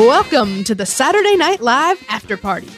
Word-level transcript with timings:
Welcome 0.00 0.64
to 0.64 0.74
the 0.74 0.86
Saturday 0.86 1.36
Night 1.36 1.60
Live 1.60 2.02
After 2.08 2.38
Party. 2.38 2.70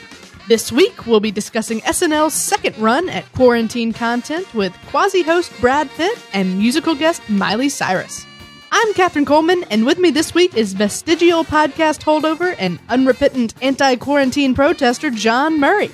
This 0.49 0.73
week, 0.73 1.07
we'll 1.07 1.21
be 1.21 1.31
discussing 1.31 1.79
SNL's 1.79 2.33
second 2.33 2.77
run 2.77 3.07
at 3.07 3.31
quarantine 3.31 3.93
content 3.93 4.53
with 4.53 4.77
quasi 4.87 5.21
host 5.21 5.53
Brad 5.61 5.89
Pitt 5.91 6.19
and 6.33 6.57
musical 6.57 6.95
guest 6.95 7.21
Miley 7.29 7.69
Cyrus. 7.69 8.25
I'm 8.73 8.93
Katherine 8.93 9.23
Coleman, 9.23 9.63
and 9.71 9.85
with 9.85 9.99
me 9.99 10.11
this 10.11 10.33
week 10.33 10.57
is 10.57 10.73
vestigial 10.73 11.45
podcast 11.45 12.03
holdover 12.03 12.57
and 12.59 12.77
unrepentant 12.89 13.53
anti 13.61 13.95
quarantine 13.95 14.53
protester 14.53 15.09
John 15.09 15.61
Murray. 15.61 15.91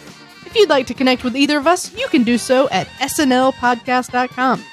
If 0.47 0.55
you'd 0.55 0.69
like 0.69 0.87
to 0.87 0.95
connect 0.95 1.23
with 1.23 1.35
either 1.35 1.59
of 1.59 1.67
us, 1.67 1.95
you 1.95 2.07
can 2.07 2.23
do 2.23 2.39
so 2.39 2.67
at 2.69 2.87
snlpodcast.com. 2.87 4.65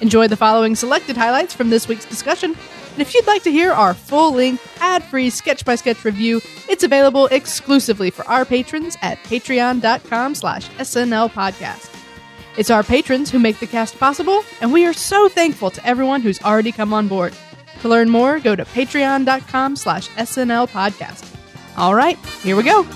Enjoy 0.00 0.28
the 0.28 0.36
following 0.36 0.76
selected 0.76 1.16
highlights 1.16 1.54
from 1.54 1.70
this 1.70 1.88
week's 1.88 2.04
discussion. 2.04 2.56
And 2.94 3.02
if 3.02 3.12
you'd 3.12 3.26
like 3.26 3.42
to 3.42 3.50
hear 3.50 3.72
our 3.72 3.92
full 3.92 4.34
length, 4.34 4.78
ad 4.80 5.02
free 5.02 5.28
sketch 5.28 5.64
by 5.64 5.74
sketch 5.74 6.04
review, 6.04 6.40
it's 6.68 6.84
available 6.84 7.26
exclusively 7.26 8.08
for 8.10 8.24
our 8.28 8.44
patrons 8.44 8.96
at 9.02 9.18
patreon.com 9.24 10.36
slash 10.36 10.68
SNL 10.70 11.30
podcast. 11.32 11.90
It's 12.56 12.70
our 12.70 12.84
patrons 12.84 13.32
who 13.32 13.40
make 13.40 13.58
the 13.58 13.66
cast 13.66 13.98
possible, 13.98 14.44
and 14.60 14.72
we 14.72 14.84
are 14.86 14.92
so 14.92 15.28
thankful 15.28 15.70
to 15.72 15.84
everyone 15.84 16.22
who's 16.22 16.40
already 16.42 16.70
come 16.70 16.94
on 16.94 17.08
board. 17.08 17.34
To 17.80 17.88
learn 17.88 18.08
more, 18.08 18.38
go 18.38 18.54
to 18.54 18.64
patreon.com 18.64 19.74
slash 19.74 20.08
SNL 20.10 20.70
podcast. 20.70 21.28
All 21.76 21.96
right, 21.96 22.16
here 22.44 22.54
we 22.54 22.62
go. 22.62 22.86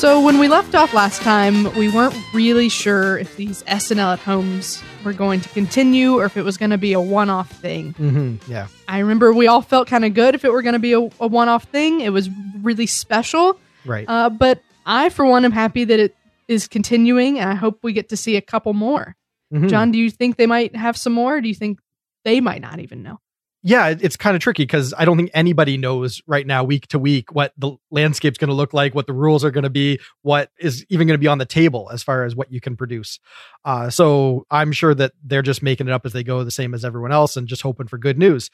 So 0.00 0.18
when 0.18 0.38
we 0.38 0.48
left 0.48 0.74
off 0.74 0.94
last 0.94 1.20
time, 1.20 1.64
we 1.76 1.90
weren't 1.90 2.16
really 2.32 2.70
sure 2.70 3.18
if 3.18 3.36
these 3.36 3.62
SNL 3.64 4.14
at 4.14 4.18
homes 4.18 4.82
were 5.04 5.12
going 5.12 5.42
to 5.42 5.48
continue 5.50 6.14
or 6.14 6.24
if 6.24 6.38
it 6.38 6.42
was 6.42 6.56
going 6.56 6.70
to 6.70 6.78
be 6.78 6.94
a 6.94 7.00
one-off 7.02 7.50
thing. 7.52 7.92
Mm-hmm. 7.92 8.50
Yeah. 8.50 8.68
I 8.88 9.00
remember 9.00 9.34
we 9.34 9.46
all 9.46 9.60
felt 9.60 9.88
kind 9.88 10.06
of 10.06 10.14
good 10.14 10.34
if 10.34 10.42
it 10.42 10.50
were 10.50 10.62
going 10.62 10.72
to 10.72 10.78
be 10.78 10.94
a, 10.94 11.00
a 11.00 11.26
one-off 11.26 11.64
thing. 11.64 12.00
It 12.00 12.14
was 12.14 12.30
really 12.62 12.86
special. 12.86 13.60
Right. 13.84 14.06
Uh, 14.08 14.30
but 14.30 14.62
I, 14.86 15.10
for 15.10 15.26
one, 15.26 15.44
am 15.44 15.52
happy 15.52 15.84
that 15.84 16.00
it 16.00 16.16
is 16.48 16.66
continuing, 16.66 17.38
and 17.38 17.50
I 17.50 17.54
hope 17.54 17.80
we 17.82 17.92
get 17.92 18.08
to 18.08 18.16
see 18.16 18.36
a 18.36 18.40
couple 18.40 18.72
more. 18.72 19.16
Mhm. 19.52 19.68
John, 19.68 19.92
do 19.92 19.98
you 19.98 20.08
think 20.08 20.38
they 20.38 20.46
might 20.46 20.74
have 20.74 20.96
some 20.96 21.12
more? 21.12 21.36
Or 21.36 21.40
do 21.42 21.48
you 21.48 21.54
think 21.54 21.78
they 22.24 22.40
might 22.40 22.62
not 22.62 22.80
even 22.80 23.02
know? 23.02 23.20
Yeah, 23.62 23.88
it's 23.88 24.16
kind 24.16 24.34
of 24.34 24.42
tricky 24.42 24.62
because 24.62 24.94
I 24.96 25.04
don't 25.04 25.18
think 25.18 25.30
anybody 25.34 25.76
knows 25.76 26.22
right 26.26 26.46
now, 26.46 26.64
week 26.64 26.86
to 26.88 26.98
week, 26.98 27.34
what 27.34 27.52
the 27.58 27.72
landscape's 27.90 28.38
going 28.38 28.48
to 28.48 28.54
look 28.54 28.72
like, 28.72 28.94
what 28.94 29.06
the 29.06 29.12
rules 29.12 29.44
are 29.44 29.50
going 29.50 29.64
to 29.64 29.70
be, 29.70 30.00
what 30.22 30.50
is 30.58 30.86
even 30.88 31.06
going 31.06 31.18
to 31.18 31.20
be 31.20 31.26
on 31.26 31.38
the 31.38 31.44
table 31.44 31.90
as 31.92 32.02
far 32.02 32.24
as 32.24 32.34
what 32.34 32.50
you 32.50 32.60
can 32.60 32.74
produce. 32.74 33.20
Uh, 33.66 33.90
so 33.90 34.46
I'm 34.50 34.72
sure 34.72 34.94
that 34.94 35.12
they're 35.22 35.42
just 35.42 35.62
making 35.62 35.88
it 35.88 35.92
up 35.92 36.06
as 36.06 36.14
they 36.14 36.24
go, 36.24 36.42
the 36.42 36.50
same 36.50 36.72
as 36.72 36.86
everyone 36.86 37.12
else, 37.12 37.36
and 37.36 37.46
just 37.46 37.60
hoping 37.60 37.86
for 37.86 37.98
good 37.98 38.18
news. 38.18 38.50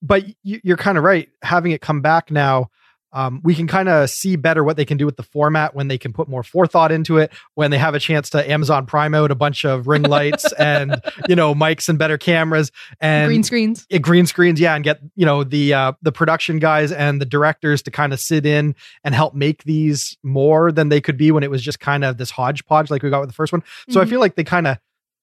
But 0.00 0.24
you're 0.44 0.76
kind 0.76 0.96
of 0.96 1.02
right. 1.02 1.28
Having 1.42 1.72
it 1.72 1.80
come 1.80 2.00
back 2.00 2.30
now, 2.30 2.70
um, 3.12 3.40
we 3.42 3.54
can 3.54 3.66
kind 3.66 3.88
of 3.88 4.10
see 4.10 4.36
better 4.36 4.62
what 4.62 4.76
they 4.76 4.84
can 4.84 4.96
do 4.98 5.06
with 5.06 5.16
the 5.16 5.22
format 5.22 5.74
when 5.74 5.88
they 5.88 5.98
can 5.98 6.12
put 6.12 6.28
more 6.28 6.42
forethought 6.42 6.92
into 6.92 7.18
it. 7.18 7.32
When 7.54 7.70
they 7.70 7.78
have 7.78 7.94
a 7.94 7.98
chance 7.98 8.30
to 8.30 8.50
Amazon 8.50 8.86
Prime 8.86 9.14
out 9.14 9.30
a 9.30 9.34
bunch 9.34 9.64
of 9.64 9.86
ring 9.86 10.02
lights 10.02 10.52
and 10.58 11.00
you 11.28 11.34
know 11.36 11.54
mics 11.54 11.88
and 11.88 11.98
better 11.98 12.18
cameras 12.18 12.70
and 13.00 13.26
Green 13.28 13.42
screens. 13.42 13.86
green 14.02 14.26
screens, 14.26 14.60
yeah, 14.60 14.74
and 14.74 14.84
get 14.84 15.00
you 15.16 15.24
know 15.26 15.44
the 15.44 15.72
uh, 15.74 15.92
the 16.02 16.12
production 16.12 16.58
guys 16.58 16.92
and 16.92 17.20
the 17.20 17.26
directors 17.26 17.82
to 17.82 17.90
kind 17.90 18.12
of 18.12 18.20
sit 18.20 18.44
in 18.44 18.74
and 19.04 19.14
help 19.14 19.34
make 19.34 19.64
these 19.64 20.16
more 20.22 20.70
than 20.72 20.88
they 20.88 21.00
could 21.00 21.16
be 21.16 21.30
when 21.30 21.42
it 21.42 21.50
was 21.50 21.62
just 21.62 21.80
kind 21.80 22.04
of 22.04 22.18
this 22.18 22.30
hodgepodge 22.30 22.90
like 22.90 23.02
we 23.02 23.10
got 23.10 23.20
with 23.20 23.28
the 23.30 23.34
first 23.34 23.52
one. 23.52 23.62
So 23.88 24.00
I 24.00 24.04
Mhm. 24.04 24.08
feel 24.10 24.20
like 24.20 24.34
they 24.36 24.44
kind 24.44 24.66
of 24.66 24.78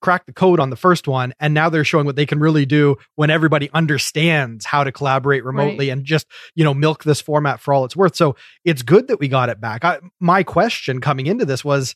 cracked 0.05 0.27
the 0.27 0.33
code 0.33 0.59
on 0.59 0.69
the 0.69 0.75
first 0.75 1.07
one, 1.07 1.33
and 1.39 1.55
now 1.55 1.67
they're 1.67 1.83
showing 1.83 2.05
what 2.05 2.15
they 2.15 2.27
can 2.27 2.37
really 2.37 2.63
do 2.63 2.95
when 3.15 3.31
everybody 3.31 3.71
understands 3.73 4.63
how 4.63 4.83
to 4.83 4.91
collaborate 4.91 5.43
remotely 5.43 5.89
and 5.89 6.05
just 6.05 6.27
you 6.53 6.63
know 6.63 6.75
milk 6.75 7.03
this 7.03 7.19
format 7.19 7.59
for 7.59 7.73
all 7.73 7.85
it's 7.85 7.95
worth. 7.95 8.15
So 8.15 8.35
it's 8.63 8.83
good 8.83 9.07
that 9.07 9.19
we 9.19 9.27
got 9.27 9.49
it 9.49 9.59
back. 9.59 9.83
I, 9.83 9.97
my 10.19 10.43
question 10.43 11.01
coming 11.01 11.25
into 11.25 11.43
this 11.43 11.65
was, 11.65 11.95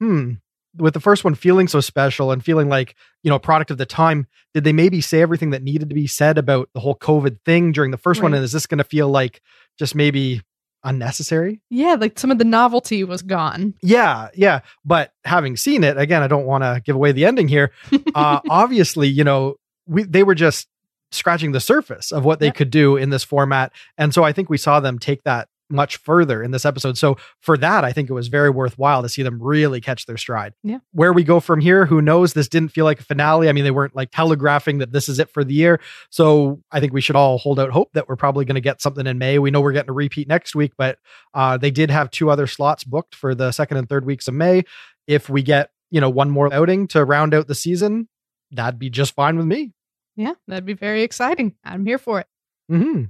hmm. 0.00 0.32
With 0.76 0.94
the 0.94 0.98
first 0.98 1.22
one 1.22 1.36
feeling 1.36 1.68
so 1.68 1.78
special 1.78 2.32
and 2.32 2.44
feeling 2.44 2.68
like, 2.68 2.96
you 3.22 3.30
know, 3.30 3.36
a 3.36 3.40
product 3.40 3.70
of 3.70 3.78
the 3.78 3.86
time, 3.86 4.26
did 4.54 4.64
they 4.64 4.72
maybe 4.72 5.00
say 5.00 5.22
everything 5.22 5.50
that 5.50 5.62
needed 5.62 5.88
to 5.90 5.94
be 5.94 6.08
said 6.08 6.36
about 6.36 6.68
the 6.74 6.80
whole 6.80 6.96
COVID 6.96 7.38
thing 7.44 7.70
during 7.70 7.92
the 7.92 7.96
first 7.96 8.20
one? 8.20 8.34
And 8.34 8.42
is 8.42 8.50
this 8.50 8.66
going 8.66 8.78
to 8.78 8.84
feel 8.84 9.08
like 9.08 9.40
just 9.78 9.94
maybe 9.94 10.42
unnecessary? 10.84 11.60
Yeah, 11.70 11.94
like 11.94 12.18
some 12.18 12.30
of 12.30 12.38
the 12.38 12.44
novelty 12.44 13.02
was 13.04 13.22
gone. 13.22 13.74
Yeah, 13.82 14.28
yeah. 14.34 14.60
But 14.84 15.12
having 15.24 15.56
seen 15.56 15.82
it, 15.84 15.96
again, 15.98 16.22
I 16.22 16.26
don't 16.28 16.44
want 16.46 16.62
to 16.64 16.82
give 16.84 16.94
away 16.96 17.12
the 17.12 17.24
ending 17.24 17.48
here. 17.48 17.72
Uh, 18.14 18.40
obviously, 18.48 19.08
you 19.08 19.24
know, 19.24 19.56
we 19.86 20.04
they 20.04 20.22
were 20.22 20.36
just 20.36 20.68
scratching 21.10 21.50
the 21.52 21.60
surface 21.60 22.12
of 22.12 22.24
what 22.24 22.38
they 22.38 22.46
Yep. 22.46 22.54
could 22.54 22.70
do 22.70 22.96
in 22.96 23.10
this 23.10 23.24
format. 23.24 23.72
And 23.98 24.14
so 24.14 24.22
I 24.22 24.32
think 24.32 24.48
we 24.48 24.56
saw 24.58 24.78
them 24.80 24.98
take 25.00 25.24
that 25.24 25.48
much 25.70 25.96
further 25.96 26.42
in 26.42 26.50
this 26.50 26.64
episode. 26.64 26.98
So 26.98 27.16
for 27.40 27.56
that, 27.58 27.84
I 27.84 27.92
think 27.92 28.10
it 28.10 28.12
was 28.12 28.28
very 28.28 28.50
worthwhile 28.50 29.02
to 29.02 29.08
see 29.08 29.22
them 29.22 29.42
really 29.42 29.80
catch 29.80 30.06
their 30.06 30.16
stride. 30.16 30.52
Yeah. 30.62 30.78
Where 30.92 31.12
we 31.12 31.24
go 31.24 31.40
from 31.40 31.60
here, 31.60 31.86
who 31.86 32.02
knows? 32.02 32.34
This 32.34 32.48
didn't 32.48 32.68
feel 32.70 32.84
like 32.84 33.00
a 33.00 33.04
finale. 33.04 33.48
I 33.48 33.52
mean, 33.52 33.64
they 33.64 33.70
weren't 33.70 33.96
like 33.96 34.10
telegraphing 34.10 34.78
that 34.78 34.92
this 34.92 35.08
is 35.08 35.18
it 35.18 35.30
for 35.30 35.42
the 35.42 35.54
year. 35.54 35.80
So 36.10 36.60
I 36.70 36.80
think 36.80 36.92
we 36.92 37.00
should 37.00 37.16
all 37.16 37.38
hold 37.38 37.58
out 37.58 37.70
hope 37.70 37.92
that 37.94 38.08
we're 38.08 38.16
probably 38.16 38.44
going 38.44 38.54
to 38.56 38.60
get 38.60 38.82
something 38.82 39.06
in 39.06 39.18
May. 39.18 39.38
We 39.38 39.50
know 39.50 39.60
we're 39.60 39.72
getting 39.72 39.90
a 39.90 39.94
repeat 39.94 40.28
next 40.28 40.54
week, 40.54 40.72
but 40.76 40.98
uh, 41.32 41.56
they 41.56 41.70
did 41.70 41.90
have 41.90 42.10
two 42.10 42.30
other 42.30 42.46
slots 42.46 42.84
booked 42.84 43.14
for 43.14 43.34
the 43.34 43.50
second 43.50 43.78
and 43.78 43.88
third 43.88 44.04
weeks 44.04 44.28
of 44.28 44.34
May. 44.34 44.64
If 45.06 45.28
we 45.30 45.42
get, 45.42 45.70
you 45.90 46.00
know, 46.00 46.10
one 46.10 46.30
more 46.30 46.52
outing 46.52 46.88
to 46.88 47.04
round 47.04 47.32
out 47.34 47.48
the 47.48 47.54
season, 47.54 48.08
that'd 48.50 48.78
be 48.78 48.90
just 48.90 49.14
fine 49.14 49.36
with 49.36 49.46
me. 49.46 49.72
Yeah, 50.16 50.34
that'd 50.46 50.66
be 50.66 50.74
very 50.74 51.02
exciting. 51.02 51.54
I'm 51.64 51.84
here 51.86 51.98
for 51.98 52.20
it. 52.20 52.26
hmm 52.68 53.04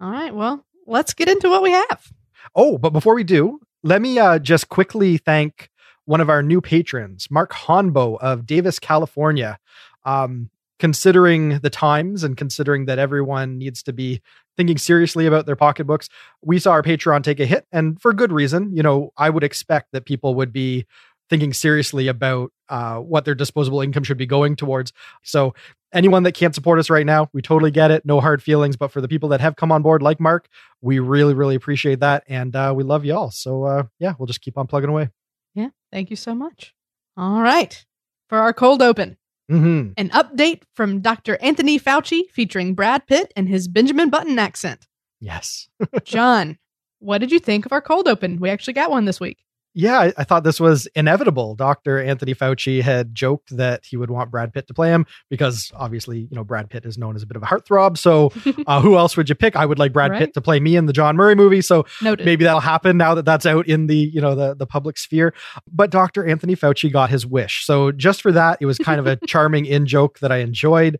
All 0.00 0.10
right, 0.10 0.34
well, 0.34 0.64
let's 0.88 1.14
get 1.14 1.28
into 1.28 1.48
what 1.48 1.62
we 1.62 1.70
have. 1.70 2.12
Oh, 2.54 2.78
but 2.78 2.90
before 2.90 3.14
we 3.14 3.24
do, 3.24 3.60
let 3.82 4.02
me 4.02 4.18
uh, 4.18 4.38
just 4.38 4.68
quickly 4.68 5.18
thank 5.18 5.70
one 6.06 6.20
of 6.20 6.30
our 6.30 6.42
new 6.42 6.60
patrons, 6.60 7.30
Mark 7.30 7.52
Honbo 7.52 8.18
of 8.20 8.46
Davis, 8.46 8.78
California. 8.78 9.58
Um, 10.04 10.50
considering 10.78 11.58
the 11.58 11.70
times 11.70 12.22
and 12.22 12.36
considering 12.36 12.86
that 12.86 12.98
everyone 12.98 13.58
needs 13.58 13.82
to 13.82 13.92
be 13.92 14.22
thinking 14.56 14.78
seriously 14.78 15.26
about 15.26 15.44
their 15.44 15.56
pocketbooks, 15.56 16.08
we 16.40 16.58
saw 16.58 16.70
our 16.70 16.82
Patreon 16.82 17.22
take 17.22 17.40
a 17.40 17.46
hit, 17.46 17.66
and 17.72 18.00
for 18.00 18.12
good 18.12 18.32
reason. 18.32 18.74
You 18.74 18.82
know, 18.82 19.12
I 19.16 19.28
would 19.30 19.44
expect 19.44 19.88
that 19.92 20.06
people 20.06 20.34
would 20.36 20.52
be 20.52 20.86
thinking 21.30 21.52
seriously 21.52 22.08
about 22.08 22.52
uh, 22.68 22.96
what 22.96 23.24
their 23.24 23.34
disposable 23.34 23.80
income 23.80 24.04
should 24.04 24.18
be 24.18 24.26
going 24.26 24.56
towards. 24.56 24.92
So, 25.22 25.54
anyone 25.92 26.22
that 26.24 26.32
can't 26.32 26.54
support 26.54 26.78
us 26.78 26.90
right 26.90 27.06
now, 27.06 27.28
we 27.32 27.40
totally 27.42 27.70
get 27.70 27.90
it. 27.90 28.04
No 28.04 28.20
hard 28.20 28.42
feelings. 28.42 28.76
But 28.76 28.92
for 28.92 29.00
the 29.00 29.08
people 29.08 29.28
that 29.30 29.40
have 29.40 29.56
come 29.56 29.72
on 29.72 29.82
board, 29.82 30.02
like 30.02 30.20
Mark, 30.20 30.48
we 30.82 30.98
really, 30.98 31.34
really 31.34 31.54
appreciate 31.54 32.00
that. 32.00 32.24
And 32.28 32.54
uh, 32.54 32.72
we 32.76 32.84
love 32.84 33.04
y'all. 33.04 33.30
So, 33.30 33.64
uh, 33.64 33.82
yeah, 33.98 34.14
we'll 34.18 34.26
just 34.26 34.40
keep 34.40 34.58
on 34.58 34.66
plugging 34.66 34.90
away. 34.90 35.10
Yeah, 35.54 35.68
thank 35.92 36.10
you 36.10 36.16
so 36.16 36.34
much. 36.34 36.74
All 37.16 37.40
right, 37.42 37.84
for 38.28 38.38
our 38.38 38.52
cold 38.52 38.82
open, 38.82 39.16
Mm-hmm. 39.50 39.92
an 39.96 40.10
update 40.10 40.60
from 40.74 41.00
Dr. 41.00 41.38
Anthony 41.40 41.80
Fauci 41.80 42.28
featuring 42.30 42.74
Brad 42.74 43.06
Pitt 43.06 43.32
and 43.34 43.48
his 43.48 43.66
Benjamin 43.66 44.10
Button 44.10 44.38
accent. 44.38 44.86
Yes. 45.20 45.70
John, 46.04 46.58
what 46.98 47.18
did 47.18 47.32
you 47.32 47.38
think 47.38 47.64
of 47.64 47.72
our 47.72 47.80
cold 47.80 48.06
open? 48.08 48.40
We 48.40 48.50
actually 48.50 48.74
got 48.74 48.90
one 48.90 49.06
this 49.06 49.18
week. 49.20 49.38
Yeah, 49.80 50.00
I, 50.00 50.12
I 50.16 50.24
thought 50.24 50.42
this 50.42 50.58
was 50.58 50.88
inevitable. 50.96 51.54
Dr. 51.54 52.02
Anthony 52.02 52.34
Fauci 52.34 52.82
had 52.82 53.14
joked 53.14 53.56
that 53.56 53.84
he 53.88 53.96
would 53.96 54.10
want 54.10 54.28
Brad 54.32 54.52
Pitt 54.52 54.66
to 54.66 54.74
play 54.74 54.90
him 54.90 55.06
because 55.30 55.70
obviously, 55.72 56.18
you 56.18 56.34
know, 56.34 56.42
Brad 56.42 56.68
Pitt 56.68 56.84
is 56.84 56.98
known 56.98 57.14
as 57.14 57.22
a 57.22 57.26
bit 57.26 57.36
of 57.36 57.44
a 57.44 57.46
heartthrob. 57.46 57.96
So, 57.96 58.32
uh, 58.66 58.80
who 58.80 58.96
else 58.96 59.16
would 59.16 59.28
you 59.28 59.36
pick? 59.36 59.54
I 59.54 59.64
would 59.64 59.78
like 59.78 59.92
Brad 59.92 60.10
Right. 60.10 60.18
Pitt 60.18 60.34
to 60.34 60.40
play 60.40 60.58
me 60.58 60.74
in 60.74 60.86
the 60.86 60.92
John 60.92 61.14
Murray 61.14 61.36
movie. 61.36 61.62
So, 61.62 61.86
Noted. 62.02 62.26
maybe 62.26 62.42
that'll 62.42 62.58
happen 62.58 62.96
now 62.96 63.14
that 63.14 63.24
that's 63.24 63.46
out 63.46 63.68
in 63.68 63.86
the 63.86 63.94
you 63.96 64.20
know 64.20 64.34
the 64.34 64.56
the 64.56 64.66
public 64.66 64.98
sphere 64.98 65.32
but 65.72 65.90
dr 65.90 66.26
anthony 66.26 66.56
fauci 66.56 66.92
got 66.92 67.08
his 67.08 67.24
wish 67.24 67.64
so 67.64 67.92
just 67.92 68.20
for 68.20 68.32
that 68.32 68.58
it 68.60 68.66
was 68.66 68.78
kind 68.78 68.98
of 68.98 69.06
a 69.06 69.16
charming 69.28 69.64
in 69.64 69.86
joke 69.86 70.18
that 70.18 70.32
i 70.32 70.38
enjoyed 70.38 70.98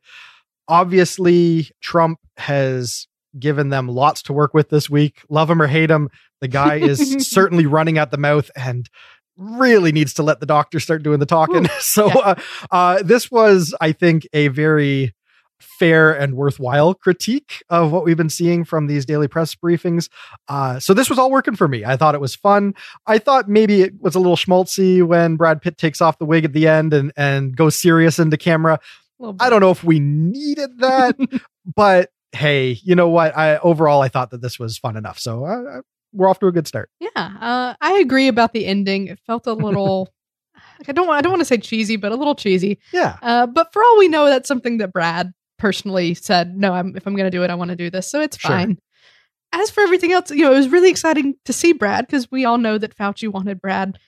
obviously 0.69 1.69
trump 1.81 2.21
has 2.37 3.08
given 3.39 3.69
them 3.69 3.89
lots 3.89 4.23
to 4.23 4.33
work 4.33 4.55
with 4.55 4.69
this 4.71 4.89
week 4.89 5.23
love 5.29 5.51
him 5.51 5.61
or 5.61 5.67
hate 5.67 5.91
him 5.91 6.09
the 6.41 6.49
guy 6.49 6.77
is 6.77 7.17
certainly 7.29 7.67
running 7.67 7.99
at 7.99 8.11
the 8.11 8.19
mouth 8.19 8.51
and 8.57 8.89
really 9.37 9.93
needs 9.93 10.15
to 10.15 10.23
let 10.23 10.41
the 10.41 10.47
doctor 10.47 10.81
start 10.81 11.03
doing 11.03 11.21
the 11.21 11.27
talking 11.27 11.67
Ooh, 11.67 11.75
so 11.81 12.07
yeah. 12.07 12.15
uh, 12.19 12.35
uh, 12.71 13.03
this 13.03 13.31
was 13.31 13.75
i 13.81 13.93
think 13.93 14.27
a 14.33 14.49
very 14.49 15.15
fair 15.61 16.13
and 16.13 16.35
worthwhile 16.35 16.95
critique 16.95 17.63
of 17.69 17.93
what 17.93 18.05
we've 18.05 18.17
been 18.17 18.31
seeing 18.31 18.65
from 18.65 18.87
these 18.87 19.05
daily 19.05 19.29
press 19.29 19.55
briefings. 19.55 20.09
Uh, 20.49 20.79
so 20.79 20.95
this 20.95 21.11
was 21.11 21.19
all 21.19 21.31
working 21.31 21.57
for 21.57 21.69
me. 21.69 21.85
I 21.85 21.97
thought 21.97 22.15
it 22.15 22.21
was 22.21 22.35
fun. 22.35 22.75
I 23.07 23.19
thought 23.19 23.49
maybe 23.49 23.83
it 23.83 24.01
was 24.01 24.15
a 24.15 24.21
little 24.21 24.37
schmaltzy 24.37 25.05
when 25.05 25.37
Brad 25.37 25.61
Pitt 25.61 25.79
takes 25.79 26.01
off 26.01 26.19
the 26.19 26.25
wig 26.25 26.45
at 26.45 26.53
the 26.53 26.69
end 26.69 26.95
and 26.95 27.13
and 27.17 27.57
goes 27.57 27.77
serious 27.77 28.19
into 28.19 28.37
camera. 28.37 28.79
I 29.41 29.51
don't 29.51 29.61
know 29.61 29.71
if 29.71 29.83
we 29.83 29.99
needed 29.99 30.79
that, 30.79 31.17
but 31.77 32.11
hey, 32.33 32.79
you 32.83 32.95
know 32.95 33.09
what? 33.09 33.37
I 33.37 33.59
overall 33.59 34.03
I 34.03 34.09
thought 34.09 34.31
that 34.31 34.43
this 34.43 34.59
was 34.59 34.79
fun 34.79 34.97
enough. 34.97 35.19
So 35.19 35.45
uh, 35.45 35.81
we're 36.13 36.29
off 36.29 36.39
to 36.41 36.47
a 36.47 36.53
good 36.53 36.67
start. 36.67 36.91
Yeah, 37.01 37.09
uh, 37.17 37.75
I 37.81 37.99
agree 37.99 38.29
about 38.29 38.53
the 38.53 38.67
ending. 38.67 39.07
It 39.09 39.19
felt 39.27 39.47
a 39.47 39.53
little. 39.55 40.13
I 40.87 40.93
don't 40.93 41.07
want 41.07 41.19
I 41.19 41.23
don't 41.23 41.33
want 41.33 41.41
to 41.41 41.47
say 41.47 41.59
cheesy, 41.59 41.97
but 41.97 42.13
a 42.13 42.17
little 42.17 42.35
cheesy. 42.35 42.79
Yeah. 42.93 43.17
Uh, 43.23 43.47
but 43.47 43.73
for 43.73 43.83
all 43.83 43.99
we 43.99 44.09
know, 44.09 44.27
that's 44.27 44.49
something 44.49 44.79
that 44.79 44.93
Brad 44.93 45.33
personally 45.59 46.15
said. 46.15 46.57
No, 46.57 46.73
I'm, 46.73 46.97
if 46.97 47.07
I'm 47.07 47.15
going 47.17 47.27
to 47.31 47.37
do 47.37 47.43
it, 47.43 47.51
I 47.51 47.55
want 47.57 47.71
to 47.71 47.77
do 47.77 47.91
this, 47.91 48.09
so 48.11 48.21
it's 48.21 48.39
Sure. 48.39 48.51
fine. 48.51 48.79
As 49.51 49.71
for 49.71 49.81
everything 49.81 50.13
else, 50.13 50.31
you 50.31 50.43
know, 50.45 50.53
it 50.53 50.57
was 50.59 50.69
really 50.69 50.91
exciting 50.91 51.35
to 51.47 51.53
see 51.55 51.73
Brad 51.73 52.07
because 52.07 52.31
we 52.31 52.45
all 52.45 52.59
know 52.59 52.77
that 52.79 52.95
Fauci 52.97 53.29
wanted 53.33 53.61
Brad, 53.63 53.99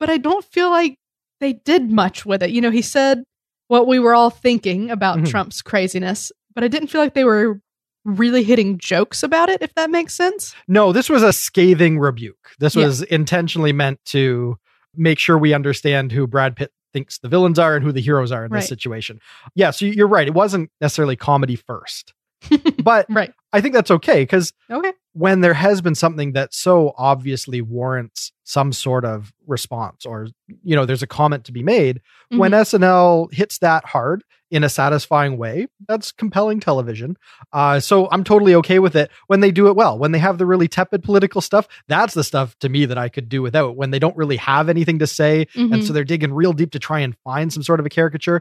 but 0.00 0.08
I 0.08 0.16
don't 0.16 0.44
feel 0.44 0.70
like 0.70 0.96
they 1.38 1.52
did 1.52 1.90
much 1.92 2.24
with 2.24 2.42
it. 2.42 2.50
You 2.50 2.62
know, 2.62 2.70
he 2.70 2.80
said 2.82 3.22
what 3.68 3.86
we 3.86 3.98
were 3.98 4.14
all 4.14 4.30
thinking 4.30 4.90
about 4.90 5.18
Mhm. 5.18 5.28
Trump's 5.30 5.60
craziness, 5.60 6.32
but 6.54 6.64
I 6.64 6.68
didn't 6.68 6.88
feel 6.88 7.00
like 7.02 7.12
they 7.14 7.24
were 7.24 7.60
really 8.06 8.42
hitting 8.44 8.78
jokes 8.78 9.22
about 9.22 9.48
it. 9.48 9.60
If 9.62 9.74
that 9.74 9.90
makes 9.90 10.14
sense. 10.14 10.54
No, 10.68 10.92
this 10.92 11.10
was 11.10 11.22
a 11.22 11.32
scathing 11.32 11.98
rebuke. 11.98 12.52
This 12.58 12.74
Yeah. 12.76 12.86
was 12.86 13.02
intentionally 13.02 13.72
meant 13.72 13.98
to 14.06 14.56
make 14.94 15.18
sure 15.18 15.36
we 15.36 15.52
understand 15.52 16.12
who 16.12 16.26
Brad 16.26 16.56
Pitt 16.56 16.72
thinks 16.92 17.18
the 17.18 17.28
villains 17.28 17.58
are 17.58 17.74
and 17.76 17.84
who 17.84 17.92
the 17.92 18.00
heroes 18.00 18.32
are 18.32 18.44
in 18.46 18.50
Right. 18.52 18.60
this 18.60 18.68
situation. 18.68 19.18
Yeah, 19.54 19.70
so 19.70 19.84
you're 19.84 20.06
right. 20.06 20.26
It 20.26 20.34
wasn't 20.34 20.70
necessarily 20.80 21.16
comedy 21.16 21.56
first. 21.56 22.14
but 22.82 23.06
Right. 23.10 23.32
I 23.52 23.60
think 23.60 23.74
that's 23.74 23.90
okay 23.90 24.22
because 24.22 24.52
Okay. 24.70 24.92
when 25.14 25.40
there 25.40 25.54
has 25.54 25.80
been 25.80 25.94
something 25.94 26.32
that 26.32 26.54
so 26.54 26.92
obviously 26.96 27.60
warrants 27.60 28.30
some 28.44 28.72
sort 28.72 29.04
of 29.04 29.32
response 29.46 30.04
or 30.06 30.28
you 30.62 30.76
know 30.76 30.84
there's 30.84 31.02
a 31.02 31.06
comment 31.06 31.44
to 31.46 31.52
be 31.52 31.62
made 31.62 32.00
when 32.30 32.52
Mhm. 32.52 32.60
snl 32.78 33.32
hits 33.32 33.58
that 33.58 33.84
hard 33.86 34.22
in 34.50 34.62
a 34.64 34.68
satisfying 34.68 35.36
way 35.38 35.66
that's 35.88 36.12
compelling 36.12 36.60
television 36.60 37.16
uh, 37.52 37.80
so 37.80 38.08
i'm 38.10 38.22
totally 38.24 38.54
okay 38.54 38.78
with 38.78 38.94
it 38.94 39.10
when 39.26 39.40
they 39.40 39.50
do 39.50 39.66
it 39.68 39.74
well 39.76 39.98
when 39.98 40.12
they 40.12 40.18
have 40.18 40.38
the 40.38 40.46
really 40.46 40.68
tepid 40.68 41.02
political 41.02 41.40
stuff 41.40 41.66
that's 41.88 42.14
the 42.14 42.22
stuff 42.24 42.56
to 42.58 42.68
me 42.68 42.84
that 42.86 42.98
i 42.98 43.08
could 43.08 43.28
do 43.28 43.42
without 43.42 43.76
when 43.76 43.90
they 43.90 43.98
don't 43.98 44.16
really 44.16 44.36
have 44.36 44.68
anything 44.68 44.98
to 44.98 45.06
say 45.06 45.46
and 45.54 45.72
Mhm. 45.72 45.86
so 45.86 45.92
they're 45.92 46.04
digging 46.04 46.32
real 46.32 46.52
deep 46.52 46.70
to 46.72 46.78
try 46.78 47.00
and 47.00 47.16
find 47.24 47.52
some 47.52 47.62
sort 47.62 47.80
of 47.80 47.86
a 47.86 47.88
caricature 47.88 48.40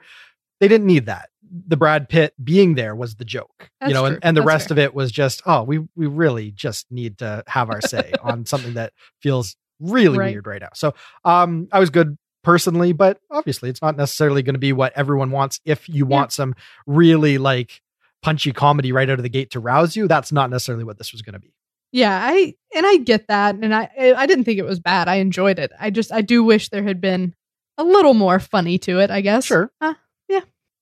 they 0.60 0.68
didn't 0.68 0.88
need 0.88 1.06
that 1.08 1.30
the 1.68 1.78
brad 1.78 2.08
pitt 2.10 2.34
being 2.44 2.76
there 2.76 2.96
was 2.96 3.16
the 3.16 3.26
joke 3.26 3.70
That's 3.80 3.90
you 3.90 3.94
know 3.94 4.06
and, 4.06 4.20
and 4.22 4.36
the 4.38 4.42
That's 4.42 4.48
rest 4.48 4.68
fair. 4.70 4.76
of 4.76 4.80
it 4.80 4.94
was 4.94 5.12
just 5.12 5.42
oh 5.46 5.64
we 5.64 5.80
we 5.96 6.06
really 6.08 6.52
just 6.52 6.92
need 6.92 7.18
to 7.20 7.44
have 7.48 7.70
our 7.70 7.82
say 7.82 8.14
on 8.24 8.46
something 8.46 8.74
that 8.76 8.94
feels 9.22 9.56
really 9.80 10.18
Right. 10.18 10.32
weird 10.34 10.48
right 10.48 10.62
now 10.62 10.70
so 10.74 10.94
um 11.26 11.68
i 11.72 11.80
was 11.80 11.90
good 11.90 12.18
personally 12.46 12.94
but 12.94 13.20
obviously 13.32 13.70
it's 13.70 13.82
not 13.82 13.98
necessarily 13.98 14.44
going 14.44 14.54
to 14.54 14.60
be 14.60 14.72
what 14.72 14.94
everyone 14.96 15.32
wants 15.32 15.60
if 15.66 15.90
you 15.90 16.06
want 16.06 16.32
some 16.32 16.54
really 16.86 17.38
like 17.38 17.82
punchy 18.22 18.54
comedy 18.54 18.92
right 18.92 19.10
out 19.10 19.20
of 19.20 19.24
the 19.24 19.30
gate 19.30 19.50
to 19.50 19.60
rouse 19.60 19.96
you 19.96 20.08
that's 20.08 20.32
not 20.32 20.50
necessarily 20.50 20.84
what 20.84 20.98
this 20.98 21.12
was 21.12 21.22
going 21.22 21.34
to 21.34 21.40
be 21.40 21.52
Yeah, 21.92 22.20
I 22.22 22.56
and 22.76 22.86
I 22.86 22.98
get 22.98 23.28
that, 23.28 23.56
and 23.56 23.74
I 23.74 23.90
I 23.98 24.26
didn't 24.26 24.44
think 24.44 24.60
it 24.60 24.66
was 24.66 24.82
bad. 24.82 25.08
I 25.08 25.16
enjoyed 25.16 25.60
it. 25.60 25.72
I 25.80 25.90
just 25.92 26.12
I 26.12 26.22
do 26.22 26.44
wish 26.44 26.68
there 26.68 26.84
had 26.84 27.00
been 27.00 27.34
a 27.78 27.86
little 27.86 28.14
more 28.14 28.40
funny 28.40 28.78
to 28.80 29.00
it. 29.00 29.10
I 29.10 29.22
guess. 29.22 29.46
sure 29.46 29.72
Uh, 29.80 29.94
yeah, 30.28 30.42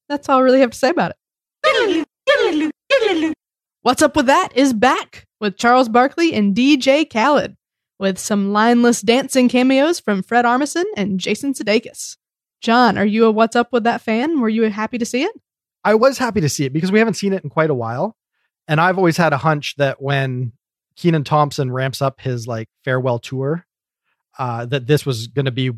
that's 0.10 0.28
all 0.28 0.40
I 0.40 0.42
really 0.42 0.60
have 0.62 0.72
to 0.72 0.78
say 0.78 0.90
about 0.90 1.14
it. 1.64 2.08
What's 3.84 4.02
up 4.02 4.16
with 4.16 4.26
that 4.26 4.56
is 4.56 4.74
back 4.74 5.28
with 5.40 5.58
Charles 5.58 5.88
Barkley 5.90 6.34
and 6.34 6.56
DJ 6.56 7.08
Khaled, 7.08 7.56
with 8.04 8.20
some 8.20 8.52
lineless 8.52 9.00
dancing 9.00 9.48
cameos 9.48 9.98
from 9.98 10.22
Fred 10.22 10.44
Armisen 10.44 10.84
and 10.98 11.22
Jason 11.22 11.54
Sudeikis. 11.54 12.18
John, 12.60 12.98
are 12.98 13.06
you 13.06 13.24
a 13.24 13.32
What's 13.32 13.56
Up 13.56 13.72
with 13.72 13.86
That 13.86 14.02
fan? 14.02 14.42
Were 14.42 14.50
you 14.50 14.64
happy 14.64 14.98
to 14.98 15.06
see 15.06 15.24
it? 15.24 15.32
I 15.86 15.96
was 15.96 16.18
happy 16.18 16.42
to 16.42 16.50
see 16.50 16.66
it 16.66 16.74
because 16.74 16.92
we 16.92 17.00
haven't 17.00 17.14
seen 17.14 17.32
it 17.32 17.46
in 17.46 17.50
quite 17.50 17.70
a 17.70 17.74
while. 17.74 18.18
And 18.68 18.82
I've 18.82 18.98
always 18.98 19.16
had 19.16 19.32
a 19.32 19.38
hunch 19.38 19.76
that 19.78 20.02
when 20.02 20.52
Kenan 20.98 21.24
Thompson 21.24 21.72
ramps 21.72 22.02
up 22.02 22.20
his 22.20 22.46
like 22.46 22.68
farewell 22.84 23.20
tour, 23.20 23.66
uh, 24.38 24.66
that 24.66 24.86
this 24.86 25.06
was 25.06 25.28
going 25.28 25.46
to 25.46 25.52
be 25.52 25.72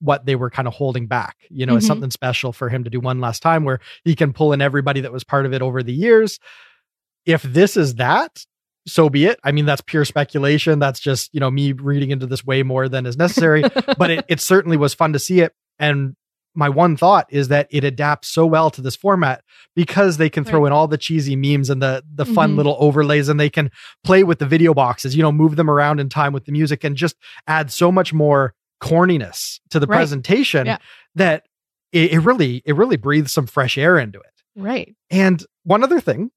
what 0.00 0.24
they 0.24 0.34
were 0.34 0.48
kind 0.48 0.66
of 0.68 0.72
holding 0.72 1.06
back, 1.08 1.36
you 1.50 1.66
know, 1.66 1.76
as 1.76 1.84
Mhm. 1.84 1.88
something 1.88 2.10
special 2.10 2.54
for 2.54 2.70
him 2.70 2.84
to 2.84 2.90
do 2.90 3.00
one 3.00 3.20
last 3.20 3.42
time 3.42 3.64
where 3.64 3.80
he 4.02 4.16
can 4.16 4.32
pull 4.32 4.54
in 4.54 4.62
everybody 4.62 5.02
that 5.02 5.12
was 5.12 5.24
part 5.24 5.44
of 5.44 5.52
it 5.52 5.60
over 5.60 5.82
the 5.82 5.92
years. 5.92 6.38
If 7.26 7.42
this 7.42 7.76
is 7.76 7.96
that, 7.96 8.46
so 8.86 9.08
be 9.08 9.26
it. 9.26 9.38
I 9.44 9.52
mean, 9.52 9.66
that's 9.66 9.80
pure 9.82 10.04
speculation. 10.04 10.78
That's 10.78 11.00
just, 11.00 11.32
you 11.34 11.40
know, 11.40 11.50
me 11.50 11.72
reading 11.72 12.10
into 12.10 12.26
this 12.26 12.44
way 12.44 12.62
more 12.62 12.88
than 12.88 13.04
is 13.06 13.16
necessary 13.16 13.62
but 13.98 14.10
it, 14.10 14.24
it 14.28 14.40
certainly 14.40 14.76
was 14.76 14.94
fun 14.94 15.12
to 15.12 15.18
see 15.18 15.40
it. 15.40 15.52
And 15.78 16.14
my 16.54 16.68
one 16.70 16.96
thought 16.96 17.26
is 17.28 17.48
that 17.48 17.66
it 17.70 17.84
adapts 17.84 18.28
so 18.28 18.46
well 18.46 18.70
to 18.70 18.80
this 18.80 18.96
format 18.96 19.42
because 19.74 20.16
they 20.16 20.30
can 20.30 20.42
throw 20.44 20.60
Right. 20.62 20.68
in 20.68 20.72
all 20.72 20.88
the 20.88 20.96
cheesy 20.96 21.36
memes 21.36 21.68
and 21.68 21.82
the 21.82 22.02
the 22.14 22.24
fun 22.24 22.52
Mhm. 22.52 22.56
little 22.56 22.76
overlays 22.80 23.28
and 23.28 23.38
they 23.38 23.50
can 23.50 23.70
play 24.04 24.24
with 24.24 24.38
the 24.38 24.46
video 24.46 24.72
boxes, 24.72 25.14
you 25.14 25.22
know, 25.22 25.30
move 25.32 25.56
them 25.56 25.68
around 25.68 26.00
in 26.00 26.08
time 26.08 26.32
with 26.32 26.46
the 26.46 26.52
music 26.52 26.82
and 26.82 26.96
just 26.96 27.14
add 27.46 27.70
so 27.70 27.92
much 27.92 28.14
more 28.14 28.54
corniness 28.82 29.60
to 29.70 29.78
the 29.80 29.86
Right. 29.86 29.96
presentation 29.96 30.66
Yeah. 30.66 30.78
that 31.14 31.44
it, 31.92 32.12
it 32.12 32.18
really 32.20 32.62
it 32.64 32.74
really 32.76 32.96
breathes 32.96 33.32
some 33.32 33.46
fresh 33.46 33.76
air 33.76 33.98
into 33.98 34.18
it. 34.18 34.26
right. 34.56 34.94
And 35.10 35.44
one 35.64 35.82
other 35.84 36.00
thing, 36.00 36.30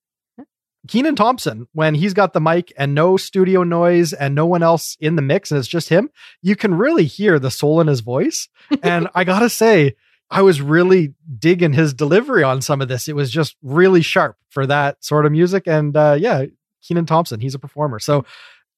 Kenan 0.88 1.16
Thompson, 1.16 1.68
when 1.74 1.94
he's 1.96 2.14
got 2.14 2.34
the 2.34 2.40
mic 2.42 2.72
and 2.78 2.96
no 2.96 3.18
studio 3.18 3.64
noise 3.64 4.14
and 4.14 4.34
no 4.34 4.46
one 4.46 4.64
else 4.64 4.96
in 5.00 5.16
the 5.16 5.22
mix 5.22 5.52
and 5.52 5.60
it's 5.60 5.68
just 5.68 5.90
him, 5.90 6.10
you 6.42 6.56
can 6.56 6.74
really 6.76 7.06
hear 7.06 7.38
the 7.38 7.52
soul 7.52 7.82
in 7.82 7.88
his 7.88 8.00
voice. 8.00 8.48
and 8.84 9.10
I 9.14 9.24
gotta 9.24 9.50
say, 9.50 9.96
I 10.32 10.42
was 10.42 10.62
really 10.62 11.14
digging 11.38 11.74
his 11.74 11.94
delivery 11.94 12.44
on 12.44 12.62
some 12.62 12.82
of 12.82 12.88
this. 12.88 13.08
It 13.08 13.16
was 13.16 13.30
just 13.32 13.56
really 13.62 14.02
sharp 14.02 14.38
for 14.50 14.66
that 14.68 15.04
sort 15.04 15.26
of 15.26 15.32
music. 15.32 15.64
And 15.68 15.96
uh, 15.98 16.16
yeah, 16.20 16.46
Kenan 16.88 17.06
Thompson, 17.08 17.40
he's 17.40 17.56
a 17.56 17.60
performer. 17.60 18.00
So 18.00 18.26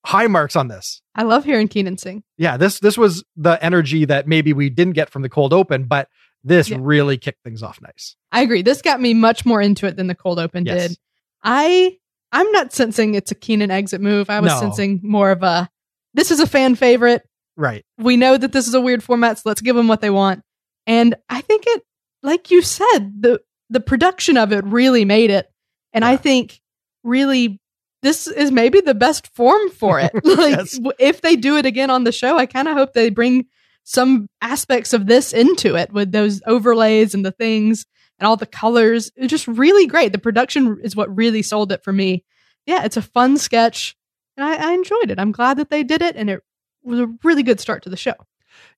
high 0.06 0.28
marks 0.28 0.56
on 0.56 0.70
this. 0.70 1.02
I 1.14 1.24
love 1.24 1.44
hearing 1.44 1.68
Kenan 1.68 1.98
sing. 1.98 2.24
Yeah, 2.38 2.58
this 2.58 2.80
this 2.80 2.98
was 2.98 3.24
the 3.36 3.64
energy 3.64 4.06
that 4.06 4.28
maybe 4.28 4.54
we 4.54 4.70
didn't 4.70 4.94
get 4.94 5.10
from 5.10 5.22
the 5.22 5.30
cold 5.30 5.54
open, 5.54 5.84
but 5.84 6.08
this 6.44 6.70
Yeah. 6.70 6.78
really 6.80 7.18
kicked 7.18 7.44
things 7.44 7.62
off 7.62 7.80
nice. 7.82 8.16
I 8.32 8.42
agree. 8.42 8.64
This 8.64 8.82
got 8.82 9.00
me 9.00 9.14
much 9.14 9.46
more 9.46 9.62
into 9.62 9.86
it 9.86 9.98
than 9.98 10.08
the 10.08 10.16
cold 10.16 10.40
open 10.40 10.66
Yes. 10.66 10.88
did. 10.90 10.98
I 11.44 11.98
I'm 12.32 12.52
not 12.52 12.72
sensing 12.74 13.16
it's 13.16 13.32
a 13.32 13.36
Kenan 13.36 13.72
exit 13.72 14.02
move. 14.02 14.30
I 14.30 14.40
was 14.40 14.52
No. 14.54 14.60
sensing 14.60 15.00
more 15.04 15.32
of 15.32 15.44
a 15.44 15.70
this 16.14 16.32
is 16.32 16.40
a 16.40 16.48
fan 16.48 16.76
favorite. 16.76 17.24
Right. 17.58 17.84
We 17.98 18.18
know 18.18 18.38
that 18.38 18.52
this 18.54 18.68
is 18.68 18.74
a 18.74 18.82
weird 18.82 19.04
format, 19.04 19.38
so 19.38 19.44
let's 19.50 19.62
give 19.62 19.76
them 19.76 19.88
what 19.88 20.02
they 20.02 20.10
want. 20.10 20.42
And 20.88 21.16
I 21.30 21.42
think 21.42 21.64
it, 21.68 21.84
like 22.24 22.52
you 22.52 22.62
said, 22.62 23.12
the 23.22 23.42
the 23.70 23.80
production 23.80 24.38
of 24.38 24.52
it 24.52 24.64
really 24.66 25.06
made 25.06 25.30
it. 25.30 25.48
And 25.94 26.04
I 26.06 26.18
think 26.18 26.60
really 27.04 27.60
this 28.02 28.28
is 28.28 28.52
maybe 28.52 28.82
the 28.82 28.96
best 28.96 29.28
form 29.36 29.70
for 29.70 30.00
it. 30.00 30.12
like 30.24 30.58
Yes. 30.58 30.80
if 31.00 31.22
they 31.22 31.36
do 31.36 31.58
it 31.58 31.66
again 31.66 31.90
on 31.90 32.04
the 32.04 32.12
show, 32.12 32.38
I 32.38 32.46
kind 32.46 32.68
of 32.68 32.76
hope 32.76 32.94
they 32.94 33.10
bring 33.10 33.46
some 33.84 34.28
aspects 34.42 34.94
of 34.94 35.06
this 35.08 35.34
into 35.34 35.76
it 35.76 35.92
with 35.92 36.12
those 36.12 36.42
overlays 36.46 37.14
and 37.14 37.26
the 37.26 37.32
things 37.32 37.86
and 38.22 38.28
all 38.28 38.38
the 38.38 38.46
colors. 38.46 39.12
It's 39.16 39.32
just 39.32 39.48
really 39.48 39.88
great. 39.88 40.12
The 40.12 40.20
production 40.20 40.80
is 40.84 40.96
what 40.96 41.14
really 41.14 41.42
sold 41.42 41.72
it 41.72 41.84
for 41.84 41.92
me. 41.92 42.24
Yeah, 42.68 42.84
it's 42.86 42.96
a 42.96 43.02
fun 43.02 43.40
sketch, 43.40 43.98
and 44.38 44.46
I, 44.46 44.70
I 44.70 44.74
enjoyed 44.74 45.10
it. 45.10 45.20
I'm 45.20 45.32
glad 45.32 45.58
that 45.58 45.72
they 45.72 45.84
did 45.84 46.04
it, 46.04 46.16
and 46.16 46.30
it 46.30 46.44
was 46.84 47.00
a 47.00 47.08
really 47.24 47.42
good 47.42 47.60
start 47.60 47.82
to 47.84 47.90
the 47.90 47.98
show. 47.98 48.14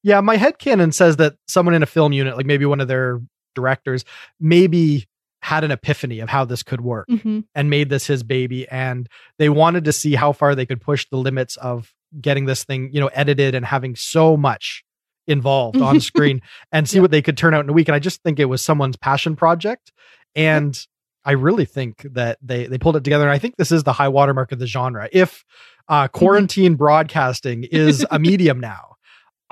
Yeah, 0.01 0.21
my 0.21 0.38
head 0.38 0.57
headcanon 0.57 0.93
says 0.93 1.17
that 1.17 1.35
someone 1.47 1.75
in 1.75 1.83
a 1.83 1.88
film 1.88 2.13
unit, 2.13 2.38
like 2.38 2.45
maybe 2.45 2.65
one 2.65 2.79
of 2.79 2.88
their 2.88 3.21
directors, 3.53 4.05
maybe 4.39 5.07
had 5.41 5.65
an 5.65 5.71
epiphany 5.71 6.21
of 6.21 6.29
how 6.29 6.45
this 6.45 6.63
could 6.63 6.79
work 6.79 7.05
Mm-hmm. 7.09 7.41
and 7.53 7.69
made 7.69 7.89
this 7.89 8.07
his 8.07 8.23
baby. 8.23 8.65
And 8.69 9.09
they 9.39 9.50
wanted 9.50 9.83
to 9.85 9.91
see 9.91 10.15
how 10.15 10.31
far 10.31 10.55
they 10.55 10.65
could 10.65 10.79
push 10.79 11.05
the 11.09 11.17
limits 11.17 11.57
of 11.57 11.93
getting 12.21 12.45
this 12.45 12.63
thing, 12.63 12.91
you 12.93 13.01
know, 13.01 13.07
edited 13.07 13.53
and 13.53 13.65
having 13.65 13.95
so 13.97 14.38
much 14.38 14.85
involved 15.27 15.77
on 15.82 16.00
screen 16.00 16.42
and 16.72 16.88
see 16.88 16.98
Yeah. 16.98 17.01
what 17.03 17.12
they 17.12 17.22
could 17.22 17.38
turn 17.38 17.53
out 17.53 17.63
in 17.63 17.70
a 17.70 17.74
week. 17.74 17.88
And 17.88 17.96
I 17.96 18.00
just 18.00 18.22
think 18.24 18.39
it 18.39 18.46
was 18.46 18.62
someone's 18.63 18.98
passion 18.98 19.36
project. 19.36 19.92
And 20.36 20.77
I 21.25 21.32
really 21.32 21.65
think 21.65 22.06
that 22.13 22.38
they 22.42 22.65
they 22.68 22.77
pulled 22.77 22.96
it 22.98 23.03
together. 23.03 23.24
And 23.24 23.32
I 23.32 23.38
think 23.39 23.56
this 23.58 23.72
is 23.72 23.84
the 23.84 23.94
high 23.94 24.10
watermark 24.10 24.51
of 24.51 24.60
the 24.60 24.68
genre. 24.68 25.08
If 25.12 25.44
uh, 25.88 26.08
quarantine 26.10 26.75
broadcasting 26.75 27.63
is 27.65 28.06
a 28.12 28.20
medium 28.20 28.60
now, 28.60 28.92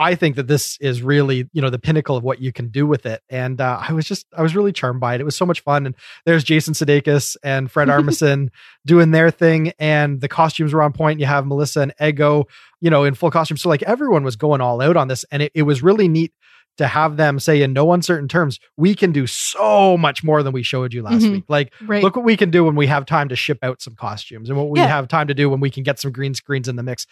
I 0.01 0.15
think 0.15 0.35
that 0.37 0.47
this 0.47 0.77
is 0.81 1.03
really, 1.03 1.47
you 1.53 1.61
know, 1.61 1.69
the 1.69 1.77
pinnacle 1.77 2.17
of 2.17 2.23
what 2.23 2.41
you 2.41 2.51
can 2.51 2.69
do 2.69 2.87
with 2.87 3.05
it. 3.05 3.21
And 3.29 3.61
uh, 3.61 3.79
I 3.87 3.93
was 3.93 4.05
just, 4.05 4.25
I 4.35 4.41
was 4.41 4.55
really 4.55 4.71
charmed 4.71 4.99
by 4.99 5.13
it. 5.13 5.21
It 5.21 5.25
was 5.25 5.35
so 5.35 5.45
much 5.45 5.59
fun. 5.61 5.85
And 5.85 5.95
there's 6.25 6.43
Jason 6.43 6.73
Sudeikis 6.73 7.37
and 7.43 7.69
Fred 7.69 7.87
Armisen 7.95 8.49
doing 8.85 9.11
their 9.11 9.29
thing, 9.29 9.73
and 9.77 10.19
the 10.19 10.27
costumes 10.27 10.73
were 10.73 10.81
on 10.81 10.91
point. 10.91 11.19
You 11.19 11.27
have 11.27 11.45
Melissa 11.45 11.81
and 11.81 11.93
Ego, 12.01 12.45
you 12.79 12.89
know, 12.89 13.03
in 13.03 13.13
full 13.13 13.29
costume. 13.29 13.57
So 13.57 13.69
like 13.69 13.83
everyone 13.83 14.23
was 14.23 14.35
going 14.35 14.59
all 14.59 14.81
out 14.81 14.97
on 14.97 15.07
this, 15.07 15.23
and 15.31 15.43
it, 15.43 15.51
it 15.53 15.63
was 15.63 15.83
really 15.83 16.07
neat 16.07 16.33
to 16.77 16.87
have 16.87 17.17
them 17.17 17.37
say 17.37 17.61
in 17.61 17.73
no 17.73 17.91
uncertain 17.91 18.29
terms, 18.29 18.57
we 18.77 18.95
can 18.95 19.11
do 19.11 19.27
so 19.27 19.97
much 19.97 20.23
more 20.23 20.41
than 20.41 20.53
we 20.53 20.63
showed 20.63 20.93
you 20.93 21.03
last 21.03 21.21
Mhm. 21.21 21.31
week. 21.33 21.43
Like, 21.49 21.73
Right. 21.85 22.01
look 22.01 22.15
what 22.15 22.23
we 22.23 22.37
can 22.37 22.49
do 22.49 22.63
when 22.63 22.75
we 22.75 22.87
have 22.87 23.05
time 23.05 23.27
to 23.27 23.35
ship 23.35 23.59
out 23.61 23.81
some 23.81 23.93
costumes, 23.93 24.49
and 24.49 24.57
what 24.57 24.69
we 24.69 24.79
Yeah. 24.79 24.87
have 24.87 25.09
time 25.09 25.27
to 25.27 25.33
do 25.33 25.49
when 25.49 25.59
we 25.59 25.69
can 25.69 25.83
get 25.83 25.99
some 25.99 26.11
green 26.13 26.33
screens 26.33 26.67
in 26.69 26.77
the 26.77 26.83
mix. 26.83 27.05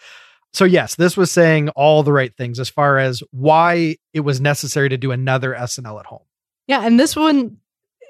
So 0.52 0.64
yes, 0.64 0.96
this 0.96 1.16
was 1.16 1.30
saying 1.30 1.68
all 1.70 2.02
the 2.02 2.12
right 2.12 2.34
things 2.36 2.58
as 2.58 2.68
far 2.68 2.98
as 2.98 3.22
why 3.30 3.96
it 4.12 4.20
was 4.20 4.40
necessary 4.40 4.88
to 4.88 4.96
do 4.96 5.12
another 5.12 5.54
SNL 5.54 6.00
at 6.00 6.06
home. 6.06 6.24
Yeah, 6.66 6.84
and 6.84 6.98
this 6.98 7.14
one, 7.14 7.58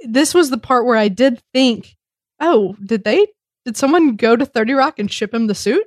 this 0.04 0.35
was 0.35 0.50
the 0.50 0.59
part 0.59 0.87
where 0.87 0.97
I 0.97 1.09
did 1.09 1.42
think, 1.52 1.97
oh, 2.40 2.76
did 2.85 3.04
they, 3.04 3.26
did 3.64 3.76
someone 3.76 4.16
go 4.16 4.37
to 4.37 4.47
Thirty 4.47 4.73
Rock 4.73 4.99
and 4.99 5.11
ship 5.11 5.35
him 5.35 5.47
the 5.47 5.54
suit? 5.54 5.85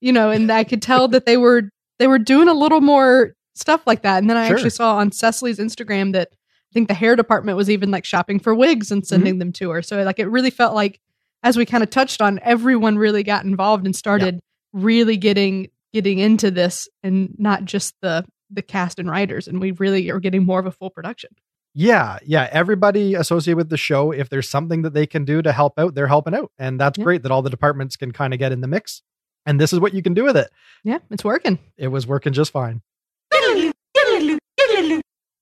You 0.00 0.12
know, 0.12 0.30
and 0.30 0.50
I 0.50 0.64
could 0.64 0.82
tell 0.82 1.08
that 1.08 1.24
they 1.24 1.36
were 1.36 1.70
they 1.98 2.06
were 2.06 2.18
doing 2.18 2.48
a 2.48 2.54
little 2.54 2.80
more 2.80 3.34
stuff 3.54 3.86
like 3.86 4.02
that. 4.02 4.18
And 4.18 4.28
then 4.28 4.36
I 4.36 4.48
Sure. 4.48 4.56
actually 4.56 4.70
saw 4.70 4.96
on 4.96 5.12
Cecily's 5.12 5.58
Instagram 5.58 6.12
that 6.12 6.28
I 6.32 6.72
think 6.74 6.88
the 6.88 6.94
hair 6.94 7.16
department 7.16 7.56
was 7.56 7.70
even 7.70 7.90
like 7.90 8.04
shopping 8.04 8.40
for 8.40 8.54
wigs 8.54 8.90
and 8.90 9.02
mm-hmm. 9.02 9.08
sending 9.08 9.38
them 9.38 9.52
to 9.52 9.70
her. 9.70 9.80
So 9.80 10.02
like 10.02 10.18
it 10.18 10.26
really 10.26 10.50
felt 10.50 10.74
like 10.74 11.00
as 11.42 11.56
we 11.56 11.64
kind 11.64 11.82
of 11.82 11.90
touched 11.90 12.20
on, 12.20 12.40
everyone 12.42 12.98
really 12.98 13.22
got 13.22 13.44
involved 13.44 13.86
and 13.86 13.94
started 13.94 14.40
really 14.72 15.16
getting 15.16 15.68
getting 15.94 16.18
into 16.18 16.50
this 16.50 16.88
and 17.02 17.34
not 17.38 17.64
just 17.64 17.94
the 18.02 18.26
the 18.50 18.60
cast 18.62 18.98
and 18.98 19.08
writers. 19.10 19.48
And 19.48 19.58
we 19.60 19.70
really 19.70 20.10
are 20.10 20.20
getting 20.20 20.44
more 20.44 20.60
of 20.60 20.66
a 20.66 20.70
full 20.70 20.90
production. 20.90 21.30
Yeah, 21.72 22.18
yeah. 22.24 22.48
Everybody 22.52 23.14
associated 23.14 23.56
with 23.56 23.68
the 23.70 23.76
show, 23.76 24.12
if 24.12 24.28
there's 24.28 24.48
something 24.48 24.82
that 24.82 24.92
they 24.92 25.06
can 25.06 25.24
do 25.24 25.40
to 25.42 25.50
help 25.50 25.78
out, 25.78 25.94
they're 25.94 26.06
helping 26.06 26.34
out. 26.34 26.52
And 26.58 26.78
that's 26.78 26.98
Yeah. 26.98 27.04
great 27.04 27.22
that 27.22 27.32
all 27.32 27.42
the 27.42 27.50
departments 27.50 27.96
can 27.96 28.12
kind 28.12 28.32
of 28.34 28.38
get 28.38 28.52
in 28.52 28.60
the 28.60 28.68
mix. 28.68 29.02
And 29.46 29.60
this 29.60 29.72
is 29.72 29.80
what 29.80 29.92
you 29.94 30.02
can 30.02 30.14
do 30.14 30.22
with 30.24 30.36
it. 30.36 30.50
Yeah, 30.84 30.98
it's 31.10 31.24
working. 31.24 31.58
It 31.76 31.88
was 31.88 32.06
working 32.06 32.32
just 32.32 32.52
fine. 32.52 32.82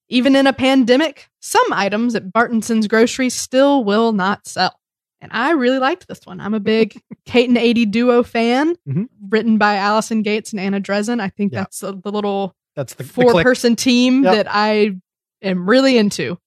Even 0.08 0.36
in 0.36 0.46
a 0.46 0.52
pandemic, 0.52 1.28
some 1.40 1.72
items 1.72 2.14
at 2.14 2.32
Bartonson's 2.32 2.86
grocery 2.86 3.30
still 3.30 3.82
will 3.84 4.12
not 4.12 4.46
sell. 4.46 4.78
And 5.22 5.30
I 5.32 5.52
really 5.52 5.78
liked 5.78 6.08
this 6.08 6.20
one. 6.26 6.40
I'm 6.40 6.52
a 6.52 6.60
big 6.60 7.00
Kate 7.26 7.48
and 7.48 7.56
Aidy 7.56 7.90
duo 7.90 8.22
fan, 8.22 8.74
Mhm. 8.86 9.06
written 9.30 9.56
by 9.56 9.76
Alison 9.76 10.20
Gates 10.22 10.50
and 10.52 10.60
Anna 10.60 10.80
Drezen. 10.80 11.20
I 11.20 11.28
think 11.28 11.52
Yeah. 11.52 11.60
that's 11.60 11.78
the, 11.78 11.96
the 11.96 12.10
little 12.10 12.54
That's 12.76 12.94
the, 12.94 13.04
the 13.04 13.08
four 13.08 13.30
click. 13.30 13.44
person 13.44 13.76
team 13.76 14.24
Yep. 14.24 14.34
that 14.34 14.46
I 14.50 14.96
am 15.40 15.68
really 15.68 15.96
into. 15.96 16.38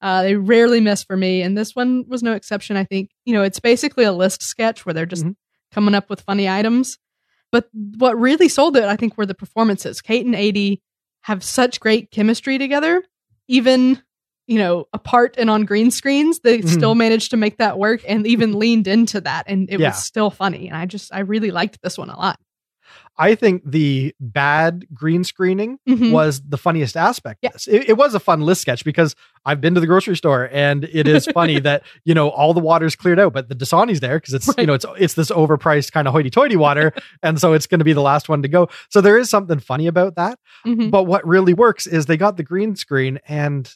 Uh, 0.00 0.22
they 0.22 0.36
rarely 0.36 0.80
miss 0.80 1.02
for 1.04 1.16
me, 1.16 1.42
and 1.42 1.58
this 1.58 1.74
one 1.76 2.04
was 2.08 2.22
no 2.22 2.32
exception. 2.32 2.76
I 2.76 2.84
think 2.84 3.10
you 3.26 3.34
know 3.34 3.42
it's 3.42 3.60
basically 3.60 4.04
a 4.04 4.12
list 4.12 4.42
sketch 4.42 4.86
where 4.86 4.94
they're 4.94 5.04
just 5.06 5.24
Mhm. 5.26 5.34
coming 5.72 5.94
up 5.94 6.08
with 6.08 6.22
funny 6.22 6.48
items. 6.48 6.96
But 7.52 7.68
what 7.98 8.18
really 8.18 8.48
sold 8.48 8.76
it, 8.76 8.84
I 8.84 8.94
think, 8.96 9.18
were 9.18 9.26
the 9.26 9.34
performances. 9.34 10.00
Kate 10.00 10.24
and 10.24 10.34
Aidy 10.36 10.80
have 11.22 11.42
such 11.42 11.80
great 11.80 12.10
chemistry 12.12 12.56
together, 12.58 13.02
even 13.48 14.00
you 14.50 14.58
know 14.58 14.86
apart 14.92 15.36
and 15.38 15.48
on 15.48 15.64
green 15.64 15.90
screens. 15.90 16.40
They 16.40 16.58
Mhm. 16.58 16.68
still 16.68 16.94
managed 16.94 17.30
to 17.30 17.36
make 17.36 17.56
that 17.58 17.78
work, 17.78 18.00
and 18.06 18.26
even 18.26 18.58
leaned 18.62 18.86
into 18.88 19.20
that, 19.22 19.44
and 19.46 19.70
it 19.70 19.78
Yeah. 19.80 19.88
was 19.90 20.04
still 20.04 20.28
funny. 20.30 20.66
And 20.68 20.76
I 20.76 20.86
just 20.86 21.14
I 21.14 21.20
really 21.20 21.50
liked 21.52 21.80
this 21.82 21.96
one 21.96 22.10
a 22.10 22.18
lot. 22.18 22.38
I 23.18 23.34
think 23.34 23.62
the 23.66 24.14
bad 24.18 24.86
green 24.94 25.24
screening 25.24 25.78
Mhm. 25.86 26.10
was 26.10 26.40
the 26.48 26.56
funniest 26.56 26.96
aspect. 26.96 27.40
Yeah. 27.42 27.50
this. 27.52 27.68
It, 27.68 27.90
it 27.90 27.96
was 27.98 28.14
a 28.14 28.20
fun 28.20 28.40
list 28.40 28.62
sketch 28.62 28.82
because 28.82 29.14
I've 29.44 29.60
been 29.60 29.74
to 29.74 29.80
the 29.80 29.86
grocery 29.86 30.16
store 30.16 30.48
and 30.50 30.84
it 30.84 31.06
is 31.06 31.26
funny 31.26 31.58
that 31.68 31.82
you 32.04 32.14
know 32.14 32.28
all 32.30 32.54
the 32.54 32.60
water's 32.60 32.96
cleared 32.96 33.18
out, 33.20 33.32
but 33.34 33.48
the 33.48 33.54
Dasani's 33.54 34.00
there 34.00 34.16
because 34.18 34.34
it's 34.34 34.48
you 34.58 34.66
know 34.66 34.74
it's 34.74 34.86
it's 34.98 35.14
this 35.14 35.30
overpriced 35.30 35.92
kind 35.92 36.08
of 36.08 36.12
hoity-toity 36.14 36.56
water, 36.56 36.92
and 37.22 37.38
so 37.40 37.52
it's 37.52 37.66
going 37.66 37.78
to 37.80 37.84
be 37.84 37.92
the 37.92 38.00
last 38.02 38.28
one 38.28 38.42
to 38.42 38.48
go. 38.48 38.68
So 38.88 39.00
there 39.00 39.18
is 39.18 39.28
something 39.30 39.60
funny 39.60 39.86
about 39.86 40.16
that. 40.16 40.38
Mhm. 40.66 40.90
But 40.90 41.04
what 41.04 41.24
really 41.26 41.54
works 41.54 41.86
is 41.86 42.06
they 42.06 42.16
got 42.16 42.36
the 42.36 42.42
green 42.42 42.74
screen 42.74 43.20
and 43.28 43.72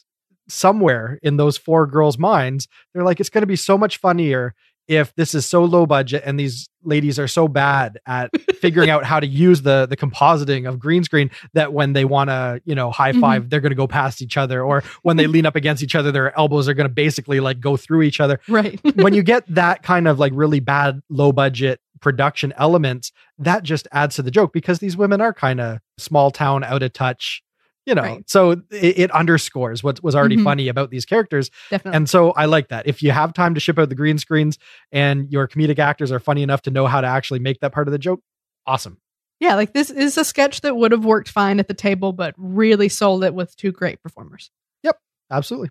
somewhere 0.47 1.19
in 1.23 1.37
those 1.37 1.57
four 1.57 1.87
girls' 1.87 2.17
minds, 2.17 2.67
they're 2.93 3.03
like, 3.03 3.19
it's 3.19 3.29
going 3.29 3.41
to 3.41 3.47
be 3.47 3.55
so 3.55 3.77
much 3.77 3.97
funnier 3.97 4.53
if 4.87 5.13
this 5.15 5.33
is 5.33 5.45
so 5.45 5.63
low 5.63 5.85
budget 5.85 6.23
and 6.25 6.39
these 6.39 6.69
ladies 6.83 7.17
are 7.17 7.27
so 7.27 7.47
bad 7.47 7.97
at 8.05 8.29
figuring 8.57 8.89
out 8.89 9.03
how 9.03 9.19
to 9.19 9.25
use 9.25 9.63
the 9.63 9.87
the 9.87 9.97
compositing 9.97 10.69
of 10.69 10.77
green 10.77 11.03
screen 11.03 11.31
that 11.53 11.73
when 11.73 11.93
they 11.93 12.05
want 12.05 12.29
to 12.29 12.61
you 12.65 12.75
know 12.75 12.91
high 12.91 13.11
mm-hmm. 13.11 13.21
5 13.21 13.49
they're 13.49 13.61
going 13.61 13.71
to 13.71 13.75
go 13.75 13.87
past 13.87 14.21
each 14.21 14.37
other 14.37 14.63
or 14.63 14.83
when 15.01 15.17
they 15.17 15.27
lean 15.27 15.45
up 15.45 15.55
against 15.55 15.81
each 15.81 15.95
other 15.95 16.11
their 16.11 16.37
elbows 16.37 16.67
are 16.67 16.73
going 16.73 16.87
to 16.87 16.93
basically 16.93 17.39
like 17.39 17.59
go 17.59 17.75
through 17.75 18.03
each 18.03 18.19
other 18.19 18.39
right. 18.47 18.79
when 18.95 19.13
you 19.13 19.23
get 19.23 19.43
that 19.47 19.81
kind 19.81 20.07
of 20.07 20.19
like 20.19 20.31
really 20.35 20.59
bad 20.59 21.01
low 21.09 21.31
budget 21.31 21.79
production 22.01 22.53
elements 22.57 23.11
that 23.39 23.63
just 23.63 23.87
adds 23.91 24.15
to 24.15 24.21
the 24.21 24.31
joke 24.31 24.53
because 24.53 24.79
these 24.79 24.95
women 24.95 25.21
are 25.21 25.33
kind 25.33 25.59
of 25.59 25.79
small 25.97 26.29
town 26.29 26.63
out 26.63 26.83
of 26.83 26.93
touch 26.93 27.41
you 27.85 27.93
know 27.95 28.01
Right. 28.01 28.29
so 28.29 28.51
it, 28.51 28.63
it 28.71 29.11
underscores 29.11 29.83
what 29.83 30.01
was 30.03 30.15
already 30.15 30.37
Mhm. 30.37 30.43
funny 30.43 30.67
about 30.67 30.89
these 30.89 31.05
characters 31.05 31.51
Definitely. 31.69 31.97
and 31.97 32.09
so 32.09 32.31
i 32.31 32.45
like 32.45 32.69
that 32.69 32.87
if 32.87 33.01
you 33.03 33.11
have 33.11 33.33
time 33.33 33.53
to 33.53 33.59
ship 33.59 33.77
out 33.79 33.89
the 33.89 33.95
green 33.95 34.17
screens 34.17 34.57
and 34.91 35.31
your 35.31 35.47
comedic 35.47 35.79
actors 35.79 36.11
are 36.11 36.19
funny 36.19 36.41
enough 36.43 36.61
to 36.63 36.71
know 36.71 36.87
how 36.87 37.01
to 37.01 37.07
actually 37.07 37.39
make 37.39 37.59
that 37.59 37.71
part 37.71 37.87
of 37.87 37.91
the 37.91 37.99
joke 37.99 38.21
awesome 38.65 38.97
Yeah, 39.39 39.55
like 39.55 39.73
this 39.73 39.89
is 39.91 40.17
a 40.17 40.23
sketch 40.25 40.61
that 40.61 40.75
would 40.77 40.91
have 40.91 41.03
worked 41.05 41.27
fine 41.29 41.59
at 41.59 41.67
the 41.67 41.73
table, 41.73 42.13
but 42.13 42.33
really 42.37 42.87
sold 42.89 43.23
it 43.23 43.33
with 43.35 43.55
two 43.57 43.71
great 43.71 44.01
performers. 44.01 44.49
Yep 44.83 44.97
absolutely 45.29 45.69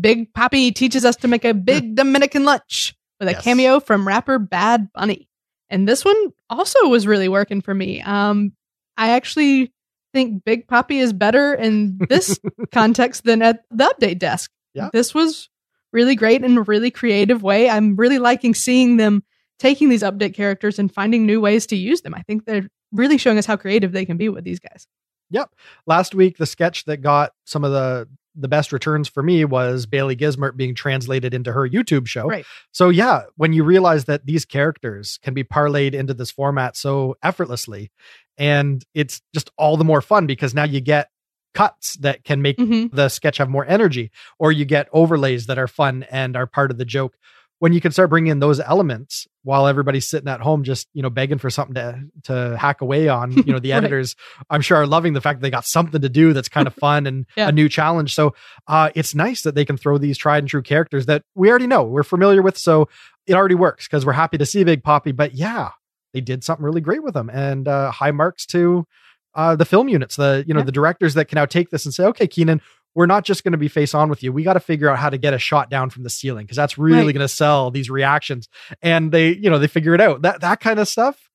Big 0.00 0.32
Papi 0.34 0.74
teaches 0.74 1.04
us 1.04 1.16
to 1.16 1.28
make 1.28 1.44
a 1.44 1.54
big 1.54 1.94
Dominican 1.94 2.44
lunch 2.44 2.94
with 3.20 3.28
a 3.28 3.32
Yes. 3.32 3.44
cameo 3.44 3.80
from 3.80 4.06
rapper 4.06 4.38
Bad 4.38 4.88
Bunny. 4.92 5.28
And 5.70 5.88
this 5.88 6.04
one 6.04 6.32
also 6.50 6.88
was 6.88 7.06
really 7.06 7.28
working 7.28 7.60
for 7.60 7.72
me. 7.74 8.00
Um, 8.02 8.52
I 8.96 9.10
actually 9.10 9.72
think 10.12 10.44
Big 10.44 10.66
Papi 10.66 11.00
is 11.00 11.12
better 11.12 11.54
in 11.54 11.98
this 12.08 12.38
context 12.72 13.24
than 13.24 13.42
at 13.42 13.64
the 13.70 13.84
update 13.84 14.18
desk. 14.18 14.50
Yeah. 14.74 14.90
This 14.92 15.14
was 15.14 15.48
really 15.92 16.14
great 16.14 16.44
in 16.44 16.58
a 16.58 16.62
really 16.62 16.90
creative 16.90 17.42
way. 17.42 17.68
I'm 17.68 17.96
really 17.96 18.18
liking 18.18 18.54
seeing 18.54 18.96
them 18.96 19.22
taking 19.58 19.88
these 19.88 20.02
update 20.02 20.34
characters 20.34 20.78
and 20.78 20.92
finding 20.92 21.26
new 21.26 21.40
ways 21.40 21.66
to 21.68 21.76
use 21.76 22.02
them. 22.02 22.14
I 22.14 22.22
think 22.22 22.44
they're 22.44 22.68
really 22.92 23.18
showing 23.18 23.38
us 23.38 23.46
how 23.46 23.56
creative 23.56 23.92
they 23.92 24.04
can 24.04 24.16
be 24.16 24.28
with 24.28 24.44
these 24.44 24.60
guys. 24.60 24.86
Yep. 25.30 25.50
Last 25.86 26.14
week 26.14 26.36
the 26.38 26.46
sketch 26.46 26.84
that 26.84 26.98
got 26.98 27.32
some 27.44 27.64
of 27.64 27.72
the 27.72 28.08
the 28.36 28.48
best 28.48 28.72
returns 28.72 29.08
for 29.08 29.22
me 29.22 29.44
was 29.44 29.86
Bailey 29.86 30.14
Gismert 30.16 30.56
being 30.56 30.74
translated 30.74 31.32
into 31.34 31.52
her 31.52 31.68
YouTube 31.68 32.06
show. 32.06 32.26
Right. 32.26 32.44
So 32.72 32.88
yeah, 32.90 33.22
when 33.36 33.52
you 33.52 33.64
realize 33.64 34.04
that 34.04 34.26
these 34.26 34.44
characters 34.44 35.18
can 35.22 35.34
be 35.34 35.42
parlayed 35.44 35.94
into 35.94 36.14
this 36.14 36.30
format 36.30 36.76
so 36.76 37.16
effortlessly 37.22 37.90
and 38.38 38.84
it's 38.94 39.22
just 39.34 39.50
all 39.56 39.76
the 39.76 39.84
more 39.84 40.02
fun 40.02 40.26
because 40.26 40.54
now 40.54 40.64
you 40.64 40.80
get 40.80 41.08
cuts 41.54 41.94
that 41.96 42.22
can 42.22 42.42
make 42.42 42.58
Mhm. 42.58 42.90
the 42.92 43.08
sketch 43.08 43.38
have 43.38 43.48
more 43.48 43.64
energy 43.66 44.10
or 44.38 44.52
you 44.52 44.66
get 44.66 44.88
overlays 44.92 45.46
that 45.46 45.58
are 45.58 45.66
fun 45.68 46.04
and 46.10 46.36
are 46.36 46.46
part 46.46 46.70
of 46.70 46.76
the 46.76 46.84
joke 46.84 47.16
when 47.58 47.72
you 47.72 47.80
can 47.80 47.90
start 47.92 48.10
bringing 48.10 48.30
in 48.30 48.38
those 48.38 48.60
elements 48.60 49.26
while 49.42 49.66
everybody's 49.66 50.06
sitting 50.08 50.28
at 50.28 50.40
home 50.40 50.62
just 50.64 50.88
you 50.92 51.02
know 51.02 51.08
begging 51.10 51.38
for 51.38 51.48
something 51.50 51.74
to 51.74 52.00
to 52.24 52.56
hack 52.58 52.80
away 52.80 53.08
on 53.08 53.32
you 53.32 53.44
know 53.52 53.58
the 53.60 53.70
Right. 53.72 53.78
editors 53.78 54.14
i'm 54.50 54.60
sure 54.60 54.76
are 54.76 54.86
loving 54.86 55.12
the 55.14 55.20
fact 55.20 55.38
that 55.40 55.42
they 55.42 55.50
got 55.50 55.64
something 55.64 56.00
to 56.00 56.08
do 56.08 56.32
that's 56.32 56.48
kind 56.48 56.66
of 56.66 56.74
fun 56.86 57.06
and 57.06 57.26
Yeah. 57.36 57.48
a 57.48 57.52
new 57.52 57.68
challenge 57.68 58.14
so 58.14 58.34
uh 58.66 58.90
it's 58.94 59.14
nice 59.14 59.42
that 59.42 59.54
they 59.54 59.64
can 59.64 59.76
throw 59.76 59.98
these 59.98 60.18
tried 60.18 60.38
and 60.38 60.48
true 60.48 60.62
characters 60.62 61.06
that 61.06 61.22
we 61.34 61.48
already 61.48 61.66
know 61.66 61.84
we're 61.84 62.02
familiar 62.02 62.42
with 62.42 62.58
so 62.58 62.88
it 63.26 63.34
already 63.34 63.54
works 63.54 63.86
because 63.86 64.04
we're 64.04 64.12
happy 64.12 64.36
to 64.38 64.46
see 64.46 64.62
big 64.64 64.82
papi 64.82 65.14
but 65.14 65.32
yeah 65.34 65.70
they 66.12 66.20
did 66.20 66.44
something 66.44 66.64
really 66.64 66.80
great 66.80 67.02
with 67.02 67.14
them 67.14 67.30
and 67.30 67.68
uh 67.68 67.90
high 67.90 68.10
marks 68.10 68.44
to 68.46 68.86
uh 69.34 69.54
the 69.56 69.64
film 69.64 69.88
units 69.88 70.16
the 70.16 70.44
you 70.46 70.52
know 70.54 70.60
Yeah. 70.60 70.64
the 70.66 70.72
directors 70.72 71.14
that 71.14 71.26
can 71.26 71.36
now 71.36 71.46
take 71.46 71.70
this 71.70 71.84
and 71.86 71.94
say 71.94 72.04
okay 72.04 72.26
kenan 72.26 72.60
we're 72.96 73.06
not 73.06 73.24
just 73.24 73.44
going 73.44 73.52
to 73.52 73.58
be 73.58 73.68
face 73.68 73.94
on 73.94 74.08
with 74.08 74.22
you. 74.24 74.32
We 74.32 74.42
got 74.42 74.54
to 74.54 74.60
figure 74.60 74.88
out 74.88 74.98
how 74.98 75.10
to 75.10 75.18
get 75.18 75.34
a 75.34 75.38
shot 75.38 75.70
down 75.70 75.90
from 75.90 76.02
the 76.02 76.10
ceiling 76.10 76.46
because 76.46 76.56
that's 76.56 76.76
really 76.78 77.04
Right. 77.04 77.12
going 77.14 77.20
to 77.24 77.28
sell 77.28 77.70
these 77.70 77.90
reactions. 77.90 78.48
And 78.82 79.12
they, 79.12 79.34
you 79.36 79.50
know, 79.50 79.58
they 79.58 79.66
figure 79.68 79.94
it 79.94 80.00
out. 80.00 80.22
That 80.22 80.40
that 80.40 80.58
kind 80.60 80.80
of 80.80 80.88
stuff. 80.88 81.28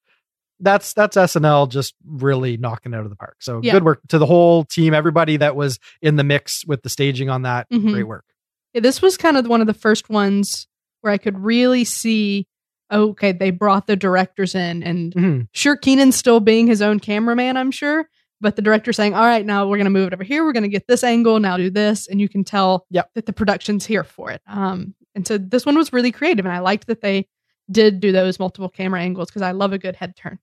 That's 0.59 0.93
that's 0.93 1.15
SNL 1.17 1.69
just 1.69 1.95
really 2.05 2.57
knocking 2.57 2.93
it 2.93 2.97
out 2.97 3.03
of 3.03 3.09
the 3.09 3.15
park. 3.15 3.37
So 3.39 3.61
Yeah. 3.63 3.71
good 3.73 3.83
work 3.83 4.01
to 4.09 4.17
the 4.17 4.25
whole 4.25 4.63
team, 4.63 4.93
everybody 4.93 5.37
that 5.37 5.55
was 5.55 5.79
in 6.01 6.17
the 6.17 6.23
mix 6.23 6.65
with 6.65 6.81
the 6.83 6.89
staging 6.89 7.29
on 7.29 7.43
that. 7.43 7.67
Mhm. 7.71 7.91
Great 7.93 8.07
work. 8.07 8.25
Yeah, 8.73 8.81
this 8.81 9.01
was 9.01 9.17
kind 9.17 9.37
of 9.37 9.47
one 9.47 9.61
of 9.61 9.67
the 9.67 9.73
first 9.73 10.09
ones 10.09 10.67
where 11.01 11.13
I 11.13 11.17
could 11.17 11.39
really 11.39 11.83
see 11.85 12.47
okay, 12.93 13.31
they 13.31 13.51
brought 13.51 13.87
the 13.87 13.95
directors 13.95 14.53
in 14.53 14.83
and 14.83 15.13
Mhm. 15.13 15.47
sure 15.53 15.77
Kenan's 15.77 16.17
still 16.17 16.41
being 16.41 16.67
his 16.67 16.81
own 16.81 16.99
cameraman, 16.99 17.55
I'm 17.55 17.71
sure, 17.71 18.09
but 18.41 18.55
the 18.57 18.61
director 18.61 18.91
saying, 18.91 19.13
"All 19.13 19.23
right, 19.25 19.45
now 19.45 19.67
we're 19.67 19.77
going 19.77 19.85
to 19.85 19.91
move 19.91 20.07
it 20.07 20.13
over 20.13 20.23
here. 20.23 20.43
We're 20.43 20.51
going 20.53 20.63
to 20.63 20.69
get 20.69 20.87
this 20.87 21.03
angle, 21.03 21.39
now 21.39 21.55
do 21.57 21.69
this." 21.69 22.07
And 22.07 22.19
you 22.19 22.27
can 22.27 22.43
tell 22.43 22.85
Yep. 22.89 23.11
that 23.15 23.25
the 23.27 23.33
production's 23.33 23.85
here 23.85 24.03
for 24.03 24.31
it. 24.31 24.41
Um 24.47 24.95
and 25.15 25.27
so 25.27 25.37
this 25.37 25.65
one 25.65 25.77
was 25.77 25.93
really 25.93 26.11
creative 26.11 26.45
and 26.45 26.53
I 26.53 26.59
liked 26.59 26.87
that 26.87 27.01
they 27.01 27.27
did 27.69 27.99
do 27.99 28.11
those 28.11 28.39
multiple 28.39 28.69
camera 28.69 29.01
angles 29.01 29.29
because 29.29 29.41
I 29.41 29.51
love 29.51 29.73
a 29.73 29.77
good 29.77 29.95
head 29.95 30.15
turn. 30.15 30.39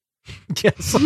Yes. 0.62 0.95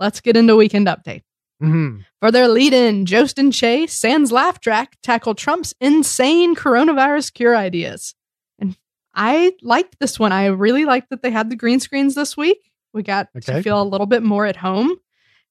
Let's 0.00 0.20
get 0.20 0.36
into 0.36 0.56
weekend 0.56 0.86
update. 0.86 1.22
Mhm. 1.62 2.04
For 2.20 2.30
their 2.30 2.48
lead 2.48 2.74
in, 2.74 3.06
Jost 3.06 3.38
and 3.38 3.52
Che, 3.52 3.86
Sans 3.86 4.30
laugh 4.30 4.60
track 4.60 4.96
tackle 5.02 5.34
Trump's 5.34 5.74
insane 5.80 6.54
coronavirus 6.54 7.32
cure 7.32 7.56
ideas. 7.56 8.14
And 8.58 8.76
I 9.14 9.54
liked 9.62 9.98
this 9.98 10.18
one. 10.18 10.32
I 10.32 10.46
really 10.46 10.84
liked 10.84 11.08
that 11.10 11.22
they 11.22 11.30
had 11.30 11.48
the 11.48 11.56
green 11.56 11.80
screens 11.80 12.14
this 12.14 12.36
week. 12.36 12.70
We 12.96 13.02
got 13.02 13.28
Okay. 13.36 13.56
to 13.56 13.62
feel 13.62 13.80
a 13.80 13.84
little 13.84 14.06
bit 14.06 14.22
more 14.22 14.46
at 14.46 14.56
home. 14.56 14.96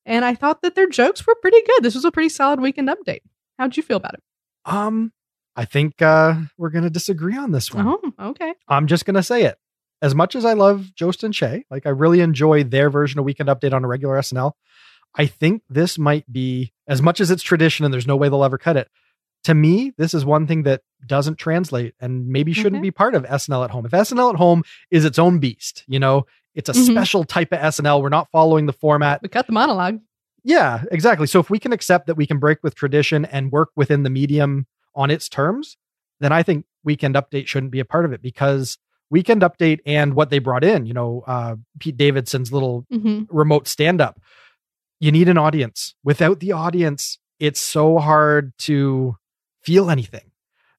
And 0.05 0.25
I 0.25 0.35
thought 0.35 0.61
that 0.63 0.75
their 0.75 0.87
jokes 0.89 1.25
were 1.25 1.35
pretty 1.41 1.61
good. 1.65 1.83
This 1.83 1.95
was 1.95 2.03
a 2.05 2.11
pretty 2.11 2.29
solid 2.29 2.59
weekend 2.59 2.89
update. 2.89 3.21
How'd 3.57 3.77
you 3.77 3.83
feel 3.83 3.97
about 3.97 4.15
it? 4.15 4.23
Um, 4.65 5.13
I 5.55 5.65
think 5.65 6.01
uh 6.01 6.35
we're 6.57 6.69
gonna 6.71 6.89
disagree 6.89 7.37
on 7.37 7.51
this 7.51 7.71
one. 7.71 7.87
Oh, 7.87 8.13
okay. 8.31 8.53
I'm 8.67 8.87
just 8.87 9.05
gonna 9.05 9.23
say 9.23 9.43
it. 9.43 9.57
As 10.01 10.13
much 10.13 10.35
as 10.35 10.43
I 10.43 10.53
love 10.53 10.93
Jost 10.95 11.23
and 11.23 11.33
Che, 11.33 11.65
like 11.71 11.85
I 11.85 11.89
really 11.89 12.19
enjoy 12.19 12.63
their 12.63 12.89
version 12.89 13.19
of 13.19 13.25
Weekend 13.25 13.47
Update 13.49 13.71
on 13.73 13.83
a 13.85 13.87
regular 13.87 14.15
SNL. 14.17 14.51
I 15.17 15.27
think 15.27 15.61
this 15.69 15.97
might 15.97 16.29
be 16.31 16.73
as 16.87 17.01
much 17.01 17.21
as 17.21 17.31
it's 17.31 17.41
tradition 17.43 17.85
and 17.85 17.93
there's 17.93 18.05
no 18.07 18.17
way 18.17 18.27
they'll 18.27 18.43
ever 18.43 18.57
cut 18.57 18.75
it. 18.75 18.89
To 19.45 19.53
me, 19.53 19.93
this 19.97 20.13
is 20.13 20.25
one 20.25 20.45
thing 20.47 20.63
that 20.63 20.81
doesn't 21.05 21.37
translate 21.37 21.93
and 22.01 22.27
maybe 22.27 22.51
shouldn't 22.51 22.77
Okay. 22.77 22.81
be 22.81 22.91
part 22.91 23.15
of 23.15 23.23
SNL 23.25 23.63
at 23.63 23.69
home. 23.71 23.85
If 23.85 23.91
SNL 23.93 24.31
at 24.33 24.35
home 24.37 24.63
is 24.91 25.05
its 25.05 25.17
own 25.19 25.39
beast, 25.39 25.83
you 25.87 25.99
know, 25.99 26.25
It's 26.55 26.69
a 26.69 26.74
Mhm. 26.74 26.91
special 26.91 27.24
type 27.24 27.51
of 27.51 27.59
SNL. 27.59 28.01
We're 28.01 28.09
not 28.09 28.29
following 28.31 28.65
the 28.65 28.74
format. 28.74 29.21
We 29.21 29.29
cut 29.29 29.45
the 29.47 29.53
monologue. 29.53 30.00
Yeah, 30.43 30.83
exactly. 30.91 31.27
So 31.27 31.39
if 31.39 31.50
we 31.50 31.59
can 31.59 31.74
accept 31.74 32.07
that 32.07 32.15
we 32.15 32.25
can 32.25 32.39
break 32.39 32.59
with 32.63 32.75
tradition 32.75 33.25
and 33.25 33.51
work 33.51 33.69
within 33.75 34.03
the 34.03 34.09
medium 34.09 34.67
on 34.95 35.09
its 35.12 35.27
terms, 35.27 35.77
then 36.19 36.31
I 36.31 36.43
think 36.43 36.65
Weekend 36.83 37.15
Update 37.15 37.47
shouldn't 37.47 37.71
be 37.71 37.79
a 37.79 37.85
part 37.85 38.05
of 38.05 38.13
it 38.13 38.21
because 38.21 38.77
Weekend 39.09 39.41
Update 39.41 39.79
and 39.85 40.13
what 40.13 40.29
they 40.29 40.39
brought 40.39 40.63
in, 40.63 40.85
you 40.85 40.93
know, 40.93 41.24
uh, 41.27 41.55
Pete 41.79 41.97
Davidson's 41.97 42.51
little 42.53 42.85
hmm 42.91 43.24
remote 43.29 43.67
stand 43.67 44.00
up, 44.01 44.19
you 45.00 45.12
need 45.12 45.27
an 45.29 45.38
audience. 45.38 45.95
Without 46.03 46.39
the 46.39 46.51
audience, 46.51 47.17
it's 47.39 47.59
so 47.59 47.97
hard 47.97 48.53
to 48.59 49.17
feel 49.62 49.89
anything. 49.89 50.31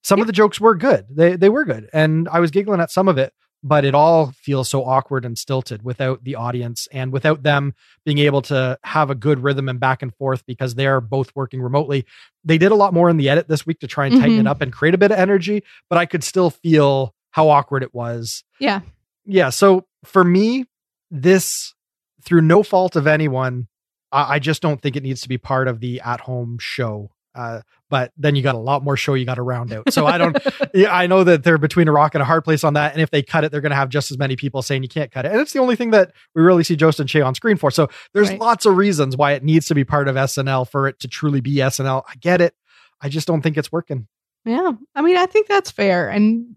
Some 0.02 0.18
Yeah. 0.18 0.22
of 0.22 0.26
the 0.28 0.32
jokes 0.32 0.60
were 0.60 0.74
good. 0.76 1.06
They 1.10 1.36
they 1.36 1.48
were 1.48 1.64
good. 1.64 1.88
And 1.92 2.28
I 2.28 2.38
was 2.40 2.50
giggling 2.52 2.80
at 2.80 2.90
some 2.90 3.08
of 3.08 3.18
it, 3.18 3.32
but 3.62 3.84
it 3.84 3.94
all 3.94 4.32
feels 4.32 4.68
so 4.68 4.84
awkward 4.84 5.24
and 5.24 5.36
stilted 5.36 5.82
without 5.82 6.22
the 6.24 6.34
audience 6.36 6.86
and 6.92 7.12
without 7.12 7.42
them 7.42 7.74
being 8.04 8.18
able 8.18 8.42
to 8.42 8.78
have 8.84 9.10
a 9.10 9.14
good 9.14 9.40
rhythm 9.40 9.68
and 9.68 9.80
back 9.80 10.02
and 10.02 10.14
forth 10.14 10.44
because 10.46 10.74
they're 10.74 11.00
both 11.00 11.30
working 11.34 11.60
remotely. 11.60 12.04
They 12.44 12.58
did 12.58 12.70
a 12.70 12.76
lot 12.76 12.94
more 12.94 13.08
in 13.10 13.16
the 13.16 13.28
edit 13.28 13.48
this 13.48 13.66
week 13.66 13.80
to 13.80 13.86
try 13.86 14.06
and 14.06 14.20
tighten 14.20 14.36
Mhm. 14.36 14.40
it 14.40 14.46
up 14.46 14.60
and 14.60 14.72
create 14.72 14.94
a 14.94 14.98
bit 14.98 15.10
of 15.10 15.18
energy, 15.18 15.62
but 15.90 15.98
I 15.98 16.06
could 16.06 16.22
still 16.22 16.50
feel 16.50 17.14
how 17.30 17.48
awkward 17.48 17.82
it 17.82 17.94
was 17.94 18.44
Yeah. 18.60 18.80
yeah 19.24 19.50
so 19.50 19.86
for 20.04 20.22
me 20.24 20.64
this 21.10 21.74
through 22.22 22.42
no 22.42 22.62
fault 22.62 22.96
of 22.96 23.06
anyone 23.06 23.68
I, 24.12 24.34
I 24.34 24.38
just 24.38 24.62
don't 24.62 24.80
think 24.80 24.96
it 24.96 25.02
needs 25.02 25.20
to 25.22 25.28
be 25.28 25.36
part 25.38 25.68
of 25.68 25.80
the 25.80 26.00
at 26.00 26.20
home 26.20 26.56
show 26.60 27.10
uh, 27.36 27.60
but 27.90 28.10
then 28.16 28.34
you 28.34 28.42
got 28.42 28.54
a 28.54 28.58
lot 28.58 28.82
more 28.82 28.96
show 28.96 29.14
you 29.14 29.24
got 29.24 29.34
to 29.36 29.42
round 29.42 29.72
out 29.72 29.92
so 29.92 30.06
i 30.06 30.16
don't 30.18 30.36
yeah, 30.74 30.92
i 30.94 31.06
know 31.06 31.22
that 31.22 31.44
they're 31.44 31.58
between 31.58 31.86
a 31.88 31.92
rock 31.92 32.14
and 32.14 32.22
a 32.22 32.24
hard 32.24 32.42
place 32.44 32.64
on 32.64 32.74
that 32.74 32.92
and 32.92 33.00
if 33.02 33.10
they 33.10 33.22
cut 33.22 33.44
it 33.44 33.52
they're 33.52 33.60
going 33.60 33.70
to 33.70 33.76
have 33.76 33.88
just 33.90 34.10
as 34.10 34.18
many 34.18 34.34
people 34.36 34.62
saying 34.62 34.82
you 34.82 34.88
can't 34.88 35.12
cut 35.12 35.24
it 35.26 35.32
and 35.32 35.40
it's 35.40 35.52
the 35.52 35.58
only 35.60 35.76
thing 35.76 35.90
that 35.90 36.12
we 36.34 36.42
really 36.42 36.64
see 36.64 36.74
Jost 36.76 36.98
and 36.98 37.08
Che 37.08 37.20
on 37.20 37.34
screen 37.34 37.56
for 37.56 37.70
so 37.70 37.88
there's 38.14 38.30
Right. 38.30 38.40
lots 38.40 38.66
of 38.66 38.76
reasons 38.76 39.16
why 39.16 39.32
it 39.32 39.44
needs 39.44 39.66
to 39.66 39.74
be 39.74 39.84
part 39.84 40.08
of 40.08 40.16
snl 40.16 40.68
for 40.68 40.88
it 40.88 40.98
to 41.00 41.08
truly 41.08 41.40
be 41.40 41.56
snl 41.56 42.02
i 42.08 42.14
get 42.16 42.40
it 42.40 42.54
i 43.00 43.08
just 43.08 43.26
don't 43.28 43.42
think 43.42 43.56
it's 43.58 43.70
working 43.70 44.08
Yeah. 44.46 44.72
I 44.94 45.02
mean, 45.02 45.16
I 45.16 45.26
think 45.26 45.46
that's 45.48 45.70
fair. 45.70 46.08
And 46.08 46.56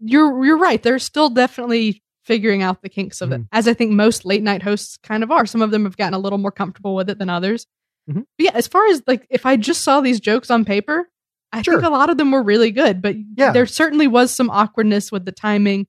you're 0.00 0.44
you're 0.44 0.58
right. 0.58 0.82
They're 0.82 0.98
still 0.98 1.28
definitely 1.30 2.02
figuring 2.24 2.62
out 2.62 2.82
the 2.82 2.88
kinks 2.88 3.20
of 3.20 3.32
it. 3.32 3.40
Mhm. 3.42 3.48
As 3.52 3.68
I 3.68 3.74
think 3.74 3.92
most 3.92 4.24
late 4.24 4.42
night 4.42 4.62
hosts 4.62 4.96
kind 5.02 5.22
of 5.22 5.30
are. 5.30 5.44
Some 5.46 5.60
of 5.62 5.70
them 5.70 5.84
have 5.84 5.96
gotten 5.96 6.14
a 6.14 6.18
little 6.18 6.38
more 6.38 6.52
comfortable 6.52 6.94
with 6.94 7.10
it 7.10 7.18
than 7.18 7.28
others. 7.28 7.66
Mhm. 8.10 8.24
But 8.36 8.44
yeah, 8.44 8.50
as 8.54 8.66
far 8.66 8.86
as 8.88 9.02
like 9.06 9.26
if 9.30 9.46
I 9.46 9.56
just 9.56 9.82
saw 9.82 10.00
these 10.00 10.20
jokes 10.20 10.50
on 10.50 10.64
paper, 10.64 11.08
I 11.52 11.62
Sure. 11.62 11.74
think 11.74 11.86
a 11.86 11.90
lot 11.90 12.10
of 12.10 12.16
them 12.18 12.30
were 12.32 12.42
really 12.42 12.70
good. 12.70 13.00
But 13.02 13.16
Yeah. 13.36 13.52
there 13.52 13.66
certainly 13.66 14.06
was 14.08 14.30
some 14.32 14.50
awkwardness 14.50 15.12
with 15.12 15.24
the 15.24 15.32
timing. 15.32 15.86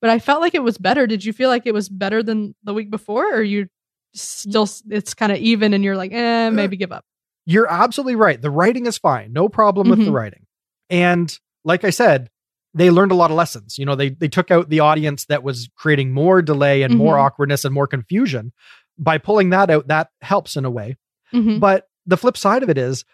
But 0.00 0.10
I 0.10 0.18
felt 0.18 0.40
like 0.40 0.54
it 0.54 0.62
was 0.64 0.78
better. 0.78 1.06
Did 1.06 1.24
you 1.24 1.32
feel 1.32 1.48
like 1.48 1.62
it 1.66 1.74
was 1.74 1.88
better 1.88 2.22
than 2.22 2.54
the 2.64 2.74
week 2.74 2.90
before, 2.90 3.32
or 3.34 3.42
you 3.42 3.68
still 4.14 4.68
it's 4.90 5.14
kind 5.14 5.30
of 5.32 5.38
even 5.38 5.72
and 5.74 5.84
you're 5.84 5.96
like, 5.96 6.12
eh, 6.12 6.50
maybe 6.50 6.76
give 6.76 6.90
up? 6.92 7.04
You're 7.46 7.70
absolutely 7.70 8.16
right. 8.16 8.40
The 8.40 8.50
writing 8.50 8.86
is 8.86 8.98
fine. 8.98 9.32
No 9.32 9.48
problem 9.48 9.88
with 9.90 9.98
the 10.00 10.10
Mhm. 10.10 10.14
writing. 10.14 10.46
And 10.90 11.36
like 11.64 11.84
I 11.84 11.90
said, 11.90 12.30
they 12.74 12.90
learned 12.90 13.12
a 13.12 13.16
lot 13.16 13.30
of 13.30 13.36
lessons. 13.36 13.78
You 13.78 13.84
know, 13.86 13.94
they 13.94 14.10
they 14.10 14.28
took 14.28 14.50
out 14.50 14.70
the 14.70 14.80
audience 14.80 15.26
that 15.26 15.42
was 15.42 15.68
creating 15.76 16.12
more 16.12 16.42
delay 16.42 16.82
and 16.82 16.96
more 16.96 17.16
Mhm. 17.16 17.20
awkwardness 17.24 17.64
and 17.64 17.72
more 17.74 17.86
confusion. 17.86 18.52
By 18.98 19.18
pulling 19.18 19.50
that 19.50 19.70
out, 19.70 19.88
that 19.88 20.08
helps 20.20 20.56
in 20.56 20.64
a 20.64 20.70
way. 20.70 20.96
Mhm. 21.32 21.60
But 21.60 21.88
the 22.06 22.16
flip 22.16 22.36
side 22.36 22.62
of 22.62 22.70
it 22.70 22.78
is 22.78 23.04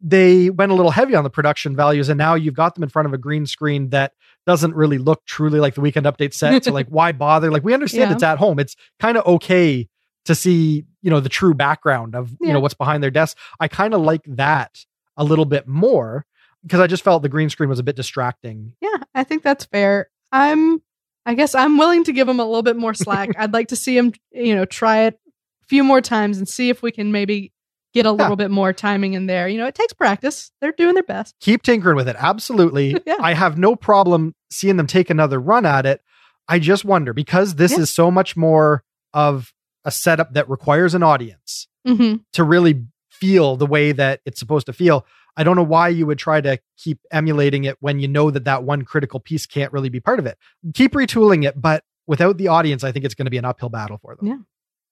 they 0.00 0.50
went 0.50 0.72
a 0.72 0.74
little 0.74 0.90
heavy 0.90 1.14
on 1.14 1.22
the 1.24 1.30
production 1.30 1.76
values 1.76 2.08
and 2.08 2.18
now 2.18 2.34
you've 2.34 2.54
got 2.54 2.74
them 2.74 2.82
in 2.82 2.88
front 2.88 3.06
of 3.06 3.12
a 3.14 3.18
green 3.18 3.46
screen 3.46 3.90
that 3.90 4.12
doesn't 4.46 4.74
really 4.74 4.98
look 4.98 5.24
truly 5.26 5.60
like 5.60 5.74
the 5.74 5.80
weekend 5.80 6.06
update 6.06 6.34
set. 6.34 6.64
so 6.64 6.72
like 6.72 6.86
why 6.88 7.12
bother? 7.12 7.50
Like 7.52 7.62
we 7.62 7.72
understand 7.72 8.10
Yeah. 8.10 8.14
it's 8.14 8.22
at 8.24 8.38
home. 8.38 8.58
It's 8.58 8.74
kind 8.98 9.16
of 9.16 9.24
okay 9.26 9.88
to 10.24 10.34
see, 10.34 10.84
you 11.02 11.10
know, 11.10 11.20
the 11.20 11.28
true 11.28 11.54
background 11.54 12.14
of, 12.16 12.32
you 12.40 12.52
know, 12.52 12.58
what's 12.60 12.74
behind 12.74 13.02
their 13.02 13.10
desk. 13.12 13.36
I 13.60 13.68
kind 13.68 13.94
of 13.94 14.00
like 14.00 14.22
that 14.26 14.84
a 15.16 15.22
little 15.24 15.44
bit 15.44 15.68
more 15.68 16.26
because 16.64 16.80
I 16.80 16.86
just 16.88 17.04
felt 17.04 17.22
the 17.22 17.28
green 17.28 17.50
screen 17.50 17.68
was 17.68 17.78
a 17.78 17.82
bit 17.84 17.96
distracting. 17.96 18.72
Yeah, 18.80 18.96
I 19.14 19.22
think 19.24 19.42
that's 19.44 19.64
fair. 19.66 20.08
I'm 20.32 20.82
I 21.26 21.34
guess 21.34 21.54
I'm 21.54 21.78
willing 21.78 22.02
to 22.04 22.12
give 22.12 22.28
him 22.28 22.40
a 22.40 22.44
little 22.44 22.62
bit 22.64 22.76
more 22.76 22.94
slack. 22.94 23.30
I'd 23.38 23.52
like 23.52 23.68
to 23.68 23.76
see 23.76 23.96
him, 23.96 24.12
you 24.32 24.56
know, 24.56 24.64
try 24.64 25.02
it 25.04 25.14
a 25.62 25.66
few 25.68 25.84
more 25.84 26.00
times 26.00 26.38
and 26.38 26.48
see 26.48 26.68
if 26.70 26.82
we 26.82 26.90
can 26.90 27.12
maybe 27.12 27.52
get 27.94 28.06
a 28.06 28.12
little 28.12 28.36
bit 28.36 28.50
more 28.50 28.72
timing 28.72 29.12
in 29.14 29.26
there. 29.26 29.48
You 29.48 29.58
know, 29.58 29.66
it 29.66 29.74
takes 29.74 29.92
practice. 29.92 30.50
They're 30.60 30.72
doing 30.72 30.94
their 30.94 31.02
best. 31.02 31.34
Keep 31.40 31.62
tinkering 31.62 31.96
with 31.96 32.08
it. 32.08 32.16
Absolutely. 32.18 32.96
Yeah. 33.06 33.16
I 33.20 33.34
have 33.34 33.58
no 33.58 33.76
problem 33.76 34.34
seeing 34.50 34.76
them 34.76 34.86
take 34.86 35.10
another 35.10 35.38
run 35.40 35.66
at 35.66 35.86
it. 35.86 36.00
I 36.48 36.58
just 36.58 36.84
wonder 36.84 37.12
because 37.12 37.54
this 37.56 37.72
Yeah. 37.72 37.80
is 37.80 37.90
so 37.90 38.10
much 38.10 38.36
more 38.36 38.82
of 39.12 39.52
a 39.84 39.90
setup 39.90 40.34
that 40.34 40.48
requires 40.48 40.94
an 40.94 41.02
audience 41.02 41.66
hmm 41.86 42.14
to 42.32 42.44
really 42.44 42.84
feel 43.10 43.56
the 43.56 43.66
way 43.66 43.92
that 43.92 44.20
it's 44.24 44.38
supposed 44.38 44.66
to 44.66 44.72
feel. 44.72 45.04
I 45.36 45.44
don't 45.44 45.56
know 45.56 45.62
why 45.62 45.88
you 45.88 46.06
would 46.06 46.18
try 46.18 46.40
to 46.40 46.58
keep 46.76 46.98
emulating 47.10 47.64
it 47.64 47.76
when 47.80 47.98
you 47.98 48.06
know 48.08 48.30
that 48.30 48.44
that 48.44 48.64
one 48.64 48.82
critical 48.82 49.18
piece 49.20 49.46
can't 49.46 49.72
really 49.72 49.88
be 49.88 49.98
part 50.00 50.18
of 50.18 50.26
it. 50.26 50.36
Keep 50.74 50.92
retooling 50.92 51.46
it, 51.46 51.60
but 51.60 51.82
without 52.06 52.36
the 52.36 52.48
audience, 52.48 52.84
I 52.84 52.92
think 52.92 53.04
it's 53.04 53.14
going 53.14 53.26
to 53.26 53.30
be 53.30 53.38
an 53.38 53.44
uphill 53.44 53.68
battle 53.70 53.98
for 54.02 54.14
them. 54.16 54.44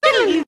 Yeah. 0.03 0.43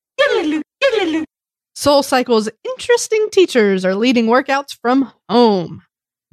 Soul 1.74 2.02
Cycle's 2.02 2.48
interesting 2.64 3.28
teachers 3.30 3.84
are 3.84 3.94
leading 3.94 4.26
workouts 4.26 4.76
from 4.80 5.10
home. 5.28 5.82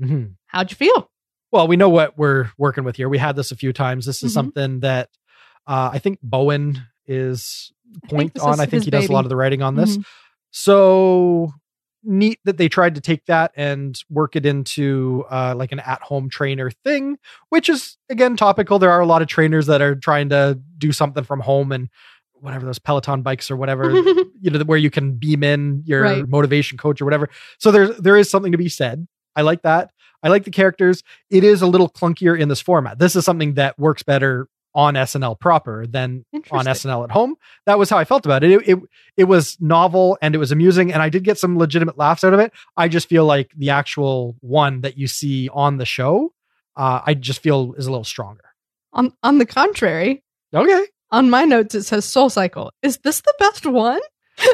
Mhm. 0.02 0.36
How'd 0.48 0.72
you 0.72 0.76
feel? 0.76 1.10
Well, 1.52 1.68
we 1.68 1.78
know 1.78 1.90
what 1.90 2.18
we're 2.18 2.52
working 2.58 2.84
with 2.84 2.96
here. 2.98 3.10
We 3.10 3.18
had 3.18 3.36
this 3.36 3.52
a 3.52 3.56
few 3.56 3.74
times. 3.74 4.06
This 4.06 4.22
is 4.24 4.32
Mhm. 4.32 4.34
something 4.34 4.80
that 4.82 5.10
uh, 5.68 5.92
I 5.94 6.00
think 6.00 6.18
Bowen 6.24 6.82
is 7.06 7.72
point 8.10 8.40
on. 8.40 8.60
I 8.60 8.66
think 8.66 8.82
his 8.82 8.86
he 8.86 8.92
does 8.92 9.08
a 9.08 9.12
lot 9.12 9.24
of 9.26 9.30
the 9.30 9.36
writing 9.36 9.62
on 9.62 9.76
this. 9.76 9.98
Mhm. 9.98 10.06
So 10.52 11.54
neat 12.04 12.40
that 12.46 12.58
they 12.58 12.68
tried 12.70 12.96
to 12.96 13.02
take 13.02 13.26
that 13.26 13.52
and 13.56 14.02
work 14.10 14.36
it 14.36 14.46
into 14.46 15.26
uh, 15.30 15.54
like 15.56 15.72
an 15.72 15.80
at-home 15.80 16.30
trainer 16.30 16.72
thing, 16.84 17.18
which 17.50 17.70
is 17.70 17.98
again 18.10 18.36
topical. 18.36 18.80
There 18.80 18.90
are 18.92 19.02
a 19.02 19.06
lot 19.06 19.22
of 19.22 19.28
trainers 19.28 19.68
that 19.68 19.82
are 19.82 19.96
trying 19.96 20.30
to 20.30 20.60
do 20.78 20.92
something 20.92 21.24
from 21.24 21.42
home 21.42 21.72
and 21.72 21.90
whatever 22.42 22.66
those 22.66 22.80
Peloton 22.80 23.22
bikes 23.22 23.50
or 23.52 23.56
whatever, 23.56 23.92
you 24.42 24.50
know, 24.50 24.60
where 24.62 24.78
you 24.78 24.90
can 24.90 25.14
beam 25.14 25.44
in 25.44 25.84
your 25.86 26.02
Right. 26.04 26.28
motivation 26.28 26.78
coach 26.78 27.02
or 27.02 27.06
whatever. 27.06 27.30
So 27.60 27.72
there's 27.72 27.98
there 27.98 28.18
is 28.18 28.30
something 28.30 28.52
to 28.52 28.58
be 28.58 28.70
said. 28.70 29.08
I 29.36 29.42
like 29.42 29.62
that. 29.64 29.92
I 30.24 30.28
like 30.30 30.44
the 30.44 30.52
characters. 30.52 31.04
It 31.30 31.44
is 31.44 31.62
a 31.62 31.68
little 31.68 31.90
clunkier 31.90 32.38
in 32.38 32.50
this 32.50 32.60
format. 32.62 33.00
This 33.00 33.16
is 33.16 33.24
something 33.24 33.54
that 33.54 33.80
works 33.80 34.04
better 34.04 34.48
on 34.76 34.94
SNL 34.94 35.40
proper 35.40 35.88
than 35.88 36.26
on 36.52 36.66
SNL 36.66 37.04
at 37.06 37.12
home. 37.12 37.36
That 37.66 37.80
was 37.80 37.90
how 37.90 37.98
I 37.98 38.04
felt 38.06 38.26
about 38.26 38.44
it. 38.44 38.52
It, 38.52 38.68
it. 38.70 38.80
it 39.18 39.24
was 39.24 39.58
novel 39.60 40.18
and 40.22 40.36
it 40.36 40.38
was 40.38 40.52
amusing, 40.52 40.92
and 40.94 41.02
I 41.02 41.10
did 41.10 41.24
get 41.24 41.40
some 41.40 41.58
legitimate 41.58 41.98
laughs 41.98 42.24
out 42.24 42.34
of 42.34 42.40
it. 42.40 42.52
I 42.78 42.88
just 42.88 43.10
feel 43.10 43.26
like 43.26 43.52
the 43.58 43.70
actual 43.72 44.36
one 44.42 44.82
that 44.82 44.98
you 44.98 45.08
see 45.08 45.50
on 45.52 45.78
the 45.78 45.86
show, 45.86 46.34
uh, 46.76 47.02
I 47.06 47.14
just 47.16 47.42
feel 47.42 47.74
is 47.78 47.88
a 47.88 47.92
little 47.92 48.04
stronger. 48.04 48.44
On 48.94 49.14
on 49.24 49.38
the 49.40 49.46
contrary, 49.46 50.24
Okay, 50.54 50.86
on 51.12 51.30
my 51.30 51.44
notes 51.46 51.76
it 51.76 51.84
says 51.84 52.06
Soul 52.06 52.30
Cycle. 52.30 52.72
Is 52.82 52.98
this 53.00 53.22
the 53.22 53.34
best 53.40 53.66
one? 53.66 54.02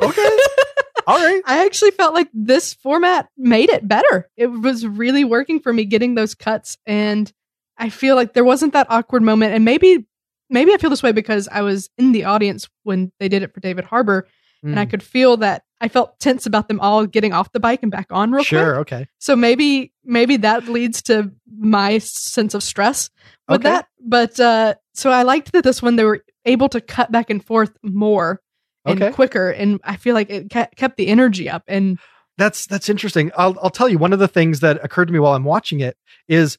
okay, 0.04 0.38
all 1.08 1.18
right. 1.20 1.42
I 1.46 1.66
actually 1.66 1.92
felt 1.92 2.14
like 2.14 2.30
this 2.34 2.74
format 2.74 3.30
made 3.38 3.70
it 3.70 3.88
better. 3.88 4.30
It 4.38 4.48
was 4.48 4.86
really 4.88 5.24
working 5.24 5.60
for 5.60 5.72
me 5.74 5.86
getting 5.86 6.16
those 6.16 6.36
cuts 6.36 6.78
and 6.86 7.32
I 7.78 7.90
feel 7.90 8.16
like 8.16 8.34
there 8.34 8.46
wasn't 8.46 8.74
that 8.74 8.88
awkward 8.90 9.22
moment 9.22 9.54
and 9.54 9.66
maybe 9.66 10.06
maybe 10.50 10.74
I 10.74 10.78
feel 10.78 10.90
this 10.90 11.04
way 11.04 11.12
because 11.12 11.48
I 11.52 11.62
was 11.62 11.90
in 11.98 12.12
the 12.14 12.24
audience 12.26 12.70
when 12.84 13.12
they 13.20 13.28
did 13.28 13.44
it 13.44 13.54
for 13.54 13.60
David 13.60 13.86
Harbour 13.86 14.28
and 14.64 14.80
I 14.80 14.86
Mm, 14.86 14.90
could 14.90 15.04
feel 15.04 15.38
that 15.38 15.64
I 15.80 15.90
felt 15.90 16.20
tense 16.20 16.46
about 16.48 16.68
them 16.70 16.80
all 16.80 17.06
getting 17.06 17.34
off 17.34 17.52
the 17.52 17.60
bike 17.60 17.84
and 17.84 17.92
back 17.92 18.08
on 18.10 18.32
real 18.32 18.44
sure. 18.44 18.76
quick. 18.84 18.94
Okay. 18.94 19.08
So 19.20 19.36
maybe 19.36 19.94
maybe 20.04 20.38
that 20.38 20.68
leads 20.68 21.04
to 21.04 21.32
my 21.60 22.00
sense 22.00 22.54
of 22.56 22.64
stress 22.64 23.10
with 23.48 23.58
Okay. 23.62 23.70
that. 23.70 23.88
But 24.02 24.40
uh 24.40 24.76
so 24.96 25.12
I 25.12 25.24
liked 25.24 25.52
that 25.54 25.64
this 25.64 25.82
one 25.82 25.96
they 25.96 26.04
were 26.04 26.24
able 26.46 26.70
to 26.70 26.82
cut 26.82 27.12
back 27.12 27.30
and 27.30 27.44
forth 27.44 27.72
more 27.84 28.42
and 28.86 29.02
Okay. 29.02 29.12
quicker 29.12 29.50
and 29.50 29.80
I 29.84 29.96
feel 29.96 30.14
like 30.14 30.30
it 30.30 30.50
kept 30.50 30.98
the 30.98 31.08
energy 31.08 31.50
up 31.50 31.64
and 31.68 31.98
That's 32.38 32.68
that's 32.68 32.90
interesting. 32.90 33.32
I'll 33.38 33.58
I'll 33.62 33.70
tell 33.70 33.90
you 33.90 33.98
one 33.98 34.14
of 34.14 34.20
the 34.20 34.28
things 34.28 34.60
that 34.60 34.84
occurred 34.84 35.06
to 35.08 35.14
me 35.14 35.20
while 35.20 35.34
I'm 35.34 35.44
watching 35.44 35.80
it 35.80 35.98
is 36.28 36.58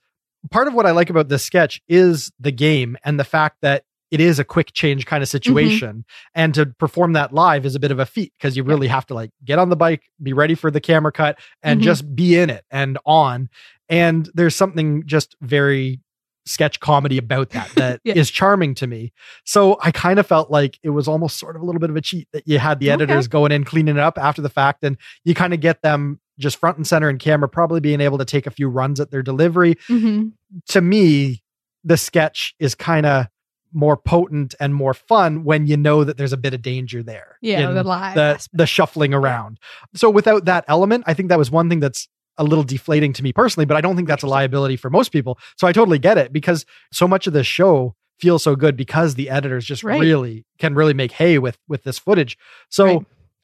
part 0.50 0.66
of 0.68 0.74
what 0.74 0.86
I 0.86 0.90
like 0.92 1.10
about 1.10 1.28
this 1.28 1.44
sketch 1.44 1.80
is 1.88 2.32
the 2.40 2.50
game 2.52 2.96
and 3.04 3.18
the 3.20 3.24
fact 3.24 3.58
that 3.62 3.84
it 4.10 4.20
is 4.20 4.38
a 4.38 4.44
quick 4.44 4.72
change 4.72 5.04
kind 5.04 5.22
of 5.22 5.28
situation 5.28 6.04
and 6.34 6.54
to 6.54 6.66
perform 6.66 7.12
that 7.14 7.32
live 7.32 7.66
is 7.66 7.74
a 7.74 7.80
bit 7.80 7.90
of 7.90 7.98
a 7.98 8.06
feat 8.06 8.32
because 8.38 8.56
you 8.56 8.62
really 8.62 8.86
have 8.88 9.04
to 9.06 9.14
like 9.14 9.30
get 9.44 9.58
on 9.58 9.68
the 9.68 9.76
bike 9.76 10.02
be 10.22 10.32
ready 10.32 10.54
for 10.54 10.70
the 10.70 10.80
camera 10.80 11.10
cut 11.12 11.38
and 11.62 11.80
Mhm. 11.80 11.84
just 11.84 12.14
be 12.16 12.38
in 12.38 12.48
it 12.50 12.64
and 12.70 12.98
on 13.04 13.48
and 13.88 14.30
there's 14.34 14.54
something 14.56 15.02
just 15.06 15.36
very 15.40 16.00
sketch 16.46 16.80
comedy 16.80 17.18
about 17.18 17.50
that 17.50 17.68
that 17.76 18.00
is 18.04 18.14
Yeah. 18.16 18.22
charming 18.34 18.74
to 18.76 18.86
me 18.86 19.12
so 19.44 19.78
i 19.82 19.90
kind 19.90 20.18
of 20.18 20.26
felt 20.26 20.50
like 20.50 20.78
it 20.82 20.90
was 20.90 21.08
almost 21.08 21.38
sort 21.38 21.56
of 21.56 21.62
a 21.62 21.64
little 21.64 21.80
bit 21.80 21.90
of 21.90 21.96
a 21.96 22.00
cheat 22.00 22.28
that 22.32 22.46
you 22.46 22.58
had 22.58 22.78
the 22.80 22.86
Okay. 22.86 23.02
editors 23.02 23.28
going 23.28 23.52
in 23.52 23.64
cleaning 23.64 23.96
it 23.96 24.00
up 24.02 24.16
after 24.18 24.40
the 24.40 24.48
fact 24.48 24.84
and 24.84 24.96
you 25.24 25.34
kind 25.34 25.52
of 25.52 25.60
get 25.60 25.82
them 25.82 26.20
just 26.38 26.56
front 26.58 26.76
and 26.76 26.86
center 26.86 27.10
in 27.10 27.18
camera 27.18 27.48
probably 27.48 27.80
being 27.80 28.00
able 28.00 28.18
to 28.18 28.24
take 28.24 28.46
a 28.46 28.50
few 28.50 28.68
runs 28.68 29.00
at 29.00 29.10
their 29.10 29.22
delivery 29.22 29.74
mhm. 29.88 30.32
to 30.68 30.80
me, 30.80 31.42
the 31.84 31.96
sketch 31.96 32.54
is 32.58 32.74
kind 32.74 33.06
of 33.06 33.26
more 33.72 33.96
potent 33.96 34.54
and 34.58 34.74
more 34.74 34.94
fun 34.94 35.44
when 35.44 35.66
you 35.66 35.76
know 35.76 36.02
that 36.04 36.16
there's 36.16 36.32
a 36.32 36.36
bit 36.36 36.54
of 36.54 36.62
danger 36.62 37.02
there. 37.02 37.36
Yeah, 37.42 37.70
the 37.72 37.82
live 37.82 38.14
the, 38.14 38.48
the 38.52 38.66
shuffling 38.66 39.12
around. 39.12 39.58
So 39.94 40.08
without 40.08 40.46
that 40.46 40.64
element, 40.68 41.04
I 41.06 41.14
think 41.14 41.28
that 41.28 41.38
was 41.38 41.50
one 41.50 41.68
thing 41.68 41.80
that's 41.80 42.08
a 42.38 42.44
little 42.44 42.64
deflating 42.64 43.12
to 43.14 43.22
me 43.22 43.32
personally, 43.32 43.64
but 43.66 43.76
I 43.76 43.80
don't 43.80 43.96
think 43.96 44.08
that's 44.08 44.22
a 44.22 44.26
liability 44.28 44.76
for 44.76 44.90
most 44.90 45.10
people. 45.10 45.38
So 45.56 45.66
I 45.66 45.72
totally 45.72 45.98
get 45.98 46.18
it 46.18 46.32
because 46.32 46.64
so 46.92 47.06
much 47.08 47.26
of 47.26 47.32
this 47.32 47.46
show 47.46 47.94
feels 48.20 48.42
so 48.42 48.56
good 48.56 48.76
because 48.76 49.14
the 49.14 49.28
editors 49.30 49.64
just 49.64 49.84
Right. 49.84 50.00
really 50.00 50.46
can 50.58 50.74
really 50.74 50.94
make 50.94 51.12
hay 51.12 51.38
with 51.38 51.58
with 51.68 51.82
this 51.84 51.98
footage. 51.98 52.38
So 52.70 52.84
Right. 52.86 52.96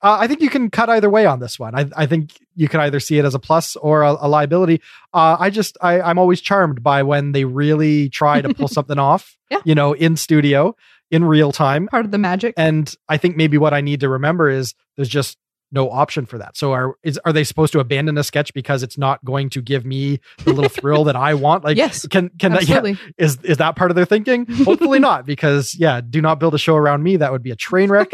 uh, 0.02 0.16
I 0.20 0.26
think 0.26 0.40
you 0.40 0.48
can 0.50 0.70
cut 0.70 0.88
either 0.88 1.10
way 1.10 1.26
on 1.26 1.40
this 1.40 1.58
one. 1.58 1.74
I, 1.74 1.88
I 1.96 2.06
think 2.06 2.30
you 2.56 2.68
can 2.68 2.80
either 2.80 2.98
see 3.00 3.18
it 3.18 3.24
as 3.24 3.34
a 3.34 3.38
plus 3.38 3.76
or 3.76 4.02
a, 4.02 4.16
a 4.20 4.28
liability. 4.28 4.80
Uh, 5.12 5.36
I 5.38 5.50
just 5.50 5.76
I, 5.82 6.00
I'm 6.00 6.18
always 6.18 6.40
charmed 6.40 6.82
by 6.82 7.02
when 7.02 7.32
they 7.32 7.44
really 7.44 8.08
try 8.08 8.40
to 8.40 8.52
pull 8.54 8.68
something 8.78 8.98
off. 8.98 9.36
Yeah. 9.50 9.60
You 9.64 9.74
know, 9.74 9.92
in 9.92 10.16
studio 10.16 10.74
in 11.10 11.24
real 11.24 11.52
time. 11.52 11.88
part 11.88 12.06
of 12.06 12.10
the 12.10 12.16
magic. 12.16 12.54
And 12.56 12.94
I 13.06 13.18
think 13.18 13.36
maybe 13.36 13.58
what 13.58 13.74
I 13.74 13.82
need 13.82 14.00
to 14.00 14.08
remember 14.08 14.48
is 14.48 14.74
there's 14.96 15.10
just 15.10 15.36
no 15.72 15.90
option 15.90 16.26
for 16.26 16.38
that. 16.38 16.56
So 16.56 16.72
are 16.72 16.94
is 17.02 17.18
are 17.24 17.32
they 17.32 17.44
supposed 17.44 17.72
to 17.72 17.80
abandon 17.80 18.18
a 18.18 18.22
sketch 18.24 18.52
because 18.54 18.82
it's 18.82 18.96
not 18.98 19.24
going 19.24 19.48
to 19.50 19.62
give 19.62 19.84
me 19.84 20.20
the 20.44 20.52
little 20.52 20.68
thrill 20.80 21.04
that 21.04 21.16
I 21.16 21.34
want? 21.34 21.64
Like 21.64 21.76
yes, 21.76 22.06
can 22.06 22.28
can 22.38 22.52
that 22.52 22.68
yeah, 22.68 22.94
is 23.18 23.38
is 23.42 23.56
that 23.56 23.74
part 23.76 23.90
of 23.90 23.94
their 23.94 24.04
thinking? 24.04 24.46
Hopefully 24.64 24.98
not, 24.98 25.26
because 25.26 25.74
yeah, 25.74 26.00
do 26.00 26.20
not 26.20 26.38
build 26.38 26.54
a 26.54 26.58
show 26.58 26.76
around 26.76 27.02
me. 27.02 27.16
That 27.16 27.32
would 27.32 27.42
be 27.42 27.50
a 27.50 27.56
train 27.56 27.90
wreck. 27.90 28.10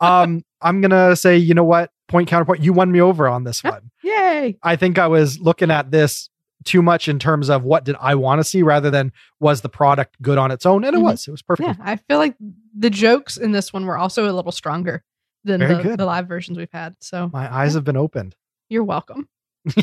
um, 0.00 0.42
I'm 0.60 0.80
gonna 0.80 1.14
say, 1.16 1.36
you 1.36 1.54
know 1.54 1.64
what? 1.64 1.90
Point 2.08 2.28
counterpoint. 2.28 2.62
You 2.62 2.72
won 2.72 2.90
me 2.92 3.00
over 3.00 3.28
on 3.28 3.44
this 3.44 3.62
one. 3.62 3.90
Yay! 4.02 4.58
I 4.62 4.76
think 4.76 4.98
I 4.98 5.06
was 5.06 5.38
looking 5.38 5.70
at 5.70 5.90
this 5.90 6.28
too 6.64 6.80
much 6.82 7.08
in 7.08 7.18
terms 7.18 7.50
of 7.50 7.64
what 7.64 7.84
did 7.84 7.96
I 8.00 8.14
want 8.14 8.38
to 8.38 8.44
see 8.44 8.62
rather 8.62 8.88
than 8.90 9.12
was 9.40 9.62
the 9.62 9.68
product 9.68 10.20
good 10.22 10.38
on 10.38 10.50
its 10.52 10.64
own, 10.64 10.84
and 10.84 10.94
it 10.94 11.00
Mhm. 11.00 11.02
was. 11.02 11.26
It 11.26 11.30
was 11.32 11.42
perfect. 11.42 11.68
Yeah, 11.68 11.74
I 11.80 11.96
feel 11.96 12.18
like 12.18 12.36
the 12.78 12.90
jokes 12.90 13.36
in 13.36 13.50
this 13.52 13.72
one 13.72 13.84
were 13.84 13.98
also 13.98 14.30
a 14.30 14.32
little 14.32 14.52
stronger 14.52 15.02
than 15.44 15.60
the, 15.60 15.94
the 15.96 16.06
live 16.06 16.28
versions 16.28 16.56
we've 16.58 16.72
had. 16.72 16.94
So 17.00 17.28
My 17.32 17.52
eyes 17.52 17.74
have 17.74 17.84
been 17.84 17.96
opened. 17.96 18.34
you're 18.68 18.84
welcome. 18.84 19.28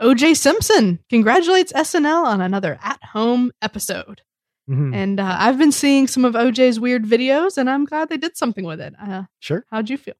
OJ 0.00 0.36
Simpson 0.36 1.00
congratulates 1.10 1.72
SNL 1.72 2.24
on 2.24 2.40
another 2.40 2.78
at 2.82 3.02
home 3.02 3.50
episode. 3.60 4.22
Mhm. 4.70 4.94
And 4.94 5.18
uh, 5.20 5.36
I've 5.40 5.58
been 5.58 5.72
seeing 5.72 6.06
some 6.06 6.24
of 6.24 6.34
OJ's 6.34 6.78
weird 6.78 7.04
videos, 7.04 7.56
and 7.56 7.68
I'm 7.70 7.84
glad 7.84 8.08
they 8.10 8.16
did 8.18 8.36
something 8.36 8.64
with 8.64 8.80
it. 8.80 8.94
Uh, 9.00 9.24
Sure. 9.40 9.64
how'd 9.70 9.88
you 9.90 9.96
feel? 9.96 10.14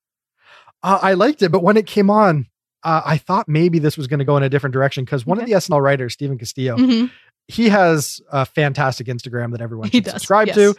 Uh, 0.83 0.99
I 1.03 1.15
liked 1.15 1.43
it, 1.43 1.53
but 1.53 1.63
when 1.63 1.77
it 1.77 1.87
came 1.87 2.09
on, 2.11 2.47
uh, 2.83 3.03
I 3.05 3.19
thought 3.19 3.49
maybe 3.49 3.79
this 3.79 3.97
was 3.97 4.07
going 4.07 4.21
to 4.21 4.25
go 4.25 4.37
in 4.37 4.43
a 4.43 4.49
different 4.49 4.73
direction 4.73 5.05
because 5.05 5.27
one 5.27 5.39
of 5.39 5.47
the 5.47 5.53
SNL 5.53 5.81
writers, 5.83 6.15
Steven 6.15 6.39
Castillo, 6.39 6.77
Mhm. 6.77 7.11
he 7.47 7.69
has 7.69 8.21
a 8.33 8.47
fantastic 8.47 9.07
Instagram 9.09 9.53
that 9.53 9.61
everyone 9.61 9.91
should 9.91 10.07
subscribe 10.07 10.47
yes. 10.49 10.57
to. 10.57 10.75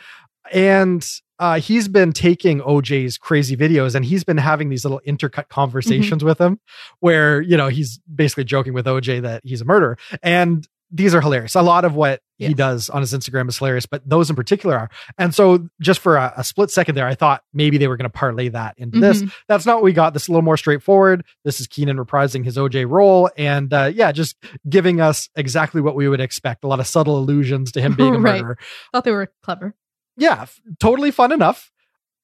And 0.51 1.07
uh, 1.37 1.59
he's 1.59 1.87
been 1.87 2.11
taking 2.11 2.59
OJ's 2.61 3.17
crazy 3.17 3.55
videos 3.55 3.95
and 3.95 4.03
he's 4.03 4.23
been 4.23 4.37
having 4.37 4.69
these 4.69 4.83
little 4.83 5.01
intercut 5.07 5.47
conversations 5.49 6.23
with 6.23 6.39
him 6.39 6.59
where, 6.99 7.39
you 7.41 7.55
know, 7.55 7.67
he's 7.69 7.99
basically 8.13 8.43
joking 8.43 8.73
with 8.73 8.85
OJ 8.85 9.21
that 9.21 9.41
he's 9.45 9.61
a 9.61 9.65
murderer. 9.65 9.97
And 10.21 10.67
these 10.91 11.13
are 11.13 11.21
hilarious. 11.21 11.55
A 11.55 11.61
lot 11.61 11.85
of 11.85 11.93
what 11.93 12.21
he 12.39 12.53
does 12.55 12.89
on 12.89 13.01
his 13.01 13.13
Instagram 13.13 13.47
is 13.47 13.57
hilarious, 13.59 13.85
but 13.85 14.01
those 14.09 14.29
in 14.31 14.35
particular 14.35 14.75
are. 14.75 14.89
And 15.19 15.35
so 15.35 15.69
just 15.79 15.99
for 15.99 16.17
a, 16.17 16.33
a 16.37 16.43
split 16.43 16.71
second 16.71 16.95
there, 16.95 17.05
I 17.05 17.13
thought 17.13 17.43
maybe 17.53 17.77
they 17.77 17.87
were 17.87 17.95
going 17.95 18.09
to 18.09 18.17
parlay 18.17 18.49
that 18.49 18.73
into 18.79 18.99
this. 18.99 19.21
Mhm. 19.21 19.31
That's 19.47 19.65
not 19.67 19.75
what 19.75 19.83
we 19.83 19.93
got. 19.93 20.13
This 20.13 20.23
is 20.23 20.29
a 20.29 20.31
little 20.31 20.41
more 20.41 20.57
straightforward. 20.57 21.23
This 21.45 21.61
is 21.61 21.67
Kenan 21.67 21.97
reprising 21.97 22.43
his 22.43 22.57
OJ 22.57 22.85
role. 22.89 23.29
And 23.37 23.71
uh, 23.71 23.91
yeah, 23.93 24.11
just 24.11 24.35
giving 24.67 24.99
us 24.99 25.29
exactly 25.35 25.79
what 25.79 25.95
we 25.95 26.07
would 26.09 26.21
expect. 26.21 26.63
A 26.63 26.67
lot 26.67 26.79
of 26.79 26.87
subtle 26.87 27.17
allusions 27.19 27.71
to 27.73 27.81
him 27.81 27.93
being 27.93 28.15
a 28.15 28.19
Right. 28.19 28.41
murderer. 28.41 28.57
Thought 28.91 29.03
they 29.03 29.11
were 29.11 29.31
clever. 29.43 29.75
Yeah, 30.19 30.43
f- 30.43 30.59
totally 30.79 31.11
fun 31.11 31.31
enough. 31.31 31.71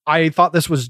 I 0.05 0.29
thought 0.29 0.53
this 0.53 0.69
was 0.69 0.89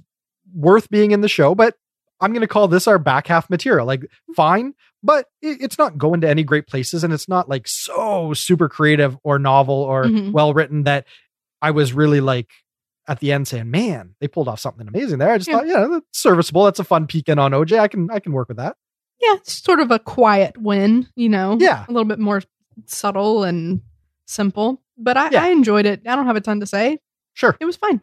worth 0.54 0.90
being 0.90 1.12
in 1.12 1.22
the 1.22 1.28
show, 1.30 1.56
but 1.56 1.76
I'm 2.22 2.32
going 2.32 2.42
to 2.42 2.48
call 2.48 2.68
this 2.68 2.88
our 2.88 3.00
back 3.00 3.28
half 3.28 3.50
material. 3.50 3.86
Like, 3.86 4.06
fine, 4.36 4.74
but 5.04 5.28
it, 5.42 5.58
it's 5.62 5.78
not 5.78 5.98
going 5.98 6.22
to 6.22 6.30
any 6.30 6.44
great 6.44 6.68
places. 6.68 7.04
And 7.04 7.14
it's 7.14 7.28
not 7.30 7.48
like 7.50 7.68
so 7.68 8.34
super 8.34 8.68
creative 8.70 9.18
or 9.24 9.38
novel 9.40 9.76
or 9.76 10.06
Mhm. 10.06 10.32
well 10.32 10.54
written 10.54 10.84
that 10.84 11.06
I 11.62 11.72
was 11.72 11.94
really 11.94 12.22
like 12.22 12.50
at 13.08 13.20
the 13.20 13.32
end 13.32 13.48
saying, 13.48 13.70
man, 13.70 14.16
they 14.20 14.28
pulled 14.28 14.48
off 14.48 14.60
something 14.60 14.88
amazing 14.88 15.20
there. 15.20 15.32
I 15.32 15.38
just 15.38 15.48
Yeah. 15.50 15.58
thought, 15.58 15.68
yeah, 15.68 15.88
that's 15.90 16.06
serviceable. 16.20 16.66
That's 16.66 16.80
a 16.80 16.84
fun 16.84 17.06
peek 17.08 17.30
in 17.30 17.38
on 17.38 17.52
OJ. 17.52 17.78
I 17.80 17.88
can, 17.88 18.10
I 18.12 18.20
can 18.20 18.32
work 18.34 18.48
with 18.48 18.58
that. 18.58 18.76
Yeah, 19.22 19.36
it's 19.36 19.54
sort 19.64 19.80
of 19.80 19.92
a 19.92 20.00
quiet 20.00 20.58
win, 20.58 21.08
you 21.16 21.30
know? 21.30 21.58
Yeah. 21.60 21.86
A 21.88 21.92
little 21.92 22.08
bit 22.08 22.20
more 22.20 22.42
subtle 22.86 23.44
and 23.44 23.82
simple. 24.26 24.82
But 24.98 25.18
I, 25.18 25.30
Yeah. 25.30 25.44
I 25.44 25.48
enjoyed 25.50 25.86
it. 25.86 26.02
I 26.08 26.16
don't 26.16 26.26
have 26.26 26.36
a 26.36 26.42
ton 26.42 26.60
to 26.62 26.66
say. 26.66 27.00
Sure. 27.34 27.56
It 27.60 27.66
was 27.66 27.76
fine. 27.76 28.02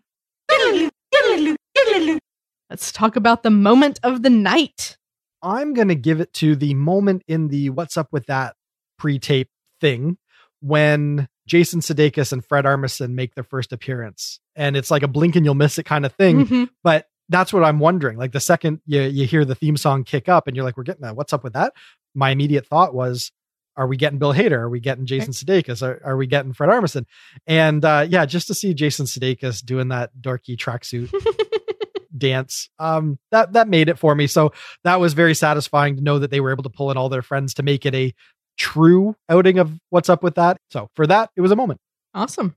Let's 2.70 2.90
talk 2.92 3.16
about 3.16 3.42
the 3.42 3.50
moment 3.50 4.00
of 4.02 4.22
the 4.22 4.30
night. 4.30 4.96
I'm 5.42 5.74
going 5.74 5.88
to 5.88 5.94
give 5.94 6.20
it 6.20 6.32
to 6.34 6.56
the 6.56 6.74
moment 6.74 7.22
in 7.28 7.48
the 7.48 7.70
What's 7.70 7.96
Up 7.96 8.08
with 8.12 8.26
That 8.26 8.54
pre 8.98 9.18
tape 9.18 9.48
thing 9.80 10.16
when 10.60 11.28
Jason 11.46 11.80
Sudeikis 11.80 12.32
and 12.32 12.44
Fred 12.44 12.64
Armisen 12.64 13.10
make 13.10 13.34
their 13.34 13.44
first 13.44 13.72
appearance. 13.72 14.38
And 14.54 14.76
it's 14.76 14.90
like 14.90 15.02
a 15.02 15.08
blink 15.08 15.34
and 15.36 15.44
you'll 15.44 15.54
miss 15.54 15.78
it 15.78 15.82
kind 15.84 16.06
of 16.06 16.12
thing. 16.14 16.46
Mhm. 16.46 16.68
But 16.84 17.08
that's 17.28 17.52
what 17.52 17.64
I'm 17.64 17.78
wondering. 17.80 18.16
Like 18.16 18.32
the 18.32 18.40
second 18.40 18.80
you, 18.86 19.02
you 19.02 19.26
hear 19.26 19.44
the 19.44 19.54
theme 19.54 19.76
song 19.76 20.04
kick 20.04 20.28
up 20.28 20.46
and 20.46 20.54
you're 20.56 20.64
like, 20.64 20.76
we're 20.76 20.82
getting 20.84 21.02
that. 21.02 21.16
What's 21.16 21.32
up 21.32 21.42
with 21.44 21.54
that? 21.54 21.72
My 22.14 22.30
immediate 22.30 22.66
thought 22.66 22.94
was, 22.94 23.32
are 23.76 23.86
we 23.86 23.96
getting 23.96 24.18
Bill 24.18 24.32
Hader? 24.34 24.52
Are 24.58 24.68
we 24.68 24.80
getting 24.80 25.06
Jason 25.06 25.32
Sudeikis? 25.32 25.82
Are, 25.82 26.00
are 26.04 26.16
we 26.16 26.26
getting 26.26 26.52
Fred 26.52 26.70
Armisen? 26.70 27.06
And 27.46 27.84
uh, 27.84 28.06
yeah, 28.08 28.26
just 28.26 28.46
to 28.48 28.54
see 28.54 28.74
Jason 28.74 29.06
Sudeikis 29.06 29.64
doing 29.64 29.88
that 29.88 30.10
dorky 30.20 30.56
tracksuit 30.56 31.10
dance, 32.16 32.68
um, 32.78 33.18
that 33.30 33.52
that 33.54 33.68
made 33.68 33.88
it 33.88 33.98
for 33.98 34.14
me. 34.14 34.26
So 34.26 34.52
that 34.84 35.00
was 35.00 35.14
very 35.14 35.34
satisfying 35.34 35.96
to 35.96 36.02
know 36.02 36.18
that 36.18 36.30
they 36.30 36.40
were 36.40 36.52
able 36.52 36.62
to 36.64 36.70
pull 36.70 36.90
in 36.90 36.96
all 36.96 37.08
their 37.08 37.22
friends 37.22 37.54
to 37.54 37.62
make 37.62 37.86
it 37.86 37.94
a 37.94 38.12
true 38.58 39.16
outing 39.28 39.58
of 39.58 39.72
what's 39.90 40.08
up 40.08 40.22
with 40.22 40.34
that. 40.34 40.58
So 40.70 40.90
for 40.94 41.06
that, 41.06 41.30
it 41.36 41.40
was 41.40 41.50
a 41.50 41.56
moment. 41.56 41.80
Awesome. 42.14 42.54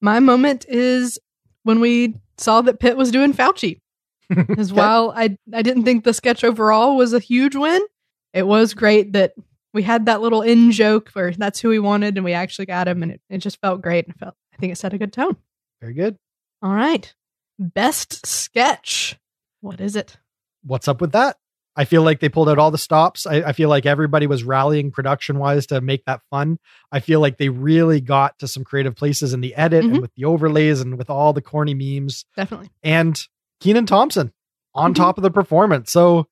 My 0.00 0.20
moment 0.20 0.66
is 0.68 1.18
when 1.62 1.80
we 1.80 2.16
saw 2.36 2.60
that 2.62 2.80
Pitt 2.80 2.96
was 2.96 3.10
doing 3.10 3.32
Fauci. 3.32 3.78
Because 4.28 4.72
Okay. 4.72 4.80
while 4.80 5.12
I 5.14 5.36
I 5.52 5.60
didn't 5.62 5.84
think 5.84 6.04
the 6.04 6.14
sketch 6.14 6.42
overall 6.42 6.96
was 6.96 7.12
a 7.12 7.18
huge 7.18 7.54
win, 7.54 7.82
it 8.32 8.46
was 8.46 8.72
great 8.72 9.12
that 9.12 9.32
we 9.72 9.82
had 9.82 10.06
that 10.06 10.20
little 10.20 10.42
in 10.42 10.70
joke 10.72 11.10
where 11.14 11.32
that's 11.32 11.60
who 11.60 11.68
we 11.68 11.78
wanted 11.78 12.16
and 12.16 12.24
we 12.24 12.32
actually 12.32 12.66
got 12.66 12.88
him 12.88 13.02
and 13.02 13.12
it, 13.12 13.20
it 13.30 13.38
just 13.38 13.60
felt 13.60 13.80
great 13.82 14.06
and 14.06 14.16
felt 14.16 14.34
I 14.52 14.56
think 14.58 14.72
it 14.72 14.76
set 14.76 14.92
a 14.92 14.98
good 14.98 15.12
tone. 15.12 15.36
Very 15.80 15.94
good. 15.94 16.16
All 16.62 16.72
right. 16.74 17.12
Best 17.58 18.26
sketch. 18.26 19.18
What 19.60 19.80
is 19.80 19.96
it? 19.96 20.16
What's 20.64 20.88
up 20.88 21.00
with 21.00 21.12
that? 21.12 21.36
I 21.74 21.86
feel 21.86 22.02
like 22.02 22.20
they 22.20 22.28
pulled 22.28 22.50
out 22.50 22.58
all 22.58 22.70
the 22.70 22.76
stops. 22.76 23.26
I, 23.26 23.36
I 23.36 23.52
feel 23.52 23.70
like 23.70 23.86
everybody 23.86 24.26
was 24.26 24.44
rallying 24.44 24.90
production 24.90 25.38
wise 25.38 25.66
to 25.68 25.80
make 25.80 26.04
that 26.04 26.20
fun. 26.30 26.58
I 26.90 27.00
feel 27.00 27.20
like 27.20 27.38
they 27.38 27.48
really 27.48 28.00
got 28.02 28.38
to 28.40 28.48
some 28.48 28.62
creative 28.62 28.94
places 28.94 29.32
in 29.32 29.40
the 29.40 29.54
edit 29.54 29.82
Mhm. 29.84 29.92
and 29.92 30.00
with 30.02 30.14
the 30.14 30.26
overlays 30.26 30.82
and 30.82 30.98
with 30.98 31.08
all 31.08 31.32
the 31.32 31.40
corny 31.40 31.72
memes. 31.74 32.26
Definitely. 32.36 32.68
and 32.82 33.18
Kenan 33.60 33.86
Thompson 33.86 34.32
on 34.74 34.92
Mhm. 34.92 34.96
top 34.96 35.16
of 35.18 35.22
the 35.22 35.30
performance. 35.30 35.90
So 35.92 36.26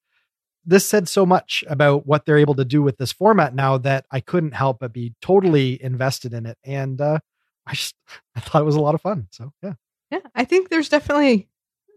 this 0.64 0.88
said 0.88 1.08
so 1.08 1.24
much 1.24 1.64
about 1.68 2.06
what 2.06 2.26
they're 2.26 2.38
able 2.38 2.54
to 2.56 2.64
do 2.64 2.82
with 2.82 2.98
this 2.98 3.12
format 3.12 3.54
now 3.54 3.78
that 3.78 4.04
I 4.10 4.20
couldn't 4.20 4.52
help 4.54 4.78
but 4.80 4.92
be 4.92 5.14
totally 5.22 5.82
invested 5.82 6.34
in 6.34 6.44
it. 6.46 6.58
And 6.64 7.00
uh, 7.00 7.18
I 7.66 7.72
just 7.74 7.94
I 8.36 8.40
thought 8.40 8.62
it 8.62 8.66
was 8.66 8.76
a 8.76 8.80
lot 8.80 8.94
of 8.94 9.00
fun. 9.00 9.28
So 9.30 9.52
yeah. 9.62 9.74
Yeah, 10.10 10.20
I 10.34 10.44
think 10.44 10.68
there's 10.70 10.88
definitely 10.88 11.48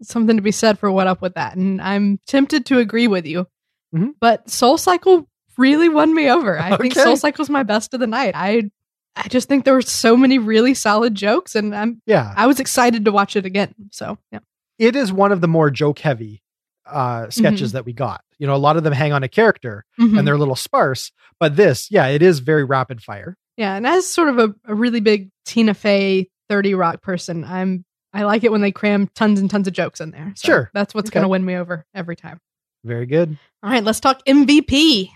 something 0.02 0.36
to 0.36 0.42
be 0.42 0.52
said 0.52 0.78
for 0.78 0.90
what 0.90 1.06
up 1.08 1.20
with 1.20 1.34
that, 1.34 1.56
and 1.56 1.80
I'm 1.82 2.20
tempted 2.26 2.64
to 2.66 2.78
agree 2.78 3.08
with 3.08 3.26
you. 3.26 3.46
Mhm. 3.94 4.14
But 4.20 4.48
Soul 4.48 4.78
Cycle 4.78 5.28
really 5.58 5.88
won 5.88 6.14
me 6.14 6.30
over. 6.30 6.58
I 6.58 6.76
think 6.76 6.92
Okay. 6.96 7.02
Soul 7.02 7.16
Cycle's 7.16 7.50
my 7.50 7.64
best 7.64 7.92
of 7.92 7.98
the 8.00 8.06
night. 8.06 8.34
I 8.36 8.70
I 9.16 9.28
just 9.28 9.48
think 9.48 9.64
there 9.64 9.74
were 9.74 9.82
so 9.82 10.16
many 10.16 10.38
really 10.38 10.74
solid 10.74 11.14
jokes, 11.16 11.54
and 11.56 11.74
I'm 11.74 12.02
Yeah. 12.06 12.32
I 12.36 12.46
was 12.46 12.60
excited 12.60 13.04
to 13.04 13.12
watch 13.12 13.34
it 13.36 13.46
again. 13.46 13.74
So 13.90 14.16
yeah, 14.30 14.40
It 14.78 14.94
is 14.96 15.12
one 15.12 15.32
of 15.32 15.40
the 15.40 15.48
more 15.48 15.70
joke 15.70 15.98
heavy 15.98 16.42
uh 16.86 17.30
sketches 17.30 17.72
that 17.72 17.84
we 17.86 17.92
got. 17.92 18.22
You 18.38 18.46
know, 18.46 18.54
a 18.54 18.58
lot 18.58 18.76
of 18.76 18.84
them 18.84 18.92
hang 18.92 19.12
on 19.12 19.22
a 19.22 19.28
character 19.28 19.84
Mhm. 19.98 20.18
and 20.18 20.26
they're 20.26 20.34
a 20.34 20.38
little 20.38 20.56
sparse, 20.56 21.12
but 21.40 21.56
this, 21.56 21.90
yeah, 21.90 22.06
it 22.08 22.22
is 22.22 22.40
very 22.40 22.64
rapid 22.64 23.02
fire. 23.02 23.36
yeah, 23.56 23.74
and 23.76 23.86
as 23.86 24.06
sort 24.06 24.28
of 24.28 24.38
a, 24.38 24.54
a 24.66 24.74
really 24.74 25.00
big 25.00 25.30
Tina 25.46 25.74
Fey 25.74 26.28
Thirty 26.48 26.74
Rock 26.74 27.00
person, 27.02 27.44
I'm 27.44 27.84
I 28.12 28.22
like 28.24 28.44
it 28.44 28.52
when 28.52 28.60
they 28.60 28.70
cram 28.72 29.08
tons 29.14 29.40
and 29.40 29.50
tons 29.50 29.66
of 29.66 29.72
jokes 29.74 30.00
in 30.00 30.10
there. 30.12 30.32
So 30.36 30.46
Sure. 30.46 30.70
that's 30.74 30.94
what's 30.94 31.08
Okay. 31.10 31.14
going 31.14 31.24
to 31.24 31.28
win 31.28 31.44
me 31.44 31.56
over 31.56 31.84
every 31.94 32.14
time. 32.16 32.38
Very 32.84 33.06
good. 33.06 33.36
All 33.62 33.70
right, 33.70 33.82
let's 33.82 33.98
talk 33.98 34.20
MVP. 34.26 35.10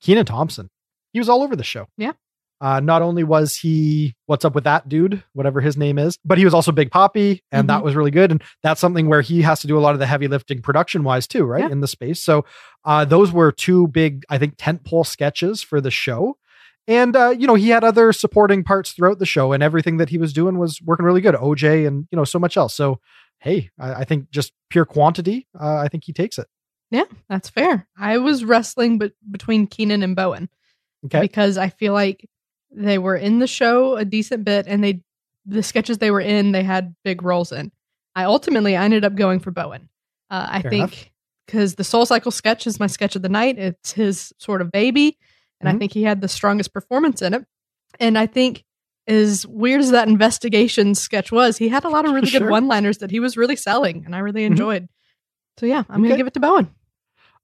Kenan 0.00 0.26
Thompson. 0.26 0.68
He 1.12 1.18
was 1.18 1.28
all 1.28 1.42
over 1.42 1.56
the 1.56 1.64
show. 1.64 1.88
Yeah. 1.96 2.12
Uh, 2.60 2.80
not 2.80 3.02
only 3.02 3.22
was 3.22 3.54
he 3.56 4.14
what's 4.26 4.44
up 4.44 4.54
with 4.54 4.64
that 4.64 4.88
dude, 4.88 5.22
whatever 5.34 5.60
his 5.60 5.76
name 5.76 5.98
is, 5.98 6.18
but 6.24 6.38
he 6.38 6.44
was 6.44 6.54
also 6.54 6.72
Big 6.72 6.90
Papi, 6.90 7.40
and 7.52 7.68
that 7.68 7.80
Mhm. 7.80 7.84
was 7.84 7.94
really 7.94 8.10
good. 8.10 8.30
And 8.30 8.42
that's 8.62 8.80
something 8.80 9.08
where 9.08 9.20
he 9.20 9.42
has 9.42 9.60
to 9.60 9.66
do 9.66 9.76
a 9.76 9.80
lot 9.80 9.92
of 9.92 9.98
the 9.98 10.06
heavy 10.06 10.26
lifting 10.26 10.62
production 10.62 11.04
wise 11.04 11.26
too, 11.26 11.44
right? 11.44 11.64
Yeah. 11.64 11.70
In 11.70 11.80
the 11.80 11.88
space. 11.88 12.22
So 12.22 12.44
uh, 12.84 13.04
those 13.04 13.30
were 13.30 13.52
two 13.52 13.88
big, 13.88 14.24
I 14.30 14.38
think, 14.38 14.56
tentpole 14.56 15.06
sketches 15.06 15.62
for 15.62 15.80
the 15.82 15.90
show. 15.90 16.38
And 16.88 17.14
uh, 17.16 17.34
you 17.36 17.46
know, 17.46 17.56
he 17.56 17.68
had 17.70 17.84
other 17.84 18.12
supporting 18.12 18.62
parts 18.64 18.92
throughout 18.92 19.18
the 19.18 19.26
show, 19.26 19.52
and 19.52 19.62
everything 19.62 19.96
that 19.98 20.08
he 20.08 20.18
was 20.18 20.32
doing 20.32 20.56
was 20.58 20.80
working 20.82 21.04
really 21.04 21.20
good. 21.20 21.34
OJ 21.34 21.86
and 21.86 22.06
you 22.10 22.16
know 22.16 22.24
so 22.24 22.38
much 22.38 22.56
else. 22.56 22.74
So 22.74 23.00
hey, 23.40 23.68
I, 23.78 23.94
I 23.94 24.04
think 24.04 24.30
just 24.30 24.52
pure 24.70 24.84
quantity, 24.86 25.46
uh, 25.60 25.76
I 25.76 25.88
think 25.88 26.04
he 26.04 26.12
takes 26.14 26.38
it. 26.38 26.46
Yeah, 26.90 27.04
that's 27.28 27.50
fair. 27.50 27.86
I 27.98 28.16
was 28.18 28.44
wrestling 28.44 28.98
but 28.98 29.12
between 29.30 29.66
Kenan 29.66 30.02
and 30.02 30.16
Bowen 30.16 30.48
Okay. 31.04 31.20
because 31.20 31.58
I 31.58 31.68
feel 31.68 31.92
like 31.92 32.24
they 32.70 32.98
were 32.98 33.16
in 33.16 33.38
the 33.38 33.46
show 33.46 33.96
a 33.96 34.04
decent 34.04 34.44
bit 34.44 34.66
and 34.68 34.82
they 34.82 35.02
the 35.44 35.62
sketches 35.62 35.98
they 35.98 36.10
were 36.10 36.20
in 36.20 36.52
they 36.52 36.64
had 36.64 36.94
big 37.04 37.22
roles 37.22 37.52
in. 37.52 37.70
I 38.14 38.24
ultimately 38.24 38.76
I 38.76 38.84
ended 38.84 39.04
up 39.04 39.14
going 39.14 39.38
for 39.40 39.50
Bowen. 39.50 39.88
Uh, 40.30 40.46
I 40.50 40.62
Fair 40.62 40.70
think 40.70 41.12
because 41.46 41.76
the 41.76 41.84
Soul 41.84 42.04
Cycle 42.06 42.32
sketch 42.32 42.66
is 42.66 42.80
my 42.80 42.88
sketch 42.88 43.14
of 43.14 43.22
the 43.22 43.28
night. 43.28 43.58
It's 43.58 43.92
his 43.92 44.32
sort 44.38 44.60
of 44.60 44.72
baby, 44.72 45.16
and 45.60 45.68
I 45.68 45.72
Mhm. 45.74 45.78
think 45.78 45.92
he 45.92 46.02
had 46.02 46.20
the 46.20 46.28
strongest 46.28 46.72
performance 46.72 47.22
in 47.22 47.34
it. 47.34 47.44
And 48.00 48.18
I 48.18 48.26
think 48.26 48.64
as 49.06 49.46
weird 49.46 49.80
as 49.80 49.92
that 49.92 50.08
investigation 50.08 50.96
sketch 50.96 51.30
was, 51.30 51.58
he 51.58 51.68
had 51.68 51.84
a 51.84 51.88
lot 51.88 52.04
of 52.06 52.10
really 52.14 52.30
good 52.32 52.48
one-liners 52.48 52.98
that 52.98 53.12
he 53.12 53.20
was 53.20 53.36
really 53.36 53.54
selling, 53.54 54.02
and 54.04 54.16
I 54.16 54.18
really 54.18 54.42
Mhm. 54.42 54.46
enjoyed. 54.46 54.88
So 55.60 55.66
yeah, 55.66 55.84
I'm 55.88 56.00
Okay. 56.00 56.08
gonna 56.08 56.16
give 56.16 56.26
it 56.26 56.34
to 56.34 56.40
Bowen. 56.40 56.68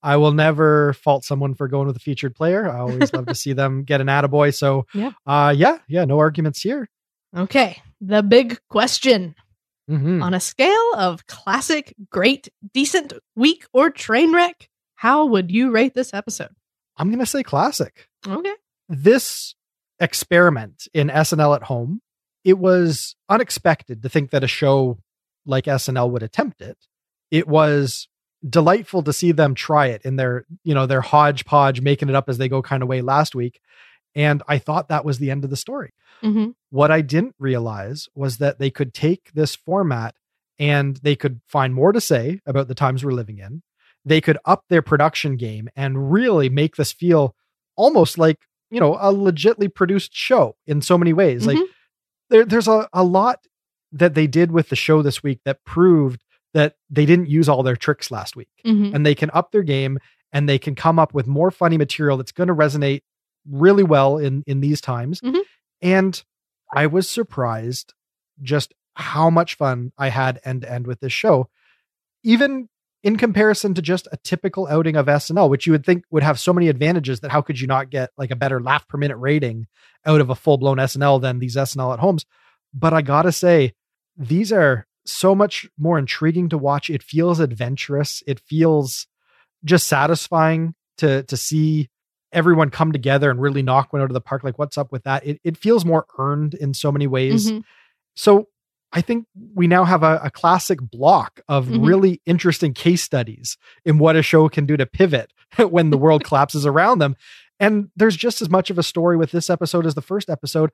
I 0.02 0.16
will 0.16 0.32
never 0.32 0.92
fault 0.94 1.24
someone 1.24 1.54
for 1.54 1.68
going 1.68 1.86
with 1.86 1.96
a 1.96 2.00
featured 2.00 2.34
player. 2.34 2.68
I 2.68 2.78
always 2.80 3.12
love 3.12 3.26
to 3.26 3.34
see 3.44 3.52
them 3.52 3.84
get 3.84 4.00
an 4.00 4.08
attaboy. 4.08 4.54
So 4.54 4.86
Yeah. 4.94 5.12
uh 5.26 5.54
yeah, 5.56 5.78
yeah, 5.88 6.04
no 6.04 6.18
arguments 6.18 6.60
here. 6.60 6.88
Okay, 7.36 7.80
the 8.00 8.22
big 8.22 8.58
question. 8.68 9.34
Mhm. 9.90 10.22
On 10.22 10.32
a 10.34 10.40
scale 10.40 10.94
of 10.96 11.26
classic, 11.26 11.94
great, 12.10 12.48
decent, 12.72 13.12
weak, 13.34 13.64
or 13.72 13.90
train 13.90 14.32
wreck, 14.32 14.68
how 14.94 15.26
would 15.26 15.50
you 15.50 15.70
rate 15.70 15.94
this 15.94 16.14
episode? 16.14 16.54
I'm 16.96 17.10
gonna 17.10 17.26
say 17.26 17.42
classic. 17.42 18.08
Okay. 18.26 18.52
this 18.88 19.54
experiment 20.00 20.86
in 20.92 21.08
SNL 21.08 21.56
at 21.56 21.62
home, 21.64 22.00
it 22.44 22.58
was 22.58 23.16
unexpected 23.28 24.02
to 24.02 24.08
think 24.08 24.30
that 24.30 24.44
a 24.44 24.48
show 24.48 24.98
like 25.46 25.64
SNL 25.64 26.10
would 26.10 26.22
attempt 26.22 26.60
it. 26.60 26.76
It 27.30 27.48
was 27.48 28.08
delightful 28.48 29.02
to 29.02 29.12
see 29.12 29.32
them 29.32 29.54
try 29.54 29.86
it 29.86 30.02
in 30.04 30.16
their, 30.16 30.44
you 30.64 30.74
know, 30.74 30.86
their 30.86 31.00
hodgepodge, 31.00 31.80
making 31.80 32.08
it 32.08 32.14
up 32.14 32.28
as 32.28 32.38
they 32.38 32.48
go 32.48 32.62
kind 32.62 32.82
of 32.82 32.88
way 32.88 33.00
last 33.00 33.34
week. 33.34 33.60
And 34.14 34.42
I 34.48 34.58
thought 34.58 34.88
that 34.88 35.04
was 35.04 35.18
the 35.18 35.30
end 35.30 35.44
of 35.44 35.50
the 35.50 35.56
story. 35.56 35.92
Mm-hmm. 36.22 36.50
What 36.70 36.90
I 36.90 37.00
didn't 37.00 37.34
realize 37.38 38.08
was 38.14 38.38
that 38.38 38.58
they 38.58 38.70
could 38.70 38.92
take 38.92 39.30
this 39.32 39.54
format 39.54 40.14
and 40.58 40.96
they 40.98 41.16
could 41.16 41.40
find 41.48 41.74
more 41.74 41.92
to 41.92 42.00
say 42.00 42.40
about 42.46 42.68
the 42.68 42.74
times 42.74 43.04
we're 43.04 43.12
living 43.12 43.38
in. 43.38 43.62
They 44.04 44.20
could 44.20 44.38
up 44.44 44.64
their 44.68 44.82
production 44.82 45.36
game 45.36 45.68
and 45.76 46.12
really 46.12 46.48
make 46.48 46.76
this 46.76 46.92
feel 46.92 47.34
almost 47.76 48.18
like, 48.18 48.38
you 48.70 48.80
know, 48.80 48.94
a 48.94 49.12
legitly 49.12 49.72
produced 49.72 50.14
show 50.14 50.56
in 50.66 50.82
so 50.82 50.98
many 50.98 51.12
ways. 51.12 51.46
Like 51.46 51.58
Mhm. 51.58 51.66
there, 52.30 52.44
there's 52.44 52.68
a, 52.68 52.88
a 52.92 53.04
lot 53.04 53.40
that 53.92 54.14
they 54.14 54.26
did 54.26 54.50
with 54.50 54.68
the 54.68 54.76
show 54.76 55.02
this 55.02 55.22
week 55.22 55.40
that 55.44 55.64
proved 55.64 56.22
that 56.54 56.74
they 56.90 57.06
didn't 57.06 57.28
use 57.28 57.48
all 57.48 57.62
their 57.62 57.76
tricks 57.76 58.10
last 58.10 58.36
week 58.36 58.48
Mm-hmm. 58.66 58.94
and 58.94 59.04
they 59.06 59.14
can 59.14 59.30
up 59.32 59.52
their 59.52 59.62
game 59.62 59.98
and 60.32 60.48
they 60.48 60.58
can 60.58 60.74
come 60.74 60.98
up 60.98 61.12
with 61.14 61.26
more 61.26 61.50
funny 61.50 61.76
material 61.78 62.16
that's 62.16 62.32
going 62.32 62.48
to 62.48 62.54
resonate 62.54 63.02
really 63.50 63.82
well 63.82 64.18
in 64.18 64.44
in 64.46 64.60
these 64.60 64.80
times 64.80 65.20
Mhm. 65.20 65.40
and 65.80 66.22
i 66.74 66.86
was 66.86 67.08
surprised 67.08 67.92
just 68.40 68.72
how 68.94 69.28
much 69.30 69.54
fun 69.56 69.92
i 69.98 70.08
had 70.08 70.40
end 70.44 70.62
to 70.62 70.70
end 70.72 70.86
with 70.86 71.00
this 71.00 71.12
show 71.12 71.48
even 72.22 72.68
in 73.02 73.16
comparison 73.16 73.74
to 73.74 73.82
just 73.82 74.06
a 74.12 74.16
typical 74.18 74.68
outing 74.68 74.94
of 74.96 75.06
snl 75.06 75.48
which 75.50 75.66
you 75.66 75.72
would 75.72 75.84
think 75.84 76.04
would 76.10 76.22
have 76.22 76.38
so 76.38 76.52
many 76.52 76.68
advantages 76.68 77.20
that 77.20 77.30
how 77.32 77.40
could 77.42 77.58
you 77.60 77.66
not 77.66 77.90
get 77.90 78.10
like 78.16 78.30
a 78.30 78.36
better 78.36 78.60
laugh 78.60 78.86
per 78.86 78.96
minute 78.96 79.16
rating 79.16 79.66
out 80.06 80.20
of 80.20 80.30
a 80.30 80.34
full-blown 80.34 80.76
snl 80.78 81.20
than 81.20 81.38
these 81.40 81.56
snl 81.56 81.92
at 81.92 81.98
homes 81.98 82.24
but 82.72 82.92
i 82.92 83.02
gotta 83.02 83.32
say 83.32 83.72
these 84.16 84.52
are 84.52 84.86
so 85.04 85.34
much 85.34 85.68
more 85.78 85.98
intriguing 85.98 86.48
to 86.50 86.58
watch. 86.58 86.90
It 86.90 87.02
feels 87.02 87.40
adventurous. 87.40 88.22
It 88.26 88.38
feels 88.40 89.06
just 89.64 89.86
satisfying 89.88 90.74
to 90.98 91.22
to 91.24 91.36
see 91.36 91.88
everyone 92.32 92.70
come 92.70 92.92
together 92.92 93.30
and 93.30 93.40
really 93.40 93.62
knock 93.62 93.92
one 93.92 94.00
out 94.02 94.10
of 94.10 94.14
the 94.14 94.20
park. 94.20 94.42
Like, 94.44 94.58
what's 94.58 94.78
up 94.78 94.90
with 94.92 95.04
that? 95.04 95.26
It 95.26 95.40
it 95.44 95.56
feels 95.56 95.84
more 95.84 96.06
earned 96.18 96.54
in 96.54 96.74
so 96.74 96.90
many 96.92 97.06
ways. 97.06 97.50
Mhm. 97.50 97.62
So 98.16 98.48
I 98.94 99.00
think 99.00 99.26
we 99.54 99.66
now 99.66 99.84
have 99.84 100.02
a, 100.02 100.20
a 100.24 100.30
classic 100.30 100.78
block 100.80 101.40
of 101.48 101.66
Mhm. 101.66 101.86
really 101.86 102.20
interesting 102.26 102.74
case 102.74 103.02
studies 103.02 103.56
in 103.86 103.98
what 103.98 104.16
a 104.16 104.22
show 104.22 104.48
can 104.50 104.66
do 104.66 104.76
to 104.76 104.84
pivot 104.86 105.32
when 105.70 105.90
the 105.90 105.96
world 105.98 106.24
collapses 106.28 106.66
around 106.66 106.98
them. 106.98 107.16
And 107.58 107.90
there's 107.96 108.16
just 108.16 108.42
as 108.42 108.50
much 108.50 108.68
of 108.70 108.78
a 108.78 108.82
story 108.82 109.16
with 109.16 109.30
this 109.30 109.48
episode 109.48 109.86
as 109.86 109.94
the 109.94 110.02
first 110.02 110.28
episode. 110.28 110.70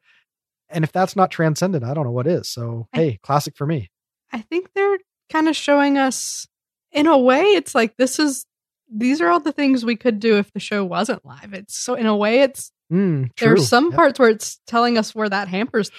And 0.70 0.82
if 0.84 0.90
that's 0.92 1.14
not 1.16 1.30
transcendent, 1.30 1.84
I 1.84 1.94
don't 1.94 2.04
know 2.04 2.10
what 2.10 2.26
is. 2.26 2.48
So, 2.48 2.88
I- 2.92 2.96
hey, 2.98 3.20
classic 3.22 3.56
for 3.56 3.66
me. 3.66 3.90
I 4.32 4.40
think 4.40 4.70
they're 4.74 4.98
kind 5.30 5.48
of 5.48 5.56
showing 5.56 5.98
us, 5.98 6.46
in 6.92 7.06
a 7.06 7.18
way, 7.18 7.42
it's 7.42 7.74
like 7.74 7.96
this 7.96 8.18
is 8.18 8.44
these 8.90 9.20
are 9.20 9.28
all 9.28 9.40
the 9.40 9.52
things 9.52 9.84
we 9.84 9.96
could 9.96 10.18
do 10.20 10.36
if 10.38 10.50
the 10.52 10.60
show 10.60 10.84
wasn't 10.84 11.24
live. 11.24 11.52
It's 11.52 11.76
so 11.78 11.94
in 11.94 12.06
a 12.06 12.16
way, 12.16 12.40
it's 12.40 12.72
Mm, 12.92 13.34
true. 13.36 13.48
there's 13.48 13.68
some 13.68 13.90
Yeah. 13.90 13.96
parts 13.96 14.18
where 14.18 14.30
it's 14.30 14.60
telling 14.66 14.96
us 14.96 15.14
where 15.14 15.28
that 15.28 15.48
hampers. 15.48 15.90
them. 15.90 15.98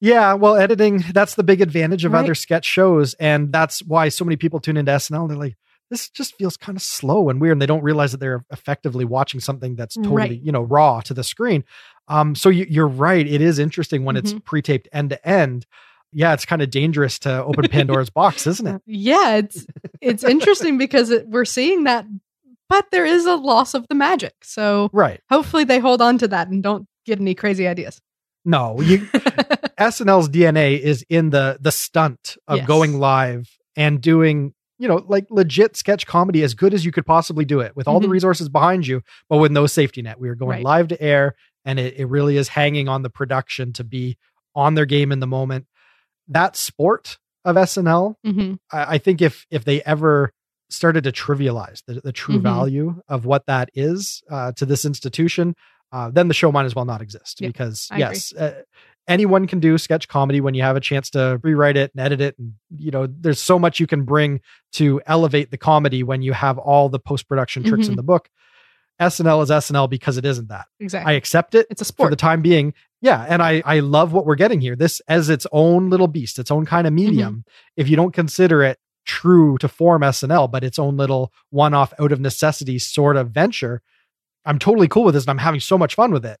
Yeah, 0.00 0.34
well, 0.34 0.54
editing, 0.56 1.02
that's 1.12 1.34
the 1.34 1.42
big 1.42 1.60
advantage 1.60 2.04
of 2.04 2.12
Right. 2.12 2.20
other 2.22 2.34
sketch 2.36 2.64
shows. 2.64 3.14
And 3.14 3.52
that's 3.52 3.80
why 3.80 4.10
so 4.10 4.24
many 4.24 4.36
people 4.36 4.60
tune 4.60 4.76
into 4.76 4.92
SNL. 4.92 5.26
They're 5.26 5.36
like, 5.36 5.56
this 5.90 6.08
just 6.10 6.36
feels 6.36 6.56
kind 6.56 6.76
of 6.76 6.82
slow 6.82 7.30
and 7.30 7.40
weird. 7.40 7.52
And 7.52 7.62
they 7.62 7.66
don't 7.66 7.82
realize 7.82 8.12
that 8.12 8.18
they're 8.18 8.44
effectively 8.52 9.04
watching 9.04 9.40
something 9.40 9.74
that's 9.76 9.96
totally, 9.96 10.14
Right. 10.16 10.40
you 10.40 10.52
know, 10.52 10.62
raw 10.62 11.00
to 11.00 11.14
the 11.14 11.24
screen. 11.24 11.64
Um, 12.06 12.34
so 12.36 12.48
you, 12.48 12.66
you're 12.68 12.86
right. 12.86 13.26
It 13.26 13.40
is 13.40 13.58
interesting 13.58 14.04
when 14.04 14.16
it's 14.16 14.30
Mm-hmm. 14.32 14.40
pre-taped 14.44 14.88
end 14.92 15.10
to 15.10 15.28
end. 15.28 15.66
Yeah, 16.14 16.32
it's 16.32 16.46
kind 16.46 16.62
of 16.62 16.70
dangerous 16.70 17.18
to 17.20 17.44
open 17.44 17.68
Pandora's 17.68 18.08
box, 18.20 18.46
isn't 18.46 18.66
it? 18.66 18.82
Yeah, 18.86 19.36
it's 19.36 19.66
it's 20.00 20.22
interesting 20.24 20.78
because 20.78 21.10
it, 21.10 21.28
we're 21.28 21.44
seeing 21.44 21.84
that, 21.84 22.06
but 22.68 22.86
there 22.92 23.04
is 23.04 23.26
a 23.26 23.34
loss 23.34 23.74
of 23.74 23.86
the 23.88 23.94
magic. 23.96 24.32
So 24.42 24.88
Right. 24.92 25.20
hopefully 25.28 25.64
they 25.64 25.78
hold 25.80 26.00
on 26.00 26.18
to 26.18 26.28
that 26.28 26.48
and 26.48 26.62
don't 26.62 26.86
get 27.04 27.20
any 27.20 27.34
crazy 27.34 27.66
ideas. 27.66 28.00
No, 28.44 28.80
you 28.80 28.98
SNL's 29.78 30.28
DNA 30.28 30.78
is 30.78 31.04
in 31.08 31.30
the 31.30 31.58
the 31.60 31.72
stunt 31.72 32.36
of 32.48 32.58
Yes. 32.58 32.66
going 32.66 32.98
live 32.98 33.48
and 33.76 34.00
doing, 34.00 34.54
you 34.78 34.86
know, 34.86 35.04
like 35.08 35.26
legit 35.30 35.76
sketch 35.76 36.06
comedy 36.06 36.42
as 36.42 36.54
good 36.54 36.74
as 36.74 36.84
you 36.84 36.92
could 36.92 37.06
possibly 37.06 37.44
do 37.44 37.60
it 37.60 37.74
with 37.74 37.88
all 37.88 38.00
the 38.00 38.06
Mhm. 38.06 38.12
resources 38.12 38.48
behind 38.48 38.86
you, 38.86 39.02
but 39.28 39.38
with 39.38 39.50
no 39.50 39.66
safety 39.66 40.02
net. 40.02 40.20
We 40.20 40.28
are 40.28 40.34
going 40.36 40.50
Right. 40.58 40.64
live 40.64 40.88
to 40.88 41.02
air 41.02 41.34
and 41.64 41.78
it, 41.80 41.94
it 41.96 42.06
really 42.06 42.36
is 42.36 42.48
hanging 42.48 42.88
on 42.88 43.02
the 43.02 43.10
production 43.10 43.72
to 43.74 43.84
be 43.84 44.16
on 44.54 44.74
their 44.74 44.86
game 44.86 45.10
in 45.10 45.18
the 45.20 45.26
moment. 45.26 45.66
That 46.28 46.56
sport 46.56 47.18
of 47.44 47.56
SNL, 47.56 48.14
hmm 48.24 48.54
I, 48.72 48.94
I 48.94 48.98
think 48.98 49.20
if 49.20 49.46
if 49.50 49.64
they 49.64 49.82
ever 49.82 50.32
started 50.70 51.04
to 51.04 51.12
trivialize 51.12 51.82
the, 51.86 52.00
the 52.02 52.12
true 52.12 52.38
Mhm. 52.38 52.42
value 52.42 53.02
of 53.08 53.26
what 53.26 53.46
that 53.46 53.68
is 53.74 54.22
uh, 54.30 54.52
to 54.52 54.64
this 54.66 54.84
institution, 54.84 55.54
uh, 55.92 56.10
then 56.10 56.28
the 56.28 56.34
show 56.34 56.50
might 56.50 56.64
as 56.64 56.74
well 56.74 56.86
not 56.86 57.02
exist. 57.02 57.40
Yeah, 57.40 57.48
because 57.48 57.88
I 57.92 57.98
yes, 57.98 58.32
uh, 58.32 58.62
anyone 59.06 59.46
can 59.46 59.60
do 59.60 59.76
sketch 59.76 60.08
comedy 60.08 60.40
when 60.40 60.54
you 60.54 60.62
have 60.62 60.74
a 60.76 60.80
chance 60.80 61.10
to 61.10 61.38
rewrite 61.42 61.76
it 61.76 61.92
and 61.94 62.00
edit 62.04 62.20
it, 62.22 62.36
and 62.38 62.54
you 62.76 62.90
know 62.90 63.06
there's 63.06 63.40
so 63.40 63.58
much 63.58 63.78
you 63.78 63.86
can 63.86 64.04
bring 64.04 64.40
to 64.72 65.00
elevate 65.06 65.50
the 65.50 65.58
comedy 65.58 66.02
when 66.02 66.22
you 66.22 66.32
have 66.32 66.56
all 66.58 66.88
the 66.88 66.98
post 66.98 67.28
production 67.28 67.62
tricks 67.62 67.86
in 67.88 67.92
Mhm. 67.92 67.96
the 67.98 68.02
book. 68.02 68.28
SNL 69.00 69.42
is 69.42 69.50
SNL 69.50 69.88
because 69.90 70.16
it 70.16 70.24
isn't 70.24 70.48
that. 70.48 70.66
Exactly. 70.80 71.12
I 71.12 71.16
accept 71.16 71.54
it 71.54 71.66
it's 71.68 71.82
a 71.82 71.84
sport 71.84 72.06
for 72.06 72.10
the 72.10 72.16
time 72.16 72.42
being. 72.42 72.72
Yeah, 73.04 73.24
and 73.28 73.42
I 73.42 73.62
I 73.66 73.80
love 73.80 74.12
what 74.14 74.24
we're 74.24 74.34
getting 74.34 74.60
here. 74.62 74.74
This 74.76 75.00
as 75.08 75.28
its 75.28 75.46
own 75.52 75.90
little 75.90 76.08
beast, 76.08 76.38
its 76.38 76.50
own 76.50 76.64
kind 76.64 76.86
of 76.86 76.92
Mm-hmm. 76.94 77.10
medium. 77.10 77.44
If 77.76 77.88
you 77.88 77.96
don't 77.96 78.12
consider 78.14 78.62
it 78.62 78.78
true 79.04 79.58
to 79.58 79.68
form 79.68 80.00
SNL, 80.00 80.50
but 80.50 80.64
its 80.64 80.78
own 80.78 80.96
little 80.96 81.30
one-off 81.50 81.92
out 82.00 82.12
of 82.12 82.20
necessity 82.20 82.78
sort 82.78 83.16
of 83.16 83.30
venture, 83.30 83.82
I'm 84.46 84.58
totally 84.58 84.88
cool 84.88 85.04
with 85.04 85.12
this 85.14 85.24
and 85.24 85.30
I'm 85.30 85.38
having 85.38 85.60
so 85.60 85.76
much 85.76 85.94
fun 85.94 86.10
with 86.12 86.24
it. 86.24 86.38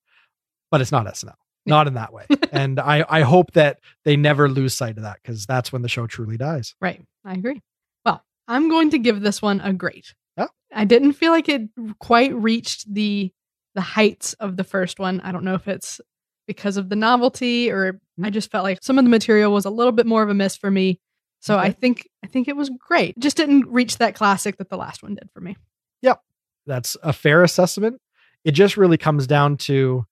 But 0.70 0.80
it's 0.80 0.90
not 0.90 1.04
SNL. 1.06 1.34
Not 1.66 1.86
in 1.86 1.94
that 1.94 2.12
way. 2.14 2.24
and 2.52 2.80
I 2.80 3.04
I 3.08 3.20
hope 3.20 3.52
that 3.52 3.80
they 4.04 4.16
never 4.16 4.48
lose 4.48 4.72
sight 4.74 4.96
of 4.96 5.02
that 5.02 5.18
because 5.22 5.44
that's 5.46 5.70
when 5.72 5.82
the 5.82 5.88
show 5.90 6.06
truly 6.06 6.38
dies. 6.38 6.74
Right. 6.80 7.02
I 7.26 7.34
agree. 7.34 7.60
Well, 8.06 8.22
I'm 8.48 8.70
going 8.70 8.90
to 8.90 8.98
give 8.98 9.20
this 9.20 9.42
one 9.42 9.60
a 9.60 9.72
great. 9.74 10.14
Yeah. 10.38 10.46
I 10.72 10.84
didn't 10.86 11.12
feel 11.12 11.30
like 11.32 11.48
it 11.50 11.68
quite 11.98 12.34
reached 12.34 12.92
the 12.92 13.32
the 13.74 13.80
heights 13.82 14.32
of 14.34 14.56
the 14.56 14.64
first 14.64 14.98
one. 14.98 15.20
I 15.20 15.30
don't 15.32 15.44
know 15.44 15.54
if 15.54 15.68
it's 15.68 16.00
because 16.46 16.76
of 16.76 16.88
the 16.88 16.96
novelty 16.96 17.70
or 17.70 18.00
Hmm. 18.16 18.24
I 18.26 18.30
just 18.30 18.50
felt 18.52 18.62
like 18.62 18.78
some 18.80 18.96
of 18.98 19.04
the 19.04 19.10
material 19.10 19.52
was 19.52 19.64
a 19.64 19.70
little 19.70 19.90
bit 19.92 20.06
more 20.06 20.22
of 20.22 20.28
a 20.30 20.34
miss 20.34 20.56
for 20.56 20.70
me. 20.70 21.00
So 21.40 21.58
I 21.58 21.72
think 21.72 22.08
I 22.22 22.28
think 22.28 22.46
it 22.48 22.56
was 22.56 22.70
great. 22.78 23.18
Just 23.18 23.36
didn't 23.36 23.66
reach 23.68 23.98
that 23.98 24.14
classic 24.14 24.56
that 24.58 24.70
the 24.70 24.76
last 24.76 25.02
one 25.02 25.14
did 25.16 25.28
for 25.34 25.40
me. 25.40 25.56
Yep. 26.02 26.20
That's 26.66 26.96
a 27.02 27.12
fair 27.12 27.42
assessment. 27.42 28.00
It 28.44 28.52
just 28.52 28.76
really 28.76 28.96
comes 28.96 29.26
down 29.26 29.56
to 29.58 30.06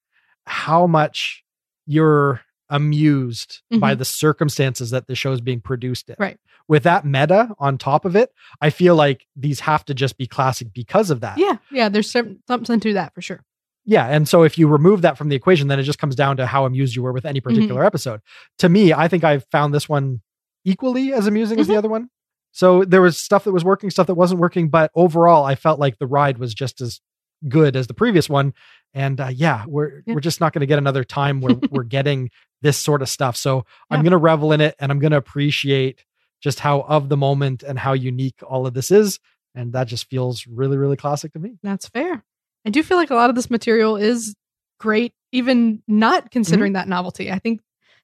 how 0.46 0.86
much 0.88 1.44
you're 1.86 2.40
amused 2.68 3.62
by 3.70 3.94
Mhm. 3.94 3.98
the 3.98 4.04
circumstances 4.04 4.90
that 4.90 5.06
the 5.06 5.14
show 5.14 5.30
is 5.32 5.40
being 5.40 5.60
produced 5.60 6.08
in. 6.10 6.16
Right. 6.18 6.38
With 6.68 6.82
that 6.84 7.04
meta 7.04 7.54
on 7.58 7.78
top 7.78 8.04
of 8.04 8.16
it, 8.16 8.30
I 8.60 8.70
feel 8.70 8.96
like 8.96 9.26
these 9.36 9.60
have 9.60 9.84
to 9.86 9.94
just 9.94 10.16
be 10.18 10.26
classic 10.26 10.72
because 10.72 11.10
of 11.10 11.20
that. 11.20 11.38
Yeah, 11.38 11.58
yeah, 11.70 11.88
there's 11.88 12.10
some, 12.10 12.40
something 12.48 12.80
to 12.80 12.94
that 12.94 13.14
for 13.14 13.22
sure. 13.22 13.42
Yeah, 13.84 14.06
and 14.06 14.28
so 14.28 14.42
if 14.42 14.56
you 14.58 14.68
remove 14.68 15.02
that 15.02 15.18
from 15.18 15.28
the 15.28 15.36
equation, 15.36 15.68
then 15.68 15.78
it 15.78 15.82
just 15.84 15.98
comes 15.98 16.14
down 16.14 16.36
to 16.38 16.46
how 16.46 16.64
amused 16.66 16.94
you 16.96 17.02
were 17.02 17.12
with 17.12 17.24
any 17.24 17.40
particular 17.40 17.84
episode. 17.84 18.20
To 18.58 18.68
me, 18.68 18.92
I 18.92 19.08
think 19.08 19.24
I 19.24 19.38
found 19.38 19.74
this 19.74 19.88
one 19.88 20.20
equally 20.64 21.12
as 21.12 21.26
amusing 21.26 21.58
as 21.58 21.66
the 21.66 21.76
other 21.76 21.88
one. 21.88 22.08
So 22.52 22.84
there 22.84 23.00
was 23.02 23.16
stuff 23.18 23.44
that 23.44 23.52
was 23.52 23.64
working, 23.64 23.90
stuff 23.90 24.06
that 24.08 24.14
wasn't 24.14 24.40
working, 24.40 24.68
but 24.68 24.90
overall, 24.94 25.44
I 25.44 25.54
felt 25.54 25.80
like 25.80 25.98
the 25.98 26.06
ride 26.06 26.38
was 26.38 26.54
just 26.54 26.80
as 26.80 27.00
good 27.48 27.74
as 27.76 27.86
the 27.86 27.94
previous 27.94 28.28
one. 28.28 28.52
And 28.94 29.20
uh, 29.20 29.30
yeah, 29.34 29.64
we're 29.66 30.02
Yeah. 30.06 30.14
we're 30.14 30.20
just 30.20 30.40
not 30.40 30.52
going 30.52 30.60
to 30.60 30.66
get 30.66 30.78
another 30.78 31.02
time 31.02 31.40
where 31.40 31.56
we're 31.70 31.82
getting 31.82 32.30
this 32.60 32.76
sort 32.76 33.02
of 33.02 33.08
stuff. 33.08 33.36
So 33.36 33.64
I'm 33.90 34.02
going 34.02 34.12
to 34.12 34.18
revel 34.18 34.52
in 34.52 34.60
it, 34.60 34.76
and 34.78 34.92
I'm 34.92 34.98
going 34.98 35.10
to 35.12 35.16
appreciate 35.16 36.04
just 36.40 36.60
how 36.60 36.82
of 36.82 37.08
the 37.08 37.16
moment 37.16 37.62
and 37.62 37.78
how 37.78 37.94
unique 37.94 38.40
all 38.46 38.66
of 38.66 38.74
this 38.74 38.90
is. 38.90 39.18
And 39.54 39.72
that 39.72 39.88
just 39.88 40.08
feels 40.08 40.46
really, 40.46 40.76
really 40.76 40.96
classic 40.96 41.32
to 41.32 41.38
me. 41.38 41.54
That's 41.62 41.88
fair. 41.88 42.24
I 42.64 42.70
do 42.70 42.82
feel 42.82 42.96
like 42.96 43.10
a 43.10 43.14
lot 43.14 43.30
of 43.30 43.36
this 43.36 43.50
material 43.50 43.96
is 43.96 44.34
great, 44.78 45.12
even 45.32 45.82
not 45.88 46.30
considering 46.30 46.70
mm-hmm. 46.70 46.80
that 46.80 46.88
novelty. 46.88 47.30
I 47.30 47.38
think 47.38 47.60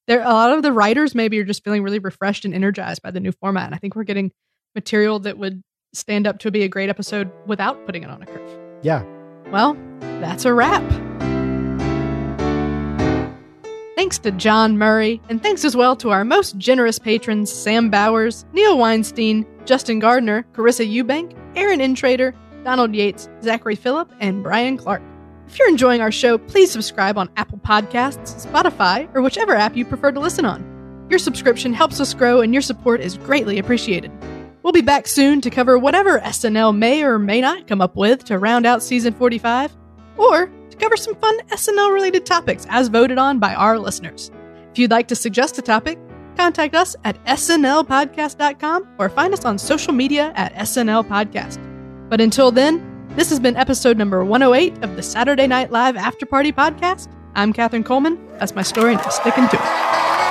there 0.07 0.21
a 0.21 0.33
lot 0.33 0.53
of 0.53 0.62
the 0.62 0.73
writers 0.73 1.14
maybe 1.14 1.38
are 1.38 1.44
just 1.44 1.62
feeling 1.62 1.83
really 1.83 1.99
refreshed 1.99 2.44
and 2.44 2.55
energized 2.55 3.03
by 3.03 3.11
the 3.11 3.21
new 3.21 3.33
format. 3.33 3.66
And 3.66 3.75
I 3.75 3.79
think 3.79 3.94
we're 3.94 4.05
getting 4.05 4.33
material 4.75 5.21
that 5.21 5.38
would 5.38 5.62
stand 5.92 6.27
up 6.27 6.38
to 6.40 6.51
be 6.51 6.62
a 6.62 6.68
great 6.68 6.88
episode 6.88 7.31
without 7.47 7.85
putting 7.87 8.03
it 8.03 8.11
on 8.11 8.23
a 8.23 8.27
curve. 8.27 8.59
Yeah. 8.83 9.05
Well, 9.51 9.77
that's 10.01 10.44
a 10.44 10.53
wrap. 10.53 10.83
Thanks 13.97 14.18
to 14.18 14.31
John 14.31 14.79
Murray, 14.79 15.21
and 15.29 15.42
thanks 15.42 15.64
as 15.64 15.75
well 15.75 15.97
to 15.97 16.11
our 16.11 16.25
most 16.25 16.57
generous 16.57 16.99
patrons 16.99 17.53
Sam 17.53 17.90
Bowers, 17.90 18.44
Neil 18.53 18.79
Weinstein, 18.79 19.44
Justin 19.64 19.99
Gardner, 19.99 20.47
Carissa 20.53 20.88
Eubank, 20.88 21.37
Aaron 21.57 21.81
Intrader, 21.81 22.33
Donald 22.69 22.95
Yates, 22.95 23.31
Zachary 23.43 23.77
Phillip, 23.77 24.13
and 24.21 24.43
Brian 24.43 24.77
Clark. 24.77 25.01
If 25.47 25.59
you're 25.59 25.71
enjoying 25.71 26.03
our 26.03 26.13
show, 26.13 26.37
please 26.37 26.71
subscribe 26.71 27.17
on 27.17 27.31
Apple 27.39 27.57
Podcasts, 27.57 28.47
Spotify, 28.47 29.09
or 29.15 29.23
whichever 29.23 29.55
app 29.55 29.75
you 29.75 29.87
prefer 29.87 30.13
to 30.13 30.21
listen 30.21 30.45
on. 30.45 31.07
Your 31.09 31.19
subscription 31.19 31.73
helps 31.73 31.99
us 31.99 32.13
grow, 32.13 32.43
and 32.43 32.53
your 32.53 32.61
support 32.61 33.01
is 33.01 33.17
greatly 33.17 33.59
appreciated. 33.59 34.13
We'll 34.63 34.75
be 34.75 34.83
back 34.83 35.07
soon 35.07 35.41
to 35.41 35.49
cover 35.49 35.79
whatever 35.79 36.21
SNL 36.21 36.77
may 36.77 37.03
or 37.03 37.19
may 37.19 37.41
not 37.41 37.67
come 37.67 37.81
up 37.81 37.97
with 37.97 38.25
to 38.25 38.39
round 38.39 38.67
out 38.67 38.83
season 38.83 39.15
45, 39.15 39.75
or 40.19 40.51
to 40.69 40.77
cover 40.77 40.99
some 40.99 41.15
fun 41.15 41.41
SNL 41.49 41.95
related 41.95 42.27
topics 42.27 42.67
as 42.69 42.89
voted 42.89 43.17
on 43.17 43.39
by 43.39 43.55
our 43.55 43.79
listeners. 43.79 44.31
If 44.73 44.79
you'd 44.79 44.91
like 44.91 45.09
to 45.09 45.17
suggest 45.17 45.57
a 45.57 45.63
topic, 45.63 45.99
contact 46.37 46.75
us 46.75 46.97
at 47.05 47.25
snlpodcast.com 47.25 48.89
or 48.99 49.09
find 49.09 49.33
us 49.33 49.47
on 49.47 49.57
social 49.57 49.95
media 49.95 50.35
at 50.37 50.53
SNL 50.53 51.09
Podcast. 51.09 51.65
But 52.09 52.21
until 52.21 52.51
then, 52.51 53.07
this 53.11 53.29
has 53.31 53.38
been 53.38 53.57
episode 53.57 53.99
number 53.99 54.25
108 54.25 54.83
of 54.83 54.97
the 54.97 55.03
Saturday 55.03 55.47
Night 55.47 55.71
Live 55.71 55.97
After 55.97 56.25
Party 56.25 56.53
Podcast. 56.53 57.09
I'm 57.35 57.53
Katherine 57.53 57.85
Coleman. 57.85 58.18
That's 58.38 58.55
my 58.55 58.62
story, 58.62 58.92
and 58.92 59.01
I'm 59.03 59.11
sticking 59.11 59.49
to 59.49 59.57
it. 59.57 60.28